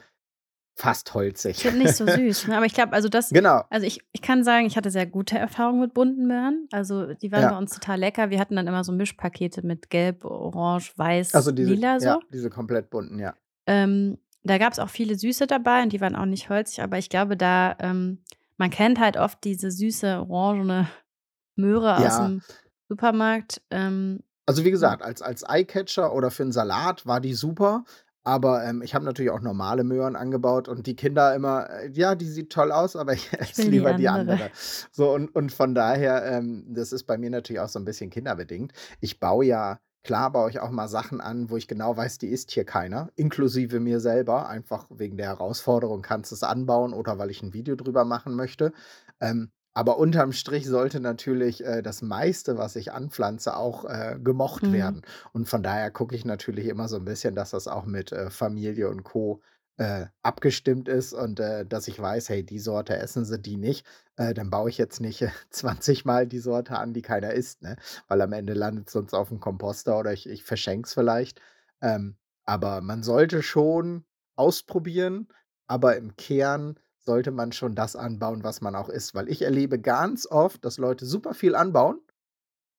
fast 0.75 1.13
holzig. 1.13 1.57
Sind 1.57 1.77
nicht 1.77 1.95
so 1.95 2.07
süß, 2.07 2.47
ne? 2.47 2.57
Aber 2.57 2.65
ich 2.65 2.73
glaube, 2.73 2.93
also 2.93 3.09
das 3.09 3.29
Genau. 3.33 3.63
also 3.69 3.85
ich 3.85 4.01
ich 4.11 4.21
kann 4.21 4.43
sagen, 4.43 4.65
ich 4.65 4.75
hatte 4.77 4.91
sehr 4.91 5.05
gute 5.05 5.37
Erfahrungen 5.37 5.81
mit 5.81 5.93
bunten 5.93 6.27
Möhren. 6.27 6.67
Also, 6.71 7.13
die 7.13 7.31
waren 7.31 7.41
bei 7.49 7.51
Ja. 7.51 7.57
uns 7.57 7.73
total 7.73 7.99
lecker. 7.99 8.29
Wir 8.29 8.39
hatten 8.39 8.55
dann 8.55 8.67
immer 8.67 8.83
so 8.83 8.91
Mischpakete 8.91 9.65
mit 9.65 9.89
Gelb, 9.89 10.25
Orange, 10.25 10.93
Also 11.33 11.51
Weiß, 11.51 11.55
diese 11.55 11.73
Lila 11.75 11.99
ja, 11.99 12.13
so. 12.15 12.21
diese 12.31 12.49
komplett 12.49 12.89
bunten, 12.89 13.19
ja. 13.19 13.33
Ähm, 13.67 14.17
da 14.43 14.57
gab's 14.57 14.79
auch 14.79 14.89
viele 14.89 15.15
Süße 15.17 15.47
dabei 15.47 15.83
und 15.83 15.93
die 15.93 16.01
waren 16.01 16.15
auch 16.15 16.25
nicht 16.25 16.49
holzig, 16.49 16.81
aber 16.81 16.97
ich 16.97 17.09
glaube, 17.09 17.37
da 17.37 17.75
ähm, 17.79 18.23
man 18.57 18.69
kennt 18.69 18.99
halt 18.99 19.17
oft 19.17 19.43
diese 19.43 19.71
süße 19.71 20.25
orangene 20.29 20.87
Möhre 21.55 21.97
Ja. 21.97 22.07
aus'm 22.07 22.41
Supermarkt. 22.89 23.61
Ähm, 23.71 24.19
Also, 24.47 24.65
wie 24.65 24.69
ja. 24.69 24.71
gesagt, 24.71 25.01
als 25.03 25.21
als 25.21 25.43
Eyecatcher 25.47 26.13
oder 26.13 26.29
für 26.29 26.43
'n 26.43 26.51
Salat 26.51 27.05
war 27.05 27.21
die 27.21 27.33
super, 27.33 27.85
aber, 28.23 28.63
ähm, 28.65 28.81
ich 28.81 28.95
habe 28.95 29.05
natürlich 29.05 29.31
auch 29.31 29.41
normale 29.41 29.83
Möhren 29.83 30.15
angebaut 30.15 30.67
und 30.67 30.87
die 30.87 30.95
Kinder 30.95 31.33
immer: 31.35 31.69
„Äh, 31.69 31.89
ja, 31.93 32.15
die 32.15 32.25
sieht 32.27 32.51
toll 32.51 32.71
aus, 32.71 32.95
aber 32.95 33.13
ich 33.13 33.31
esse 33.33 33.69
will 33.69 33.71
die 33.71 33.81
lieber 33.81 33.93
die 33.93 34.09
andere. 34.09 34.09
andere.“ 34.09 34.51
So 34.91 35.11
und 35.13 35.35
und 35.35 35.51
von 35.51 35.75
daher, 35.75 36.25
ähm, 36.25 36.65
das 36.73 36.91
ist 36.93 37.03
bei 37.05 37.17
mir 37.17 37.29
natürlich 37.29 37.59
auch 37.61 37.69
so 37.69 37.79
'n 37.79 37.85
bisschen 37.85 38.09
kinderbedingt. 38.09 38.73
Ich 39.01 39.19
baue 39.19 39.45
ja 39.45 39.79
klar 40.03 40.31
baue 40.33 40.49
ich 40.49 40.59
auch 40.59 40.69
mal 40.71 40.87
Sachen 40.89 41.21
an, 41.21 41.49
wo 41.49 41.55
ich 41.57 41.67
genau 41.69 41.95
weiß, 41.95 42.17
die 42.17 42.27
isst 42.27 42.51
hier 42.51 42.65
keiner, 42.65 43.09
inklusive 43.15 43.79
mir 43.79 43.99
selber, 44.01 44.49
einfach 44.49 44.87
wegen 44.89 45.15
der 45.17 45.27
Herausforderung, 45.27 46.01
kannst 46.01 46.31
du's 46.31 46.43
anbauen 46.43 46.93
oder 46.93 47.17
weil 47.19 47.29
ich 47.31 47.41
'n 47.43 47.53
Video 47.53 47.75
drüber 47.75 48.03
machen 48.05 48.35
möchte. 48.35 48.73
Ähm, 49.21 49.51
aber 49.73 49.97
unterm 49.97 50.31
Strich 50.33 50.65
sollte 50.67 50.99
natürlich, 50.99 51.63
äh, 51.65 51.81
das 51.81 52.01
meiste, 52.01 52.57
was 52.57 52.75
ich 52.75 52.91
anpflanze, 52.93 53.55
auch, 53.57 53.85
äh, 53.85 54.19
gemocht 54.23 54.71
Mhm. 54.71 54.71
werden. 54.71 55.01
Und 55.33 55.47
von 55.49 55.63
daher 55.63 55.91
gucke 55.91 56.15
ich 56.15 56.25
natürlich 56.25 56.67
immer 56.67 56.87
so 56.87 56.97
'n 56.97 57.05
bisschen, 57.05 57.35
dass 57.35 57.51
das 57.51 57.67
auch 57.67 57.85
mit, 57.85 58.11
äh, 58.11 58.29
Familie 58.29 58.89
und 58.89 59.03
Co., 59.03 59.41
äh, 59.77 60.05
abgestimmt 60.21 60.87
ist 60.87 61.13
und, 61.13 61.39
äh, 61.39 61.65
dass 61.65 61.87
ich 61.87 61.99
weiß: 61.99 62.29
„Hey, 62.29 62.45
die 62.45 62.59
Sorte 62.59 62.95
essen 62.97 63.25
sie, 63.25 63.39
die 63.39 63.57
nicht.“ 63.57 63.85
Äh, 64.17 64.33
dann 64.35 64.51
baue 64.51 64.69
ich 64.69 64.77
jetzt 64.77 64.99
nicht 65.01 65.25
20 65.49 66.05
Mal 66.05 66.27
die 66.27 66.39
Sorte 66.39 66.77
an, 66.77 66.93
die 66.93 67.01
keiner 67.01 67.33
isst, 67.33 67.63
ne? 67.63 67.77
Weil 68.07 68.21
am 68.21 68.33
Ende 68.33 68.53
landet's 68.53 68.91
sonst 68.93 69.13
aufm 69.15 69.39
Komposter 69.39 69.97
oder 69.99 70.13
ich 70.13 70.29
ich 70.29 70.43
verschenke 70.43 70.87
es 70.87 70.93
vielleicht. 70.93 71.41
Ähm, 71.81 72.17
aber 72.45 72.81
man 72.81 73.03
sollte 73.03 73.41
schon 73.43 74.05
ausprobieren, 74.35 75.27
aber 75.67 75.95
im 75.97 76.15
Kern 76.17 76.79
sollte 77.05 77.31
man 77.31 77.51
schon 77.51 77.75
das 77.75 77.95
anbauen, 77.95 78.43
was 78.43 78.61
man 78.61 78.75
auch 78.75 78.89
isst. 78.89 79.15
Weil 79.15 79.29
ich 79.29 79.41
erlebe 79.41 79.79
ganz 79.79 80.27
oft, 80.27 80.63
dass 80.65 80.77
Leute 80.77 81.05
super 81.05 81.33
viel 81.33 81.55
anbauen 81.55 81.99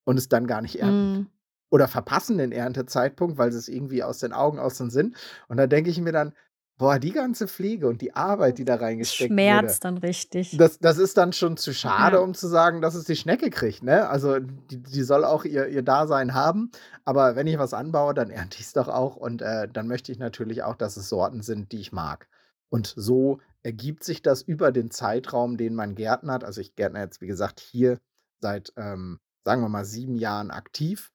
und 0.05 0.19
es 0.19 0.29
dann 0.29 0.47
gar 0.47 0.63
nicht 0.63 0.79
ernten 0.81 1.13
Mhm. 1.13 1.29
oder 1.71 1.89
verpassen 1.89 2.39
den 2.39 2.53
Erntezeitpunkt, 2.53 3.39
weil 3.39 3.53
sie's 3.53 3.69
irgendwie 3.69 4.03
aus 4.05 4.21
den 4.21 4.33
Augen, 4.33 4.59
aus 4.61 4.79
dem 4.79 4.91
Sinn. 4.91 5.17
Und 5.49 5.59
da 5.59 5.67
denke 5.69 5.91
ich 5.91 6.01
mir 6.01 6.13
dann: 6.13 6.35
„Boah, 6.79 6.99
die 7.01 7.13
ganze 7.13 7.49
Pflege 7.49 7.89
und 7.89 8.03
die 8.03 8.15
Arbeit, 8.17 8.59
die 8.59 8.65
da 8.67 8.77
Es 8.99 9.15
reingesteckt 9.17 9.45
wurde, 9.47 9.79
schmerzt 9.79 9.85
dann 9.85 9.99
richtig. 9.99 10.61
das 10.61 10.79
das 10.79 10.99
ist 10.99 11.17
dann 11.17 11.33
schon 11.33 11.57
zu 11.57 11.73
schade, 11.75 12.21
Ja. 12.21 12.23
um 12.23 12.35
zu 12.35 12.47
sagen, 12.49 12.81
dass 12.81 12.95
es 12.95 13.05
die 13.05 13.17
Schnecke 13.17 13.51
kriegt“, 13.51 13.83
ne? 13.83 14.09
Also, 14.09 14.39
die 14.41 14.79
die 14.83 15.03
soll 15.03 15.25
auch 15.25 15.45
ihr 15.45 15.67
ihr 15.69 15.83
Dasein 15.83 16.35
haben, 16.35 16.71
aber 17.05 17.35
wenn 17.37 17.47
ich 17.49 17.59
was 17.59 17.75
anbaue, 17.75 18.15
dann 18.15 18.31
ernte 18.31 18.59
ich's 18.61 18.73
doch 18.73 18.89
auch 18.89 19.17
und, 19.17 19.43
äh, 19.43 19.69
dann 19.73 19.89
möchte 19.89 20.13
ich 20.13 20.19
natürlich 20.19 20.63
auch, 20.63 20.77
dass 20.77 20.97
es 20.97 21.09
Sorten 21.09 21.43
sind, 21.43 21.73
die 21.73 21.81
ich 21.81 21.93
mag. 21.93 22.29
Und 22.71 22.93
so 22.97 23.41
ergibt 23.65 24.05
sich 24.05 24.23
das 24.23 24.43
über 24.43 24.71
den 24.71 24.93
Zeitraum, 24.93 25.57
den 25.57 25.75
man 25.75 25.97
gärtnert. 25.97 26.45
Also, 26.45 26.61
ich 26.61 26.77
gärtnere 26.77 27.03
jetzt, 27.03 27.21
wie 27.21 27.27
gesagt, 27.27 27.59
hier 27.59 27.99
seit, 28.41 28.73
ähm, 28.77 29.19
sagen 29.45 29.63
wir 29.63 29.69
mal, 29.69 29.85
7 29.85 30.17
Jahren 30.17 30.51
aktiv 30.53 31.11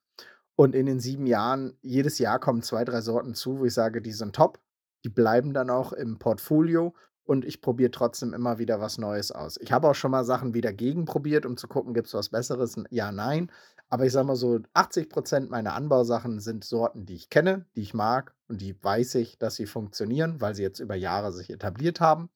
und 0.56 0.74
in 0.74 0.84
den 0.86 1.00
7 1.00 1.26
Jahren 1.26 1.78
jedes 1.80 2.18
Jahr 2.18 2.38
kommen 2.38 2.62
2, 2.62 2.84
3 2.84 3.00
Sorten 3.00 3.34
zu, 3.34 3.60
wo 3.60 3.64
ich 3.64 3.74
sage, 3.74 4.02
die 4.02 4.12
sind 4.12 4.36
top. 4.36 4.60
Die 5.04 5.08
bleiben 5.08 5.54
dann 5.54 5.70
auch 5.70 5.94
im 5.94 6.18
Portfolio 6.18 6.94
und 7.24 7.44
ich 7.44 7.62
probiere 7.62 7.92
trotzdem 7.92 8.34
immer 8.34 8.58
wieder 8.58 8.80
was 8.80 8.98
Neues 8.98 9.30
aus. 9.30 9.56
Ich 9.62 9.72
habe 9.72 9.88
auch 9.88 9.94
schon 9.94 10.10
mal 10.10 10.24
Sachen 10.24 10.52
wieder 10.52 10.72
gegenprobiert, 10.72 11.46
um 11.46 11.56
zu 11.56 11.68
gucken, 11.68 11.94
gibt's 11.94 12.12
was 12.12 12.28
Besseres? 12.28 12.76
Ja, 12.90 13.12
nein. 13.12 13.50
Aber 13.88 14.04
ich 14.04 14.12
sage 14.12 14.26
mal 14.26 14.36
so, 14.36 14.58
80 14.74 15.08
% 15.08 15.50
meiner 15.50 15.74
Anbausachen 15.74 16.40
sind 16.40 16.64
Sorten, 16.64 17.06
die 17.06 17.14
ich 17.14 17.30
kenne, 17.30 17.66
die 17.76 17.82
ich 17.82 17.94
mag 17.94 18.34
und 18.48 18.60
die 18.60 18.76
weiß 18.82 19.14
ich, 19.16 19.38
dass 19.38 19.56
sie 19.56 19.66
funktionieren, 19.66 20.40
weil 20.40 20.54
sie 20.54 20.62
jetzt 20.62 20.80
über 20.80 20.94
Jahre 20.94 21.32
sich 21.32 21.50
etabliert 21.50 22.00
haben. 22.00 22.30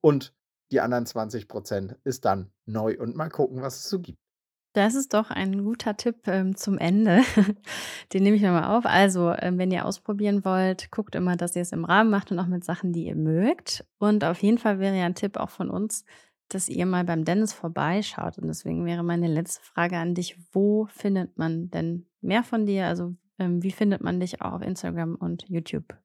Und 0.00 0.34
die 0.72 0.80
anderen 0.80 1.06
20 1.06 1.48
% 1.48 1.96
ist 2.04 2.24
dann 2.24 2.50
neu 2.64 2.96
und 2.98 3.16
mal 3.16 3.28
gucken, 3.28 3.62
was 3.62 3.78
es 3.78 3.88
so 3.88 4.00
gibt. 4.00 4.18
Das 4.72 4.94
ist 4.94 5.14
doch 5.14 5.30
ein 5.30 5.64
guter 5.64 5.96
Tipp, 5.96 6.28
ähm, 6.28 6.54
zum 6.54 6.78
Ende. 6.78 7.22
Den 8.12 8.22
nehme 8.22 8.36
ich 8.36 8.42
mir 8.42 8.52
mal 8.52 8.76
auf. 8.76 8.86
Also, 8.86 9.32
ähm, 9.32 9.58
wenn 9.58 9.72
ihr 9.72 9.84
ausprobieren 9.84 10.44
wollt, 10.44 10.92
guckt 10.92 11.16
immer, 11.16 11.36
dass 11.36 11.56
ihr 11.56 11.62
es 11.62 11.72
im 11.72 11.84
Rahmen 11.84 12.10
macht 12.10 12.30
und 12.30 12.38
auch 12.38 12.46
mit 12.46 12.62
Sachen, 12.62 12.92
die 12.92 13.06
ihr 13.06 13.16
mögt. 13.16 13.84
Und 13.98 14.22
auf 14.22 14.40
jeden 14.42 14.58
Fall 14.58 14.78
wäre 14.78 14.96
ja 14.96 15.06
ein 15.06 15.16
Tipp 15.16 15.38
auch 15.38 15.50
von 15.50 15.70
uns, 15.70 16.04
dass 16.48 16.68
ihr 16.68 16.86
mal 16.86 17.02
beim 17.04 17.24
Dennis 17.24 17.52
vorbeischaut. 17.52 18.38
Und 18.38 18.46
deswegen 18.46 18.84
wäre 18.86 19.02
meine 19.02 19.26
letzte 19.26 19.60
Frage 19.64 19.98
an 19.98 20.14
dich: 20.14 20.38
Wo 20.52 20.86
findet 20.86 21.36
man 21.36 21.68
denn 21.70 22.06
mehr 22.20 22.44
von 22.44 22.64
dir? 22.64 22.86
Also, 22.86 23.16
ähm, 23.40 23.64
wie 23.64 23.72
findet 23.72 24.02
man 24.02 24.20
dich 24.20 24.40
auch 24.40 24.52
auf 24.52 24.62
Instagram 24.62 25.16
und 25.16 25.48
YouTube? 25.48 25.96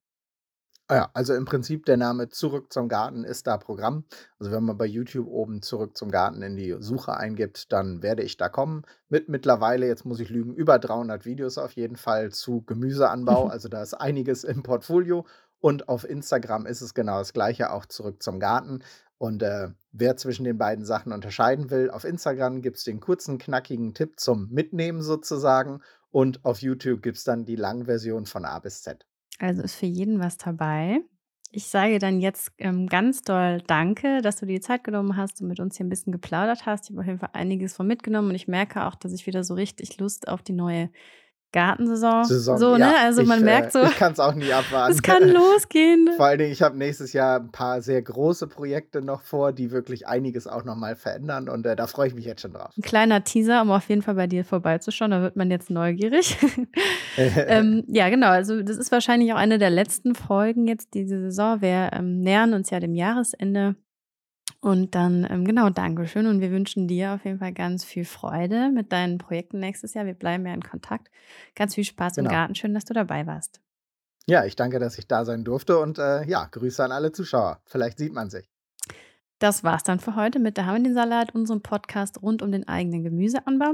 Ah 0.90 0.96
ja, 0.96 1.10
also 1.16 1.34
im 1.34 1.46
Prinzip 1.46 1.86
der 1.88 1.98
Name 1.98 2.30
„Zurück 2.30 2.72
zum 2.72 2.88
Garten“ 2.90 3.24
ist 3.24 3.48
da 3.48 3.58
Programm. 3.58 4.04
Also, 4.38 4.52
wenn 4.52 4.64
man 4.64 4.78
bei 4.78 4.86
YouTube 4.86 5.28
oben 5.28 5.64
„Zurück 5.64 5.98
zum 5.98 6.12
Garten“ 6.12 6.44
in 6.44 6.56
die 6.56 6.76
Suche 6.80 7.18
eingibt, 7.18 7.72
dann 7.72 8.04
werde 8.04 8.22
ich 8.22 8.38
da 8.38 8.50
kommen 8.50 8.84
mit 9.10 9.28
mittlerweile, 9.28 9.88
jetzt 9.88 10.06
muss 10.06 10.20
ich 10.20 10.30
lügen, 10.30 10.54
über 10.54 10.78
300 10.78 11.26
Videos 11.26 11.58
auf 11.58 11.72
jeden 11.72 11.96
Fall 11.96 12.32
zu 12.32 12.62
Gemüseanbau. 12.64 13.48
Also, 13.56 13.68
da 13.68 13.82
ist 13.82 13.96
einiges 13.96 14.44
im 14.44 14.62
Portfolio 14.62 15.26
und 15.60 15.90
auf 15.90 16.08
Instagram 16.08 16.68
ist 16.68 16.82
es 16.82 16.94
genau 16.94 17.18
das 17.18 17.34
Gleiche, 17.34 17.72
auch 17.72 17.88
„Zurück 17.88 18.22
zum 18.22 18.40
Garten“. 18.40 18.84
Und, 19.18 19.42
äh, 19.42 19.70
wer 19.92 20.18
zwischen 20.18 20.44
den 20.44 20.60
beiden 20.60 20.86
Sachen 20.86 21.14
unterscheiden 21.14 21.72
will, 21.72 21.90
auf 21.90 22.04
Instagram 22.04 22.62
gibt's 22.62 22.84
den 22.84 23.00
kurzen, 23.00 23.40
knackigen 23.40 23.96
Tipp 23.96 24.20
zum 24.20 24.50
Mitnehmen 24.52 25.02
sozusagen 25.02 25.82
und 26.12 26.46
auf 26.46 26.62
YouTube 26.62 27.02
gibt's 27.02 27.24
dann 27.24 27.44
die 27.46 27.56
Langversion 27.56 28.28
von 28.28 28.46
A 28.46 28.60
bis 28.60 28.84
Z. 28.84 29.06
Also 29.40 29.62
ist 29.64 29.76
für 29.76 29.86
jeden 29.86 30.20
was 30.20 30.38
dabei. 30.38 31.02
Ich 31.52 31.68
sage 31.68 32.00
dann 32.00 32.20
jetzt, 32.20 32.52
ähm, 32.58 32.88
ganz 32.88 33.22
doll 33.22 33.62
danke, 33.68 34.22
dass 34.22 34.38
du 34.38 34.46
dir 34.46 34.56
die 34.56 34.62
Zeit 34.62 34.84
genommen 34.84 35.16
hast 35.16 35.42
und 35.42 35.48
mit 35.48 35.60
uns 35.60 35.78
hier 35.78 35.86
ein 35.86 35.90
bisschen 35.90 36.12
geplaudert 36.12 36.66
hast. 36.66 36.86
Ich 36.86 36.90
habe 36.92 37.02
auf 37.02 37.08
jeden 37.08 37.20
Fall 37.20 37.30
einiges 37.34 37.76
von 37.76 37.88
mitgenommen 37.88 38.30
und 38.30 38.36
ich 38.36 38.48
merke 38.48 38.86
auch, 38.86 38.96
dass 38.96 39.14
ich 39.14 39.26
wieder 39.26 39.44
so 39.44 39.54
richtig 39.54 39.98
Lust 40.00 40.28
auf 40.28 40.42
die 40.44 40.54
neue 40.54 40.90
Gartensaison. 41.56 42.26
Saison, 42.26 42.58
So, 42.58 42.74
ne? 42.74 42.80
ja, 42.82 42.94
Also 43.04 43.22
ich, 43.22 43.28
man 43.28 43.42
äh, 43.42 43.46
merkt 43.46 43.72
so, 43.72 43.82
ich 43.82 43.96
kann's 43.98 44.20
auch 44.20 44.36
nie 44.36 44.50
es 44.50 44.54
abwarten. 44.54 45.02
kann 45.02 45.30
losgehen. 45.34 46.10
Vor 46.18 46.26
allen 46.26 46.38
Dingen, 46.40 46.52
ich 46.52 46.62
habe 46.62 46.78
nächstes 46.78 47.14
Jahr 47.14 47.40
ein 47.40 47.52
paar 47.52 47.82
sehr 47.82 48.02
große 48.02 48.48
Projekte 48.48 49.02
noch 49.02 49.22
vor, 49.22 49.54
die 49.54 49.72
wirklich 49.72 50.08
einiges 50.08 50.46
auch 50.48 50.66
noch 50.66 50.76
mal 50.76 50.96
verändern 50.96 51.50
und, 51.50 51.66
äh, 51.66 51.76
da 51.76 51.88
freue 51.88 52.08
ich 52.10 52.14
mich 52.16 52.26
jetzt 52.26 52.42
schon 52.42 52.54
drauf. 52.54 52.72
Ein 52.78 52.82
kleiner 52.82 53.24
Teaser, 53.24 53.62
um 53.62 53.72
auf 53.72 53.88
jeden 53.90 54.02
Fall 54.02 54.16
bei 54.16 54.28
dir 54.28 54.44
vorbeizuschauen, 54.46 55.12
da 55.12 55.22
wird 55.22 55.36
man 55.36 55.50
jetzt 55.50 55.70
neugierig. 55.70 56.38
Ähm, 57.18 57.84
ja, 57.88 58.10
genau, 58.10 58.28
also 58.28 58.62
das 58.62 58.78
ist 58.78 58.92
wahrscheinlich 58.92 59.32
auch 59.32 59.38
eine 59.38 59.58
der 59.58 59.70
letzten 59.70 60.16
Folgen 60.16 60.68
jetzt 60.68 60.94
diese 60.94 61.20
Saison. 61.22 61.62
Wir, 61.62 61.92
ähm, 61.94 62.20
nähern 62.20 62.54
uns 62.54 62.70
ja 62.70 62.80
dem 62.80 62.94
Jahresende. 62.96 63.76
Und 64.62 64.96
dann, 64.96 65.28
ähm, 65.30 65.46
genau, 65.46 65.70
Dankeschön. 65.70 66.26
Und 66.26 66.42
wir 66.42 66.52
wünschen 66.52 66.88
dir 66.88 67.14
auf 67.14 67.26
jeden 67.26 67.40
Fall 67.40 67.54
ganz 67.54 67.84
viel 67.84 68.06
Freude 68.06 68.72
mit 68.72 68.92
deinen 68.92 69.18
Projekten 69.18 69.60
nächstes 69.60 69.94
Jahr. 69.94 70.06
Wir 70.06 70.14
bleiben 70.16 70.46
ja 70.46 70.54
in 70.54 70.64
Kontakt. 70.64 71.10
Ganz 71.56 71.76
viel 71.76 71.84
Spaß 71.84 72.18
im 72.18 72.26
Genau. 72.26 72.36
Garten. 72.36 72.56
Schön, 72.56 72.74
dass 72.74 72.86
du 72.86 72.94
dabei 72.94 73.28
warst. 73.28 73.62
Ja, 74.28 74.44
ich 74.46 74.56
danke, 74.56 74.80
dass 74.80 74.98
ich 74.98 75.08
da 75.08 75.24
sein 75.24 75.44
durfte 75.44 75.78
und, 75.78 76.00
äh, 76.00 76.26
ja, 76.26 76.46
Grüße 76.46 76.84
an 76.84 76.92
alle 76.92 77.12
Zuschauer. 77.12 77.62
Vielleicht 77.66 78.00
sieht 78.00 78.14
man 78.14 78.30
sich. 78.30 78.50
Das 79.40 79.64
war's 79.64 79.84
dann 79.84 80.00
für 80.00 80.16
heute 80.16 80.40
mit 80.40 80.58
der 80.58 80.66
Salat, 80.94 81.36
unserem 81.36 81.62
Podcast 81.62 82.22
rund 82.22 82.42
um 82.42 82.52
den 82.52 82.68
eigenen 82.68 83.04
Gemüseanbau. 83.04 83.74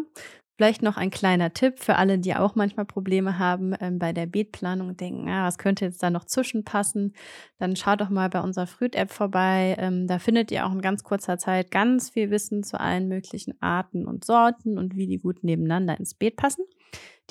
Vielleicht 0.61 0.83
noch 0.83 0.95
ein 0.95 1.09
kleiner 1.09 1.53
Tipp 1.53 1.79
für 1.79 1.95
alle, 1.95 2.19
die 2.19 2.35
auch 2.35 2.53
manchmal 2.53 2.85
Probleme 2.85 3.39
haben 3.39 3.73
ähm, 3.79 3.97
bei 3.97 4.13
der 4.13 4.27
Beetplanung 4.27 4.89
und 4.89 5.01
denken, 5.01 5.27
ah, 5.27 5.47
was 5.47 5.57
könnte 5.57 5.85
jetzt 5.85 6.03
da 6.03 6.11
noch 6.11 6.25
zwischenpassen? 6.25 7.15
Dann 7.57 7.75
schaut 7.75 7.99
doch 7.99 8.11
mal 8.11 8.29
bei 8.29 8.41
unserer 8.41 8.67
Früht-App 8.67 9.09
vorbei. 9.09 9.75
Ähm, 9.79 10.05
da 10.05 10.19
findet 10.19 10.51
ihr 10.51 10.67
auch 10.67 10.71
in 10.71 10.83
ganz 10.83 11.03
kurzer 11.03 11.39
Zeit 11.39 11.71
ganz 11.71 12.11
viel 12.11 12.29
Wissen 12.29 12.61
zu 12.61 12.79
allen 12.79 13.07
möglichen 13.07 13.59
Arten 13.59 14.05
und 14.05 14.23
Sorten 14.23 14.77
und 14.77 14.95
wie 14.95 15.07
die 15.07 15.17
gut 15.17 15.43
nebeneinander 15.43 15.97
ins 15.97 16.13
Beet 16.13 16.35
passen. 16.35 16.63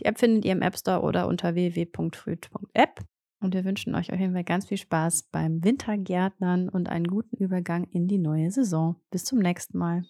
Die 0.00 0.06
App 0.06 0.18
findet 0.18 0.44
ihr 0.44 0.50
im 0.50 0.62
App 0.62 0.76
Store 0.76 1.02
oder 1.02 1.28
unter 1.28 1.54
www.früht.app. 1.54 3.00
Und 3.38 3.54
wir 3.54 3.64
wünschen 3.64 3.94
euch 3.94 4.12
auf 4.12 4.18
jeden 4.18 4.32
Fall 4.32 4.42
ganz 4.42 4.66
viel 4.66 4.76
Spaß 4.76 5.28
beim 5.30 5.62
Wintergärtnern 5.62 6.68
und 6.68 6.88
einen 6.88 7.06
guten 7.06 7.36
Übergang 7.36 7.84
in 7.92 8.08
die 8.08 8.18
neue 8.18 8.50
Saison. 8.50 8.96
Bis 9.12 9.24
zum 9.24 9.38
nächsten 9.38 9.78
Mal. 9.78 10.02